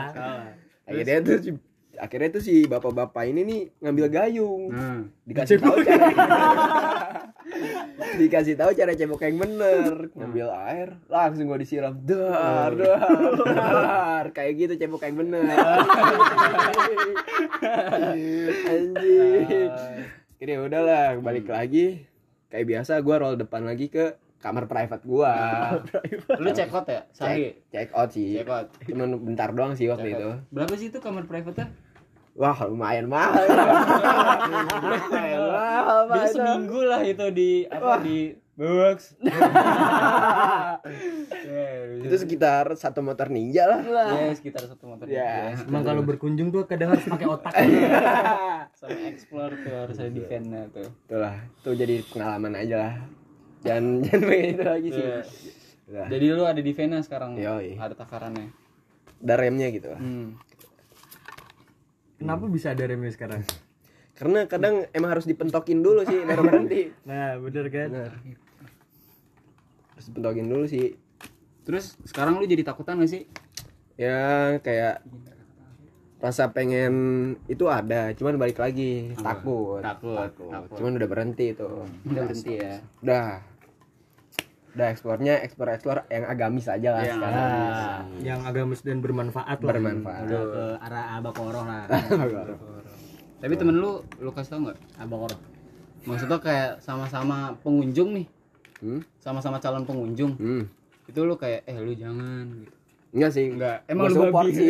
akhirnya 0.87 1.19
tuh 1.19 1.59
akhirnya 1.97 2.29
tuh 2.29 2.43
si 2.45 2.63
bapak-bapak 2.69 3.25
ini 3.27 3.41
nih 3.43 3.61
ngambil 3.81 4.05
gayung. 4.09 4.69
Nah. 4.71 5.01
Dikasih 5.25 5.57
tahu 5.57 5.81
cara 5.83 6.07
dikasih 8.17 8.55
tahu 8.57 8.71
cara 8.73 8.91
cebok 8.93 9.21
yang 9.25 9.37
bener. 9.41 10.09
Ngambil 10.13 10.47
air 10.69 10.89
langsung 11.09 11.49
gua 11.49 11.59
disiram. 11.59 11.97
Dar 12.05 12.73
dar 12.77 13.11
dar. 13.43 14.25
Kayak 14.31 14.53
gitu 14.57 14.73
cebok 14.85 15.03
yang 15.05 15.17
bener. 15.17 15.43
Anjing. 18.67 19.71
Jadi 20.37 20.51
ya 20.53 20.59
udahlah 20.61 21.17
balik 21.21 21.49
lagi. 21.49 22.05
Kayak 22.47 22.65
biasa 22.65 23.01
gua 23.03 23.15
roll 23.19 23.35
depan 23.35 23.65
lagi 23.65 23.89
ke 23.89 24.15
kamar 24.37 24.69
private 24.69 25.03
gua. 25.03 25.33
Lu 26.37 26.49
check 26.53 26.69
out 26.69 26.85
ya? 26.85 27.01
Sehari. 27.09 27.57
check 27.73 27.89
out 27.91 28.09
sih. 28.13 28.37
Check 28.37 28.49
out. 28.49 28.69
cuman 28.85 29.17
bentar 29.25 29.49
doang 29.51 29.73
sih 29.73 29.89
waktu 29.89 30.13
itu. 30.13 30.29
Berapa 30.53 30.73
sih 30.77 30.93
itu 30.93 31.01
kamar 31.01 31.25
private-nya? 31.25 31.73
Wah 32.37 32.53
lumayan 32.63 33.05
mahal 33.05 33.33
lumayan 34.79 35.41
mahal 35.43 35.99
Pak, 36.05 36.15
Bisa 36.15 36.27
seminggu 36.31 36.79
lah 36.81 37.01
itu 37.01 37.25
di 37.29 37.51
apa 37.65 37.99
di 37.99 38.17
box. 38.53 39.13
itu 41.99 42.15
sekitar 42.15 42.73
satu 42.73 43.01
motor 43.01 43.27
ninja 43.27 43.65
lah 43.65 43.81
Ya 43.85 44.33
sekitar 44.33 44.65
satu 44.65 44.85
motor. 44.87 45.05
Ya. 45.05 45.53
Ya. 45.53 45.61
Emang 45.61 45.83
kalau 45.83 46.01
berkunjung 46.01 46.49
tuh 46.49 46.65
kadang 46.65 46.93
harus 46.93 47.05
pakai 47.05 47.27
otak. 47.27 47.53
Sama 48.79 48.97
explore 49.05 49.53
tuh 49.57 49.73
harus 49.75 49.97
ada 49.97 50.09
defense 50.09 50.49
tuh. 50.71 50.89
itulah 51.03 51.35
itu 51.39 51.69
jadi 51.75 51.95
pengalaman 52.07 52.53
aja 52.55 52.75
lah 52.77 52.93
jangan 53.59 53.85
jangan 54.03 54.21
pengen 54.23 54.47
itu 54.47 54.63
lagi 54.63 54.89
sih 54.91 55.05
Iya. 55.05 55.19
Udah. 55.87 56.05
Jadi 56.11 56.25
lu 56.27 56.43
ada 56.43 56.59
defense 56.59 57.07
sekarang. 57.07 57.39
Yoi. 57.39 57.79
Ada 57.79 57.95
takarannya. 57.95 58.51
ada 59.17 59.33
remnya 59.33 59.67
gitu 59.69 59.87
lah 59.87 59.97
Hmm. 59.97 60.35
Kenapa 62.17 62.45
bisa 62.47 62.71
ada 62.71 62.83
remnya 62.83 63.09
sekarang? 63.09 63.41
karena 64.13 64.49
kadang 64.49 64.89
emang 64.91 65.13
harus 65.13 65.29
dipentokin 65.29 65.79
dulu 65.79 66.01
sih 66.01 66.17
baru 66.19 66.41
berhenti 66.49 66.89
Nah, 67.05 67.37
bener 67.37 67.69
kan? 67.69 67.87
benar 67.87 68.11
harus 69.91 70.05
dipentokin 70.07 70.47
dulu 70.47 70.65
sih 70.65 70.97
Terus 71.61 71.99
sekarang 72.01 72.35
lu 72.35 72.45
jadi 72.45 72.63
takutan 72.63 72.97
gak 72.97 73.07
sih? 73.07 73.29
ya 73.93 74.17
kayak 74.57 75.05
rasa 76.17 76.49
pengen 76.49 76.93
itu 77.45 77.65
ada 77.65 78.09
cuman 78.13 78.37
balik 78.37 78.57
lagi 78.57 79.13
takut 79.15 79.81
Takut, 79.81 80.17
takut. 80.17 80.73
cuman 80.73 80.97
udah 80.97 81.07
berhenti 81.07 81.53
itu 81.53 81.69
Udah 82.03 82.21
berhenti 82.23 82.53
ya. 82.57 82.81
udah 82.99 83.25
udah 84.77 84.93
eksplornya 84.93 85.41
eksplor 85.41 85.73
eksplor 85.73 86.05
yang 86.13 86.29
agamis 86.29 86.69
aja 86.69 86.93
lah 86.93 87.01
Yang 87.01 87.17
sekarang 87.17 87.49
Nah, 87.49 88.01
yang 88.21 88.41
agamis 88.45 88.85
dan 88.85 89.01
bermanfaat 89.01 89.57
lah. 89.57 89.73
bermanfaat 89.73 90.21
Udah 90.29 90.41
ke 90.45 90.63
arah 90.85 91.05
Abakoro 91.17 91.61
lah. 91.65 91.83
Tapi 93.41 93.53
temen 93.57 93.81
lu 93.81 94.05
lu 94.21 94.29
kasih 94.29 94.53
tau 94.53 94.59
nggak? 94.69 94.77
Abakoro. 95.01 95.37
Maksudnya 96.05 96.37
kayak 96.37 96.71
sama-sama 96.79 97.57
pengunjung 97.65 98.15
nih, 98.15 98.27
hmm? 98.79 99.01
sama-sama 99.19 99.57
calon 99.59 99.83
pengunjung. 99.83 100.37
Hmm. 100.37 100.63
Itu 101.09 101.25
lu 101.25 101.35
kayak 101.35 101.65
eh 101.65 101.77
lu 101.81 101.91
jangan 101.97 102.63
gitu. 102.63 102.76
Enggak 103.09 103.31
sih 103.31 103.45
Enggak, 103.49 103.77
emang 103.85 104.05
lu 104.05 104.13
support 104.13 104.45
babi. 104.45 104.53
sih 104.53 104.69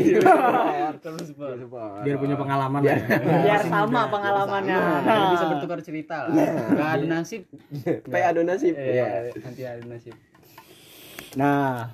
Terus 1.04 1.24
support. 1.26 1.56
Support. 1.56 2.02
Biar 2.02 2.18
punya 2.18 2.36
pengalaman 2.36 2.80
lah. 2.80 2.90
ya. 2.92 2.98
Biar 3.40 3.62
sama 3.64 4.02
pengalamannya. 4.08 4.78
Biar 5.02 5.22
bisa 5.32 5.46
bertukar 5.48 5.80
cerita 5.80 6.26
lah. 6.26 6.34
Gak 6.72 6.90
ada 6.94 7.06
nasib. 7.08 7.42
Kayak 8.04 8.28
adu 8.30 8.42
nasib 8.44 8.74
Iya, 8.74 9.08
ya 9.26 9.32
nanti 9.38 9.62
ada 9.64 9.84
nasib. 9.84 10.16
Nah, 11.34 11.92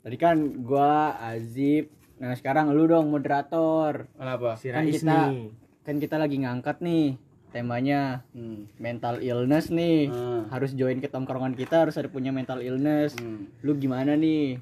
tadi 0.00 0.16
kan 0.16 0.36
gua 0.60 0.92
Azib. 1.16 1.88
Nah, 2.14 2.32
sekarang 2.32 2.70
lu 2.70 2.84
dong 2.84 3.08
moderator. 3.08 4.06
Kenapa? 4.10 4.56
Si 4.56 4.68
Kan 4.68 4.82
Rais 4.82 4.94
kita 4.94 5.18
nih. 5.28 5.48
kan 5.82 5.94
kita 5.98 6.16
lagi 6.16 6.36
ngangkat 6.38 6.80
nih 6.80 7.16
temanya 7.50 8.24
Hmm. 8.30 8.66
mental 8.76 9.20
illness 9.20 9.68
nih. 9.68 10.08
Hmm. 10.08 10.48
Harus 10.48 10.72
join 10.72 10.98
ke 10.98 11.06
tongkrongan 11.06 11.54
kita 11.54 11.80
harus 11.80 11.94
ada 11.94 12.08
punya 12.08 12.28
mental 12.28 12.58
illness. 12.58 13.14
Hmm. 13.14 13.46
Lu 13.60 13.74
gimana 13.74 14.14
nih? 14.14 14.58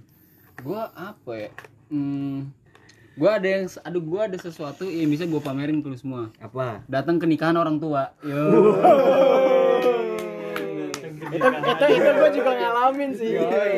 Gua 0.60 0.92
apa 0.92 1.32
ya? 1.32 1.50
Hmm. 1.88 2.52
Gua 3.16 3.40
ada 3.40 3.48
yang 3.48 3.64
aduh 3.80 4.02
gua 4.04 4.28
ada 4.28 4.36
sesuatu 4.36 4.84
yang 4.84 5.08
bisa 5.08 5.24
gua 5.24 5.40
pamerin 5.40 5.80
ke 5.80 5.88
lu 5.88 5.96
semua. 5.96 6.28
Apa? 6.36 6.84
Datang 6.84 7.16
ke 7.16 7.24
nikahan 7.24 7.56
orang 7.56 7.80
tua. 7.80 8.12
Yo. 8.20 8.44
itu 11.32 11.46
itu 11.48 11.86
itu 11.96 12.10
gua 12.12 12.30
juga 12.30 12.50
ngalamin 12.52 13.10
sih. 13.16 13.30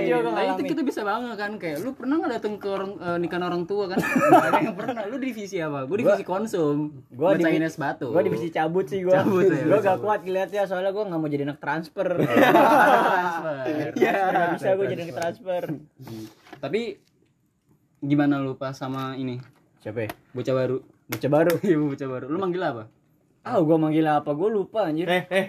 Juga 0.04 0.28
Nah 0.34 0.44
itu 0.52 0.62
kita 0.66 0.82
bisa 0.82 1.00
bangga 1.06 1.34
kan 1.38 1.52
kayak 1.56 1.78
lu 1.80 1.94
pernah 1.94 2.18
nggak 2.18 2.32
datang 2.40 2.54
ke 2.58 2.68
orang 2.68 2.90
eh, 2.98 3.18
nikahan 3.18 3.44
orang 3.46 3.62
tua 3.64 3.84
kan? 3.86 3.98
Ada 4.50 4.58
yang 4.60 4.76
pernah. 4.76 5.02
Lu 5.06 5.16
divisi 5.16 5.56
apa? 5.62 5.86
Gue 5.86 6.02
divisi 6.02 6.24
konsum. 6.26 7.04
Gua 7.08 7.32
Gua 7.32 7.38
divi- 7.38 7.56
Chinese 7.56 7.78
batu. 7.78 8.08
Gua 8.10 8.22
divisi 8.22 8.48
cabut 8.50 8.86
sih 8.86 9.00
gua. 9.02 9.22
Cabut 9.22 9.46
ya, 9.46 9.62
gua 9.68 9.78
lu 9.78 9.84
gak 9.84 9.98
kuat 10.02 10.20
ngeliatnya 10.26 10.62
soalnya 10.66 10.90
gua 10.90 11.04
nggak 11.06 11.20
mau 11.20 11.30
jadi 11.30 11.44
anak 11.46 11.58
transfer. 11.62 12.08
transfer. 12.18 13.56
Iya, 13.94 14.12
gak 14.30 14.48
bisa 14.58 14.68
gua 14.74 14.86
jadi 14.86 15.00
anak 15.06 15.16
transfer. 15.16 15.62
Tapi 16.58 16.80
gimana 18.04 18.36
lu 18.36 18.54
pas 18.54 18.76
sama 18.76 19.16
ini 19.16 19.40
Siapa? 19.80 20.04
ya? 20.04 20.10
bocah 20.32 20.54
baru? 20.56 20.76
Bocah 21.08 21.30
baru. 21.30 21.54
Iya 21.60 21.76
bocah 21.76 22.08
baru. 22.08 22.26
Lu 22.28 22.38
manggil 22.40 22.62
apa? 22.64 22.84
Ah, 23.44 23.60
gua 23.60 23.76
manggil 23.76 24.08
apa? 24.08 24.32
Gua 24.32 24.48
lupa 24.48 24.88
anjir. 24.88 25.04
Eh, 25.04 25.24
eh. 25.28 25.44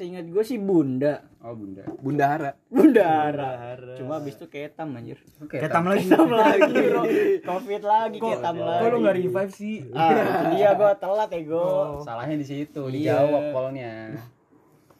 Seingat 0.00 0.32
gua 0.32 0.40
sih 0.40 0.56
Bunda. 0.56 1.20
Oh 1.44 1.52
bunda. 1.52 1.84
bundara 2.00 2.56
Bundara. 2.72 3.76
Cuma 4.00 4.16
abis 4.16 4.32
itu 4.40 4.48
ketam 4.48 4.96
anjir. 4.96 5.20
Oke. 5.36 5.60
Ketam 5.60 5.84
lagi. 5.84 6.08
Ketam 6.08 6.32
lagi, 6.32 6.72
bro. 6.72 7.02
Covid 7.44 7.82
lagi, 7.84 8.16
ketam 8.16 8.56
lagi. 8.64 8.80
Kok 8.80 8.88
lu 8.88 8.96
nggak 9.04 9.16
revive 9.20 9.52
sih? 9.52 9.76
Ah, 9.92 10.56
iya 10.56 10.72
gua 10.72 10.96
telat 10.96 11.28
ego. 11.36 12.00
Salahnya 12.00 12.40
di 12.40 12.46
situ, 12.48 12.80
Iya. 12.88 13.28
dijawab 13.28 13.44
callnya. 13.52 13.92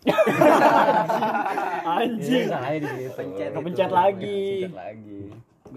Anjing. 1.97 2.47
Salahnya 2.53 2.79
di 2.85 2.89
situ. 2.93 3.11
Pencet, 3.17 3.51
kepencet 3.57 3.91
lagi. 3.91 4.45
Pencet 4.69 4.77
lagi. 4.77 5.21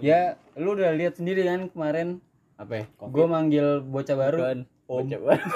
Ya, 0.04 0.36
lu 0.60 0.76
udah 0.76 0.92
lihat 0.92 1.16
sendiri 1.16 1.48
kan 1.48 1.72
kemarin 1.72 2.20
Apa? 2.60 2.84
ya? 2.84 2.84
gue 2.92 3.24
manggil 3.24 3.80
bocah 3.80 4.16
baru. 4.20 4.38
Bukan. 4.44 4.58
Bocah 5.02 5.20
baru. 5.20 5.46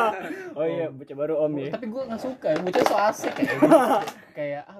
oh 0.58 0.66
iya, 0.66 0.86
bocah 0.92 1.16
baru 1.16 1.34
Om 1.48 1.52
ya. 1.56 1.70
Tapi 1.72 1.86
gue 1.88 2.02
nggak 2.04 2.20
suka, 2.20 2.48
bocah 2.60 2.82
so 2.84 2.96
asik 2.96 3.32
kayak 3.38 3.48
gitu. 3.56 3.68
kayak 4.36 4.62
ah, 4.68 4.78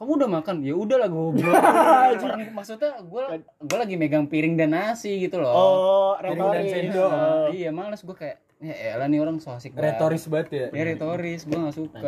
kamu 0.00 0.10
udah 0.16 0.30
makan? 0.32 0.54
Ya 0.64 0.74
udah 0.74 0.96
lah 0.96 1.08
goblok. 1.12 1.52
Orang 2.24 2.40
maksudnya 2.56 2.92
gue 3.04 3.24
gue 3.44 3.78
lagi 3.78 3.94
megang 4.00 4.26
piring 4.26 4.54
dan 4.56 4.72
nasi 4.72 5.12
gitu 5.20 5.38
loh. 5.38 5.52
Oh, 5.52 6.12
Piring 6.16 6.40
dan 6.40 6.64
retoris. 6.64 6.72
sendok. 6.72 7.10
Oh. 7.12 7.46
Iya, 7.52 7.68
males 7.70 8.00
gue 8.00 8.16
kayak 8.16 8.36
ya 8.60 8.74
elah 8.96 9.08
nih 9.08 9.18
orang 9.20 9.36
so 9.40 9.52
asik 9.52 9.76
banget. 9.76 10.00
Retoris 10.00 10.24
banget 10.28 10.48
ya. 10.52 10.66
Ya 10.72 10.82
retoris, 10.88 11.40
gue 11.44 11.56
gak 11.56 11.76
suka. 11.76 11.98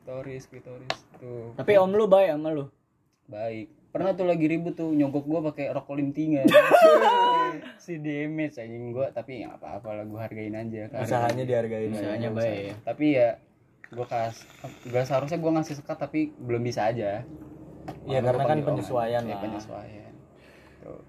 Retoris, 0.00 0.42
retoris 0.50 0.98
tuh. 1.18 1.54
Tapi 1.54 1.72
Om 1.78 1.92
lu 1.94 2.06
baik 2.10 2.34
sama 2.34 2.50
lu. 2.50 2.66
Baik. 3.30 3.66
Pernah 3.90 4.14
tuh 4.14 4.26
lagi 4.26 4.46
ribut 4.46 4.78
tuh 4.78 4.94
nyogok 4.94 5.26
gua 5.26 5.40
pakai 5.50 5.74
rok 5.74 5.90
kolintingan. 5.90 6.46
Si 7.78 7.98
damage 7.98 8.56
anjing 8.60 8.92
gua 8.92 9.10
tapi 9.14 9.44
nggak 9.44 9.56
apa-apa 9.60 9.88
lah 10.00 10.04
gua 10.06 10.20
hargain 10.26 10.54
aja 10.54 10.90
kan. 10.90 11.04
Usahanya 11.04 11.44
dihargain. 11.46 11.90
Usahanya 11.94 12.30
baik 12.34 12.60
ya. 12.60 12.74
Tapi 12.84 13.06
ya 13.16 13.28
gua 13.90 14.06
kas 14.06 14.46
gak 14.86 15.04
seharusnya 15.06 15.38
gua 15.42 15.52
ngasih 15.58 15.76
sekat 15.82 15.98
tapi 15.98 16.30
belum 16.38 16.62
bisa 16.62 16.86
aja. 16.86 17.26
Iya, 18.06 18.20
karena 18.22 18.44
kan 18.46 18.58
penyesuaian 18.62 19.22
aja. 19.22 19.28
Iya, 19.28 19.34
lah. 19.34 19.42
penyesuaian. 19.42 20.12
Tuh, 20.84 21.02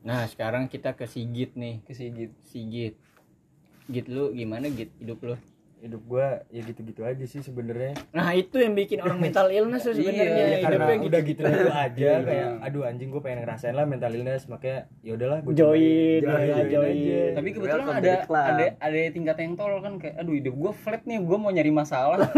Nah, 0.00 0.24
sekarang 0.24 0.64
kita 0.72 0.96
ke 0.96 1.04
Sigit 1.04 1.52
nih. 1.56 1.84
ke 1.84 1.92
Sigit. 1.92 2.32
Sigit. 2.48 2.96
Git 3.90 4.06
lu 4.08 4.32
gimana 4.32 4.72
Git 4.72 4.88
hidup 4.96 5.20
lu? 5.20 5.36
Hidup 5.80 6.04
gua 6.04 6.44
ya 6.46 6.60
gitu-gitu 6.60 7.00
aja 7.02 7.24
sih 7.24 7.40
sebenarnya. 7.40 7.96
Nah, 8.10 8.30
itu 8.32 8.52
yang 8.54 8.72
bikin 8.74 9.00
orang 9.00 9.16
mental 9.18 9.48
illness 9.48 9.80
tuh 9.82 9.96
sebenarnya. 9.96 10.28
Iya, 10.28 10.44
Ya, 10.46 10.58
karena 10.60 10.76
Hidupnya 10.76 10.92
gitu. 10.94 11.08
udah 11.08 11.20
gitu 11.24 11.40
gitu 11.42 11.72
aja 11.86 11.96
Iya. 11.96 12.20
kayak 12.20 12.48
aduh 12.60 12.82
anjing 12.84 13.08
gue 13.08 13.20
pengen 13.20 13.38
ngerasain 13.40 13.72
lah 13.72 13.84
mental 13.84 14.12
illness 14.12 14.44
makanya 14.44 14.78
ya 15.00 15.12
udahlah 15.14 15.38
gue 15.40 15.52
Join, 15.52 16.20
cobain. 16.20 16.68
join, 16.68 16.68
join. 16.68 17.32
Tapi 17.32 17.48
kebetulan 17.50 17.80
Welcome 17.82 17.96
ada 17.98 18.12
ada 18.28 18.64
ada 18.78 18.98
tingkat 19.08 19.36
yang 19.38 19.52
tolol 19.54 19.80
kan 19.80 19.96
kayak 19.96 20.14
aduh 20.16 20.34
hidup 20.34 20.54
gua 20.54 20.72
flat 20.74 21.02
nih, 21.02 21.16
gua 21.18 21.38
mau 21.38 21.48
nyari 21.48 21.72
masalah. 21.72 22.18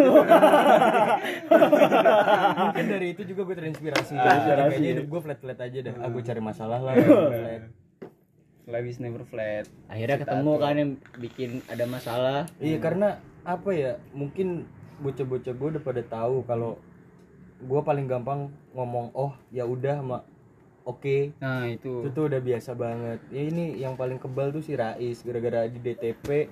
mungkin 2.63 2.85
dari 2.89 3.07
itu 3.11 3.23
juga 3.25 3.43
gue 3.45 3.57
terinspirasi 3.57 4.13
Ah, 4.15 4.39
Jadi 4.39 4.63
kayaknya 4.71 4.91
hidup 4.95 5.07
gue 5.09 5.21
flat 5.21 5.39
flat 5.39 5.59
aja 5.59 5.79
dah 5.83 5.95
aku 6.01 6.19
cari 6.21 6.41
masalah 6.41 6.79
lah 6.81 6.95
flat. 6.95 7.63
Life 8.63 8.87
is 8.87 8.99
never 8.99 9.23
flat. 9.25 9.67
Akhirnya 9.89 10.17
ketemu 10.17 10.53
kan 10.57 10.75
yang 10.77 10.91
bikin 11.19 11.51
ada 11.67 11.83
masalah. 11.85 12.47
iya 12.57 12.79
karena 12.79 13.19
apa 13.43 13.71
ya 13.75 13.93
mungkin 14.15 14.67
bocah-bocah 15.03 15.53
gue 15.55 15.69
udah 15.79 15.83
pada 15.83 16.03
tahu 16.07 16.47
kalau 16.47 16.79
gue 17.63 17.81
paling 17.83 18.07
gampang 18.07 18.51
ngomong 18.75 19.11
oh 19.15 19.35
ya 19.51 19.67
udah 19.67 20.03
sama 20.03 20.19
oke. 20.83 21.39
Nah, 21.39 21.71
itu. 21.71 22.03
itu 22.03 22.09
tuh 22.11 22.27
udah 22.27 22.41
biasa 22.43 22.75
banget. 22.75 23.19
Ya 23.31 23.43
ini 23.47 23.79
yang 23.79 23.95
paling 23.95 24.19
kebal 24.19 24.51
tuh 24.51 24.63
si 24.63 24.75
Rais 24.75 25.23
gara-gara 25.23 25.71
di 25.71 25.79
DTP 25.79 26.51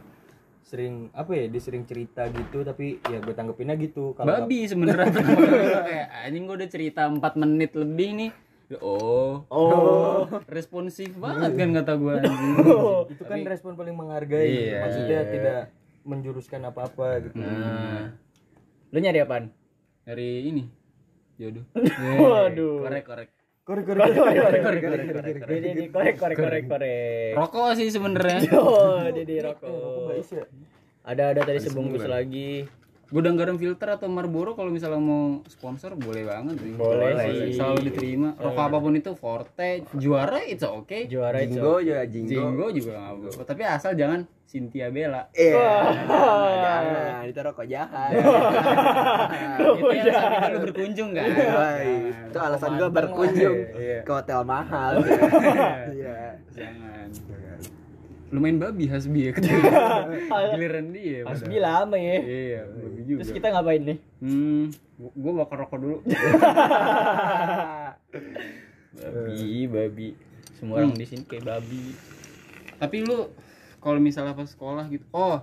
sering 0.60 1.08
apa 1.16 1.34
ya 1.34 1.48
dia 1.50 1.58
sering 1.58 1.88
cerita 1.88 2.28
gitu 2.30 2.62
tapi 2.62 3.02
ya 3.10 3.18
gue 3.18 3.34
tanggepinnya 3.34 3.74
gitu. 3.74 4.14
Kalau 4.14 4.46
babi 4.46 4.70
sebenarnya. 4.70 5.10
Kayak 5.88 6.08
anjing 6.26 6.44
gue 6.46 6.56
udah 6.62 6.70
cerita 6.70 7.02
4 7.10 7.42
menit 7.42 7.74
lebih 7.74 8.10
nih. 8.14 8.32
Oh. 8.78 9.42
Oh. 9.50 10.30
responsif 10.46 11.10
banget 11.18 11.58
kan 11.58 11.74
kata 11.74 11.92
gue 11.98 12.22
itu 13.18 13.22
kan 13.26 13.42
respon 13.42 13.74
paling 13.74 13.98
menghargai 13.98 14.46
Iya. 14.46 14.78
maksudnya 14.86 15.20
tidak 15.26 15.62
menjuruskan 16.02 16.64
apa-apa 16.64 17.20
gitu 17.22 17.36
Nah. 17.36 18.12
Lu 18.90 18.98
nyari 18.98 19.20
apaan? 19.20 19.52
dari 20.00 20.42
ini 20.44 20.64
jodoh 21.36 21.62
Waduh. 22.18 22.82
korek 22.82 23.04
korek 23.04 23.28
korek 23.62 23.84
korek 23.84 23.98
Korek, 24.00 24.16
korek, 24.16 24.60
korek, 24.60 24.80
korek, 24.82 25.06
korek. 25.06 25.88
Korek, 25.88 26.14
korek, 26.16 26.36
korek, 26.36 26.64
korek. 26.66 27.32
rokok 27.32 27.70
sih 27.74 27.86
sebenarnya 27.88 28.50
Oh, 28.52 29.06
Dede 29.08 29.38
rokok. 29.40 30.18
Ada 31.00 31.32
ada 31.32 31.40
tadi 31.42 31.60
sebungkus 31.60 32.04
lagi. 32.04 32.66
Gudang 33.10 33.34
garam 33.34 33.54
filter 33.54 33.90
atau 33.90 34.06
Marlboro 34.06 34.54
kalau 34.54 34.68
misalnya 34.68 34.98
mau 34.98 35.42
sponsor 35.44 35.94
boleh 35.94 36.22
banget 36.22 36.56
sih 36.56 36.72
Boleh 36.72 37.10
sih. 37.18 37.52
selalu 37.52 37.78
diterima 37.84 38.28
rokok 38.34 38.64
apa 38.64 38.78
pun 38.78 38.94
itu 38.94 39.10
forte 39.12 39.70
juara 39.92 40.38
itu 40.44 40.62
oke 40.62 40.98
Juara. 41.04 41.38
Jinggo 41.40 41.78
juga 41.80 42.06
jinggo. 42.06 42.30
Jinggo 42.30 42.66
juga 42.70 42.92
nggak 42.94 43.10
apa-apa 43.12 43.42
tapi 43.44 43.62
asal 43.64 43.92
jangan 43.92 44.20
Cynthia 44.44 44.88
Bella 44.88 45.26
Iya. 45.32 45.58
Jangan, 46.60 47.22
itu 47.24 47.40
rokok 47.40 47.66
jahat. 47.66 48.10
itu 49.70 49.86
yang 49.92 50.06
sampai 50.08 50.48
lu 50.48 50.58
berkunjung 50.60 51.10
kan 51.12 51.26
Baik. 51.30 52.30
Itu 52.30 52.38
alasan 52.40 52.70
gua 52.76 52.88
berkunjung 52.88 53.56
Iya. 53.74 54.00
ke 54.02 54.12
hotel 54.12 54.40
mahal. 54.44 55.02
Iya. 55.92 56.38
jangan 56.48 57.06
lumayan 58.30 58.58
babi 58.58 58.86
Hasbi 58.86 59.20
ya 59.26 59.32
giliran 60.54 60.86
dia 60.90 61.26
Hasbi 61.26 61.56
lama 61.58 61.94
ya. 61.94 62.16
iya 62.20 62.60
babi 62.64 63.00
juga 63.04 63.18
Terus 63.20 63.34
kita 63.34 63.46
ngapain 63.50 63.82
nih? 63.84 63.98
hmm 64.20 64.62
gua 65.16 65.32
bakar 65.40 65.56
rokok 65.60 65.78
dulu 65.78 65.96
Babi, 68.90 69.64
babi. 69.64 70.08
Semua 70.52 70.78
orang 70.78 70.92
di 70.92 71.06
sini 71.06 71.22
kayak 71.24 71.44
babi. 71.44 71.94
tapi 72.76 73.00
lu 73.00 73.28
kalau 73.78 73.96
misalnya 73.98 74.32
pas 74.32 74.44
sekolah 74.46 74.88
gitu 74.88 75.04
oh 75.10 75.40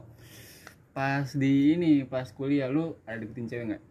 pas 0.92 1.30
di 1.30 1.74
ini 1.74 2.02
pas 2.02 2.26
kuliah 2.28 2.66
lu 2.66 2.98
ada 3.04 3.14
deketin 3.16 3.46
cewek 3.46 3.66
nggak 3.68 3.84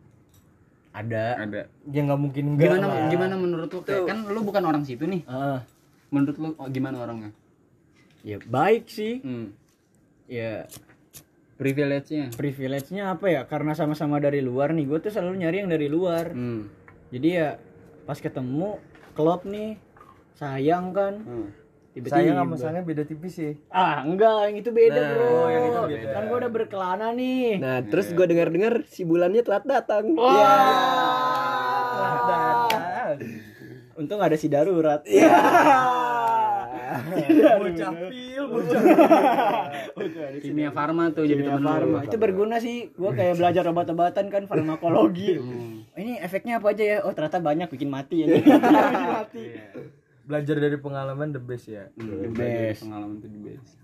Ada. 0.93 1.25
ada 1.41 1.61
ya 1.85 2.01
nggak 2.03 2.21
mungkin 2.21 2.45
enggak 2.53 2.67
gimana 2.69 2.87
lah. 2.87 3.07
gimana 3.07 3.35
menurut 3.37 3.71
lu 3.71 3.81
kayak 3.81 4.03
kan 4.05 4.19
lu 4.25 4.41
bukan 4.41 4.63
orang 4.63 4.83
situ 4.83 5.03
nih 5.05 5.23
Ah, 5.25 5.63
menurut 6.09 6.37
lu 6.37 6.49
oh, 6.53 6.67
gimana 6.69 6.99
orangnya 7.01 7.31
ya 8.27 8.43
baik 8.43 8.91
sih. 8.91 9.23
hmm. 9.23 9.55
Ya 10.27 10.67
privilege-nya 11.55 12.35
privilege-nya 12.35 13.15
apa 13.15 13.31
ya? 13.31 13.43
Karena 13.47 13.73
sama-sama 13.73 14.19
dari 14.19 14.43
luar 14.43 14.75
nih. 14.75 14.85
Gue 14.85 14.99
tuh 14.99 15.15
selalu 15.15 15.47
nyari 15.47 15.63
yang 15.63 15.71
dari 15.71 15.87
luar. 15.87 16.35
hmm. 16.35 16.61
Jadi 17.15 17.29
ya 17.31 17.63
pas 18.03 18.19
ketemu 18.19 18.83
klub 19.15 19.47
nih 19.47 19.79
sayang 20.35 20.91
kan. 20.91 21.15
Hmm. 21.23 21.49
Tiba-tiba. 21.97 22.13
saya 22.13 22.37
sama 22.37 22.57
sana 22.61 22.85
beda 22.85 23.09
tipis 23.09 23.41
sih 23.41 23.57
Ah, 23.73 24.05
enggak, 24.05 24.53
yang 24.53 24.61
itu 24.61 24.69
beda, 24.69 25.01
Nah, 25.01 25.09
Bro. 25.17 25.25
oh, 25.25 25.49
yang 25.49 25.65
itu 25.65 25.81
beda. 25.97 26.09
Kan 26.13 26.23
gua 26.29 26.37
udah 26.45 26.53
berkelana 26.53 27.09
nih. 27.17 27.57
Nah, 27.57 27.81
terus 27.89 28.13
gua 28.13 28.29
dengar-dengar 28.29 28.85
si 28.85 29.01
bulannya 29.01 29.41
telat 29.41 29.65
datang. 29.65 30.13
Wah. 30.13 30.29
Iya. 32.69 33.17
Untung 33.97 34.21
ada 34.21 34.37
si 34.37 34.53
darurat. 34.53 35.01
Iya. 35.09 35.25
bocah 37.57 37.91
pil 38.07 38.45
bocah 38.53 38.81
kimia 40.39 40.71
farma 40.71 41.11
tuh 41.11 41.25
jadi 41.25 41.43
lu. 41.43 41.59
farma. 41.59 41.99
Itu 42.03 42.17
berguna 42.17 42.57
sih. 42.57 42.91
Gua 42.93 43.11
kayak 43.11 43.37
belajar 43.37 43.65
obat-obatan 43.67 44.27
kan 44.29 44.43
farmakologi. 44.45 45.37
Hmm. 45.37 45.83
Ini 45.97 46.21
efeknya 46.21 46.59
apa 46.59 46.71
aja 46.71 46.85
ya? 46.85 46.99
Oh, 47.03 47.11
ternyata 47.11 47.39
banyak 47.39 47.69
bikin 47.69 47.89
mati 47.89 48.23
ya. 48.23 48.27
bikin 48.35 48.61
mati. 49.07 49.45
belajar 50.23 50.59
dari 50.59 50.75
pengalaman 50.77 51.31
the 51.31 51.39
best 51.39 51.71
ya 51.71 51.87
Hmm, 51.95 52.35
best. 52.35 52.83
pengalaman 52.83 53.23
tuh 53.23 53.31
the 53.31 53.41
best 53.47 53.79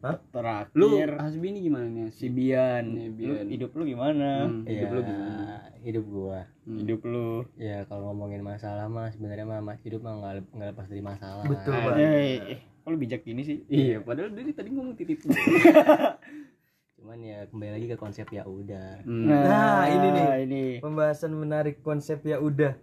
Terakhir 0.00 0.70
lu 0.74 0.94
Hasbi 1.12 1.46
ini 1.48 1.60
gimana 1.60 1.86
nih 1.86 2.08
si 2.10 2.26
Bian. 2.28 2.86
Lu, 2.86 3.10
Bian. 3.12 3.46
hidup 3.46 3.70
lu 3.72 3.82
gimana? 3.84 4.46
Hmm, 4.46 4.62
hidup 4.62 4.88
lu 4.90 5.00
gimana 5.02 5.44
hidup 5.78 6.04
gua 6.06 6.40
Hidup 6.64 7.00
lu. 7.02 7.46
ya 7.54 7.82
kalau 7.84 8.08
ngomongin 8.08 8.40
masalah 8.40 8.86
mah 8.86 9.08
sebenarnya 9.08 9.42
mah 9.44 9.60
mas 9.60 9.80
hidup 9.80 10.00
mah 10.00 10.14
nggak 10.14 10.32
nggak 10.50 10.68
lepas 10.70 10.86
dari 10.86 11.02
masalah 11.02 11.42
betul 11.44 11.72
kan. 11.72 11.84
pak 11.84 11.94
Eh, 11.96 12.36
eh, 12.48 12.58
kok 12.78 12.88
lu 12.88 12.96
bijak 12.96 13.22
gini 13.22 13.42
sih? 13.42 13.58
iya 13.66 13.98
padahal 13.98 14.30
dari 14.30 14.50
tadi 14.50 14.68
ngomong 14.68 14.94
titip 14.94 15.18
cuman 16.98 17.18
ya 17.20 17.46
kembali 17.46 17.70
lagi 17.72 17.86
ke 17.86 17.96
konsep 17.96 18.26
ya 18.28 18.42
udah 18.44 19.02
Hmm. 19.02 19.24
Nah, 19.24 19.86
ini 19.86 20.08
nih. 20.10 20.26
ini. 20.42 20.64
pembahasan 20.78 21.32
menarik 21.32 21.78
konsep 21.80 22.20
ya 22.22 22.38
udah 22.38 22.74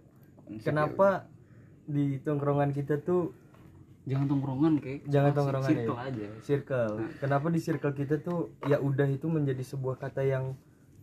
kenapa 0.58 1.28
di 1.84 2.18
tongkrongan 2.18 2.72
kita 2.72 2.98
tuh 2.98 3.30
jangan 4.06 4.26
tongkrongan 4.30 4.72
kayak 4.78 5.00
Jangan 5.10 5.30
tongkrongan 5.34 5.66
ya. 5.66 5.74
circle 5.74 5.98
aja. 5.98 6.26
Circle. 6.46 6.94
Kenapa 7.18 7.46
di 7.50 7.60
circle 7.60 7.94
kita 7.94 8.14
tuh 8.22 8.54
ya 8.70 8.78
udah 8.78 9.10
itu 9.10 9.26
menjadi 9.26 9.62
sebuah 9.66 9.98
kata 9.98 10.22
yang 10.22 10.54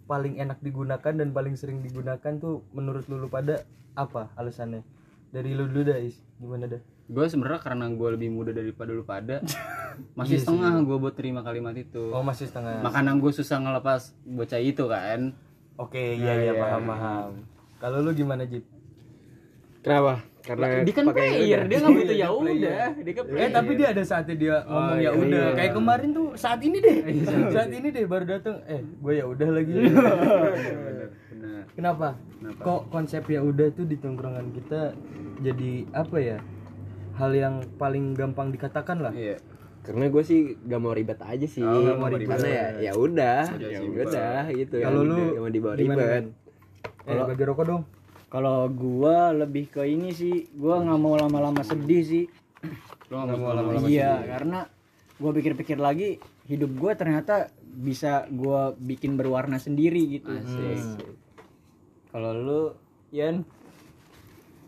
paling 0.07 0.39
enak 0.39 0.63
digunakan 0.63 1.13
dan 1.13 1.29
paling 1.35 1.55
sering 1.59 1.83
digunakan 1.83 2.33
tuh 2.39 2.63
menurut 2.71 3.03
lu 3.11 3.27
pada 3.27 3.67
apa 3.93 4.31
alasannya? 4.39 4.87
Dari 5.35 5.51
lu 5.51 5.67
dulu 5.67 5.91
dah 5.91 5.99
Is. 5.99 6.15
Gimana 6.39 6.71
dah? 6.71 6.81
Gue 7.11 7.27
sebenarnya 7.27 7.59
karena 7.59 7.91
gue 7.91 8.09
lebih 8.15 8.29
muda 8.31 8.55
daripada 8.55 8.95
lu 8.95 9.03
pada 9.03 9.43
masih 10.19 10.39
setengah 10.39 10.79
gue 10.87 10.97
buat 10.97 11.13
terima 11.13 11.43
kalimat 11.43 11.75
itu. 11.75 12.15
Oh 12.15 12.23
masih 12.23 12.47
setengah. 12.47 12.79
Makanya 12.79 13.19
gue 13.19 13.31
susah 13.35 13.59
ngelepas 13.59 14.15
bocah 14.23 14.61
itu 14.63 14.87
kan? 14.87 15.35
Oke 15.75 16.15
iya 16.15 16.39
iya. 16.39 16.53
paham 16.55 16.87
paham. 16.87 17.31
Kalau 17.83 17.99
lu 17.99 18.15
gimana 18.15 18.47
Jip? 18.47 18.63
Kenapa? 19.83 20.23
Karena 20.43 20.83
dia 20.83 20.91
kan 20.93 21.05
pakai 21.07 21.27
player 21.31 21.59
dia 21.71 21.77
nggak 21.79 21.95
butuh 21.95 22.17
ya 22.19 22.27
udah 22.43 22.87
dia 22.99 23.13
kan 23.15 23.23
Eh 23.31 23.49
tapi 23.49 23.71
dia 23.79 23.87
ada 23.95 24.03
saatnya 24.03 24.35
dia 24.35 24.55
ngomong 24.67 24.99
ya 24.99 25.11
udah. 25.15 25.45
Kayak 25.55 25.73
kemarin 25.79 26.09
tuh 26.11 26.27
saat 26.35 26.59
ini 26.59 26.77
deh. 26.83 26.97
saat 27.55 27.71
ini 27.71 27.87
deh 27.95 28.03
baru 28.03 28.25
datang. 28.27 28.59
Eh, 28.67 28.83
gue 28.83 29.13
ya 29.15 29.25
udah 29.25 29.49
lagi. 29.55 29.71
bener 29.71 31.09
bener 31.31 31.63
Kenapa? 31.73 32.07
Kok 32.59 32.91
konsep 32.91 33.23
ya 33.31 33.39
udah 33.39 33.71
tuh 33.71 33.87
di 33.87 33.95
tongkrongan 33.95 34.51
kita 34.51 34.91
jadi 35.39 35.71
apa 35.95 36.17
ya? 36.19 36.37
Hal 37.15 37.31
yang 37.31 37.55
paling 37.79 38.11
gampang 38.11 38.51
dikatakan 38.51 38.99
lah. 38.99 39.13
iya 39.15 39.39
Karena 39.83 40.07
gue 40.11 40.23
sih 40.23 40.59
gak 40.63 40.79
mau 40.79 40.91
ribet 40.91 41.19
aja 41.23 41.47
sih. 41.47 41.63
Oh, 41.63 41.87
nggak 41.87 41.97
mau 41.99 42.07
ribet. 42.11 42.35
Karena 42.35 42.49
ya 42.51 42.67
ya 42.87 42.91
udah, 42.95 43.41
Udah 43.47 43.69
ya 43.71 43.79
udah 43.83 44.43
gitu. 44.51 44.75
Kalau 44.79 45.01
lu 45.07 45.19
yang 45.39 45.43
mau 45.43 45.51
dibawa 45.51 45.75
ribet. 45.79 46.23
Eh, 47.07 47.19
bagi 47.19 47.43
rokok 47.47 47.65
dong. 47.67 47.83
Kalau 48.33 48.65
gua 48.65 49.29
lebih 49.29 49.69
ke 49.69 49.85
ini 49.85 50.09
sih, 50.09 50.49
gua 50.57 50.81
nggak 50.81 50.97
mau 50.97 51.13
lama-lama 51.13 51.61
sedih 51.61 52.01
sih. 52.01 52.25
lu 53.13 53.21
nggak 53.21 53.37
mau 53.37 53.53
lama-lama 53.53 53.85
iya, 53.85 54.25
karena 54.25 54.65
gua 55.21 55.31
pikir-pikir 55.37 55.77
lagi, 55.77 56.17
hidup 56.49 56.73
gua 56.73 56.97
ternyata 56.97 57.53
bisa 57.61 58.25
gua 58.33 58.73
bikin 58.73 59.21
berwarna 59.21 59.61
sendiri 59.61 60.17
gitu. 60.17 60.33
Kalau 62.09 62.33
lu, 62.33 62.61
Yan, 63.13 63.45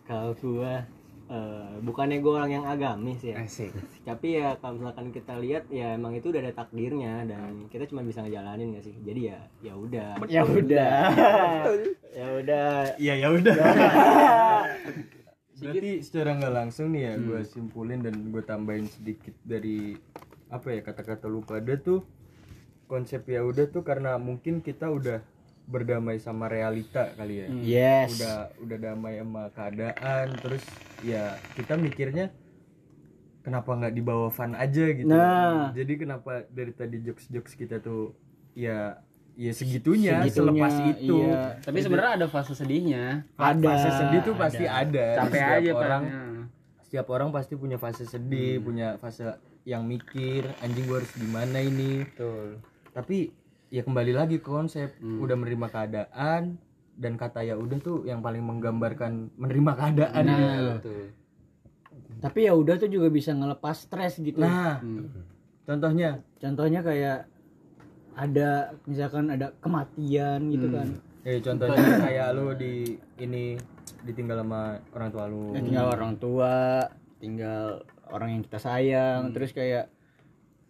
kalau 0.05 0.37
gua 0.37 0.85
eh, 1.29 1.73
bukannya 1.81 2.17
gua 2.21 2.43
orang 2.43 2.51
yang 2.61 2.65
agamis 2.65 3.21
ya. 3.21 3.35
Asik. 3.41 3.73
Tapi 4.05 4.39
ya 4.41 4.57
kalau 4.61 4.81
misalkan 4.81 5.09
kita 5.09 5.33
lihat 5.41 5.69
ya 5.69 5.95
emang 5.97 6.13
itu 6.17 6.29
udah 6.29 6.41
ada 6.41 6.53
takdirnya 6.53 7.25
dan 7.25 7.65
kita 7.69 7.89
cuma 7.89 8.05
bisa 8.05 8.21
ngejalanin 8.21 8.77
gak 8.77 8.85
sih? 8.85 8.95
Jadi 9.01 9.21
ya 9.33 9.39
ya 9.61 9.73
udah. 9.73 10.09
Ya 10.29 10.43
udah, 10.45 10.99
ya 12.19 12.27
udah. 12.41 12.69
Iya 13.01 13.13
ya 13.19 13.27
udah. 13.33 13.55
Berarti 15.55 16.03
secara 16.03 16.35
nggak 16.35 16.51
langsung 16.53 16.91
nih 16.91 17.01
ya 17.07 17.13
gue 17.15 17.41
simpulin 17.47 18.03
dan 18.03 18.15
gue 18.27 18.43
tambahin 18.43 18.91
sedikit 18.91 19.31
dari 19.39 19.95
apa 20.51 20.67
ya 20.75 20.83
kata-kata 20.83 21.31
lu 21.31 21.41
pada 21.47 21.79
tuh 21.79 22.03
konsep 22.85 23.25
ya 23.25 23.41
udah 23.41 23.65
tuh 23.71 23.81
karena 23.81 24.19
mungkin 24.19 24.61
kita 24.61 24.91
udah 24.91 25.23
berdamai 25.65 26.21
sama 26.21 26.45
realita 26.45 27.09
kali 27.17 27.41
ya. 27.41 27.47
Yes. 27.49 28.21
Udah 28.21 28.37
udah 28.61 28.77
damai 28.77 29.17
sama 29.21 29.43
keadaan 29.53 30.25
terus 30.37 30.63
ya 31.01 31.35
kita 31.57 31.73
mikirnya 31.75 32.29
kenapa 33.41 33.73
nggak 33.73 33.93
dibawa 33.93 34.29
fun 34.29 34.53
aja 34.53 34.85
gitu. 34.93 35.09
Nah. 35.09 35.73
Jadi 35.73 35.93
kenapa 35.97 36.45
dari 36.49 36.73
tadi 36.73 37.01
jokes-jokes 37.01 37.53
kita 37.57 37.81
tuh 37.81 38.13
ya 38.53 39.01
ya 39.35 39.51
segitunya, 39.51 40.23
Segitunya, 40.23 40.31
selepas 40.31 40.73
itu. 40.95 41.15
iya. 41.19 41.59
tapi 41.59 41.77
sebenarnya 41.83 42.23
ada 42.23 42.27
fase 42.31 42.55
sedihnya 42.55 43.27
Ada. 43.35 43.67
fase 43.67 43.89
sedih 43.91 44.19
tuh 44.23 44.35
pasti 44.39 44.63
ada, 44.63 45.05
capek 45.19 45.35
Setiap 45.35 45.59
aja 45.59 45.71
orang 45.75 46.03
setiap 46.87 47.07
orang 47.11 47.29
pasti 47.35 47.53
punya 47.59 47.75
fase 47.75 48.07
sedih 48.07 48.63
punya 48.63 48.95
fase 48.95 49.35
yang 49.67 49.83
mikir 49.83 50.47
anjing 50.63 50.87
gua 50.87 51.03
harus 51.03 51.11
gimana 51.19 51.59
ini 51.59 52.07
betul 52.07 52.63
tapi 52.95 53.35
ya 53.75 53.83
kembali 53.83 54.15
lagi 54.15 54.39
ke 54.39 54.47
konsep. 54.47 54.95
Udah 55.03 55.35
menerima 55.35 55.67
keadaan 55.67 56.55
dan 56.95 57.19
kata 57.19 57.43
ya 57.43 57.59
udah 57.59 57.75
tuh 57.83 58.07
yang 58.07 58.23
paling 58.23 58.39
menggambarkan 58.39 59.35
menerima 59.35 59.71
keadaan. 59.75 60.23
Nah 60.23 60.39
gitu. 60.39 60.71
betul. 60.79 61.03
Tapi 62.23 62.39
ya 62.47 62.55
udah 62.55 62.75
tuh 62.79 62.87
juga 62.87 63.11
bisa 63.11 63.35
ngelepas 63.35 63.75
stres 63.75 64.23
gitu. 64.23 64.39
nah 64.39 64.79
Hmm. 64.79 65.11
contohnya? 65.67 66.23
Contohnya 66.39 66.79
kayak 66.79 67.27
ada 68.15 68.71
misalkan 68.87 69.27
ada 69.27 69.51
kematian 69.59 70.47
gitu 70.55 70.71
kan. 70.71 70.87
eh 71.25 71.41
contohnya 71.41 71.99
kayak 72.05 72.27
lu 72.37 72.53
di 72.55 72.95
ini 73.17 73.57
ditinggal 74.05 74.45
sama 74.45 74.79
orang 74.95 75.09
tua 75.11 75.23
lu. 75.27 75.51
Ya, 75.51 75.59
tinggal 75.59 75.85
orang 75.91 76.13
tua, 76.21 76.55
tinggal 77.17 77.81
orang 78.13 78.39
yang 78.39 78.41
kita 78.45 78.61
sayang, 78.61 79.33
terus 79.33 79.49
kayak 79.51 79.89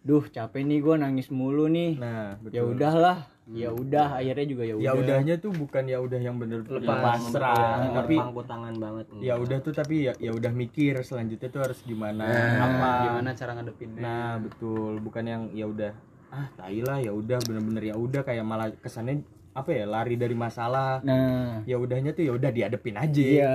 duh 0.06 0.22
capek 0.30 0.62
nih 0.62 0.78
gue 0.78 0.94
nangis 1.02 1.28
mulu 1.34 1.66
nih. 1.66 1.98
Nah 1.98 2.38
ya 2.54 2.62
udahlah. 2.62 3.26
Ya 3.46 3.70
udah 3.70 4.18
akhirnya 4.18 4.46
juga 4.46 4.62
ya 4.66 4.74
udah. 4.74 4.86
Ya 4.86 4.92
udahnya 4.94 5.34
tuh 5.38 5.54
bukan 5.54 5.86
ya 5.86 5.98
udah 6.02 6.18
yang 6.18 6.34
bener 6.38 6.66
lepas 6.66 7.30
pasrah 7.30 7.90
tapi 7.94 8.14
pangku 8.18 8.42
tangan 8.46 8.74
banget. 8.78 9.06
Ya 9.18 9.34
udah 9.38 9.58
tuh 9.62 9.74
tapi 9.74 10.06
ya 10.06 10.14
ya 10.22 10.30
udah 10.30 10.50
mikir 10.54 10.98
selanjutnya 11.02 11.50
tuh 11.50 11.62
harus 11.62 11.78
gimana 11.82 12.26
apa 12.26 12.66
apa 12.66 12.90
gimana 13.06 13.30
cara 13.34 13.50
ngadepinnya. 13.58 14.00
Nah 14.02 14.30
betul. 14.42 15.02
Bukan 15.02 15.24
yang 15.26 15.42
ya 15.50 15.66
udah 15.66 15.90
ah 16.30 16.46
tai 16.58 16.82
lah 16.82 16.98
ya 17.02 17.14
udah 17.14 17.38
bener-bener 17.42 17.90
ya 17.90 17.94
udah 17.94 18.22
kayak 18.26 18.42
malah 18.46 18.70
kesannya 18.78 19.22
apa 19.54 19.70
ya 19.74 19.84
lari 19.90 20.14
dari 20.18 20.34
masalah. 20.38 21.02
Nah. 21.06 21.62
Ya 21.66 21.78
udahnya 21.78 22.14
tuh 22.14 22.26
ya 22.26 22.32
udah 22.34 22.50
dihadepin 22.50 22.98
aja. 22.98 23.22
Iya. 23.22 23.54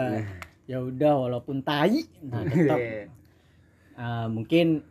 Ya 0.71 0.77
udah 0.83 1.15
walaupun 1.15 1.63
tai 1.63 2.07
nah 2.27 2.43
tetap. 2.43 2.79
Ah, 4.01 4.25
mungkin 4.25 4.81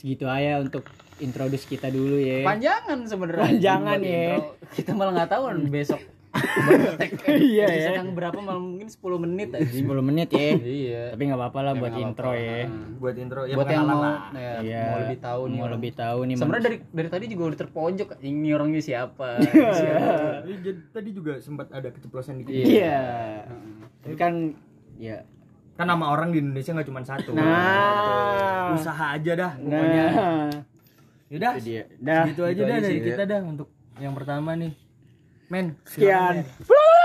segitu 0.00 0.24
aja 0.24 0.64
untuk 0.64 0.88
introduce 1.20 1.68
kita 1.68 1.92
dulu 1.92 2.16
ya. 2.16 2.40
Panjangan 2.42 2.98
sebenarnya. 3.04 3.44
Panjangan 3.44 3.98
ya. 4.00 4.24
intro. 4.40 4.56
kita 4.72 4.90
malah 4.96 5.12
nggak 5.20 5.30
tahu 5.30 5.44
besok. 5.76 6.00
Iya 7.26 7.66
ya. 7.66 7.90
Yang 8.00 8.14
berapa 8.14 8.38
malah 8.38 8.62
mungkin 8.62 8.86
10 8.86 8.96
menit 9.18 9.50
aja. 9.52 9.66
10 9.66 9.82
menit 10.00 10.28
ya. 10.32 10.50
Iya. 10.56 11.02
Tapi 11.12 11.22
nggak 11.28 11.40
apa-apa 11.42 11.60
lah 11.60 11.72
buat 11.76 11.92
intro 11.92 12.32
ya. 12.32 12.70
Buat 12.96 13.16
intro 13.20 13.40
ya 13.44 13.54
buat 13.58 13.68
yang 13.68 13.84
mau 13.84 14.02
ya, 14.32 14.52
Iya, 14.62 14.82
mau 14.86 14.98
lebih 15.04 15.18
tahu 15.20 15.42
nih 15.50 15.58
mau 15.58 15.68
lebih 15.68 15.92
tahu 15.92 16.18
nih 16.24 16.34
sebenarnya 16.38 16.64
dari 16.64 16.76
dari 16.94 17.08
tadi 17.10 17.24
juga 17.28 17.42
udah 17.50 17.58
terpojok 17.60 18.08
ini 18.22 18.48
orangnya 18.54 18.80
siapa? 18.80 19.28
Jadi- 20.48 20.88
tadi 20.94 21.10
juga 21.12 21.32
sempat 21.42 21.68
ada 21.74 21.92
keceplosan 21.92 22.40
dikit. 22.40 22.54
Iya. 22.54 23.44
Tapi 24.06 24.14
kan 24.16 24.54
ya 24.96 25.26
kan 25.80 25.88
nama 25.88 26.12
orang 26.12 26.28
di 26.28 26.44
Indonesia 26.44 26.76
nggak 26.76 26.88
cuma 26.92 27.00
satu. 27.00 27.32
Nah. 27.32 28.76
Usaha 28.76 29.16
aja 29.16 29.32
dah 29.32 29.52
pokoknya. 29.56 30.04
Nah. 30.12 30.52
Yaudah 31.32 31.52
dia. 31.56 31.82
Dah. 31.96 32.28
gitu 32.28 32.44
aja 32.44 32.62
dah 32.68 32.76
dari 32.84 33.00
kita 33.00 33.24
dah 33.24 33.40
untuk 33.40 33.72
yang 33.96 34.12
pertama 34.12 34.52
nih. 34.60 34.76
Men 35.48 35.80
sekian. 35.88 36.44
men. 36.44 36.99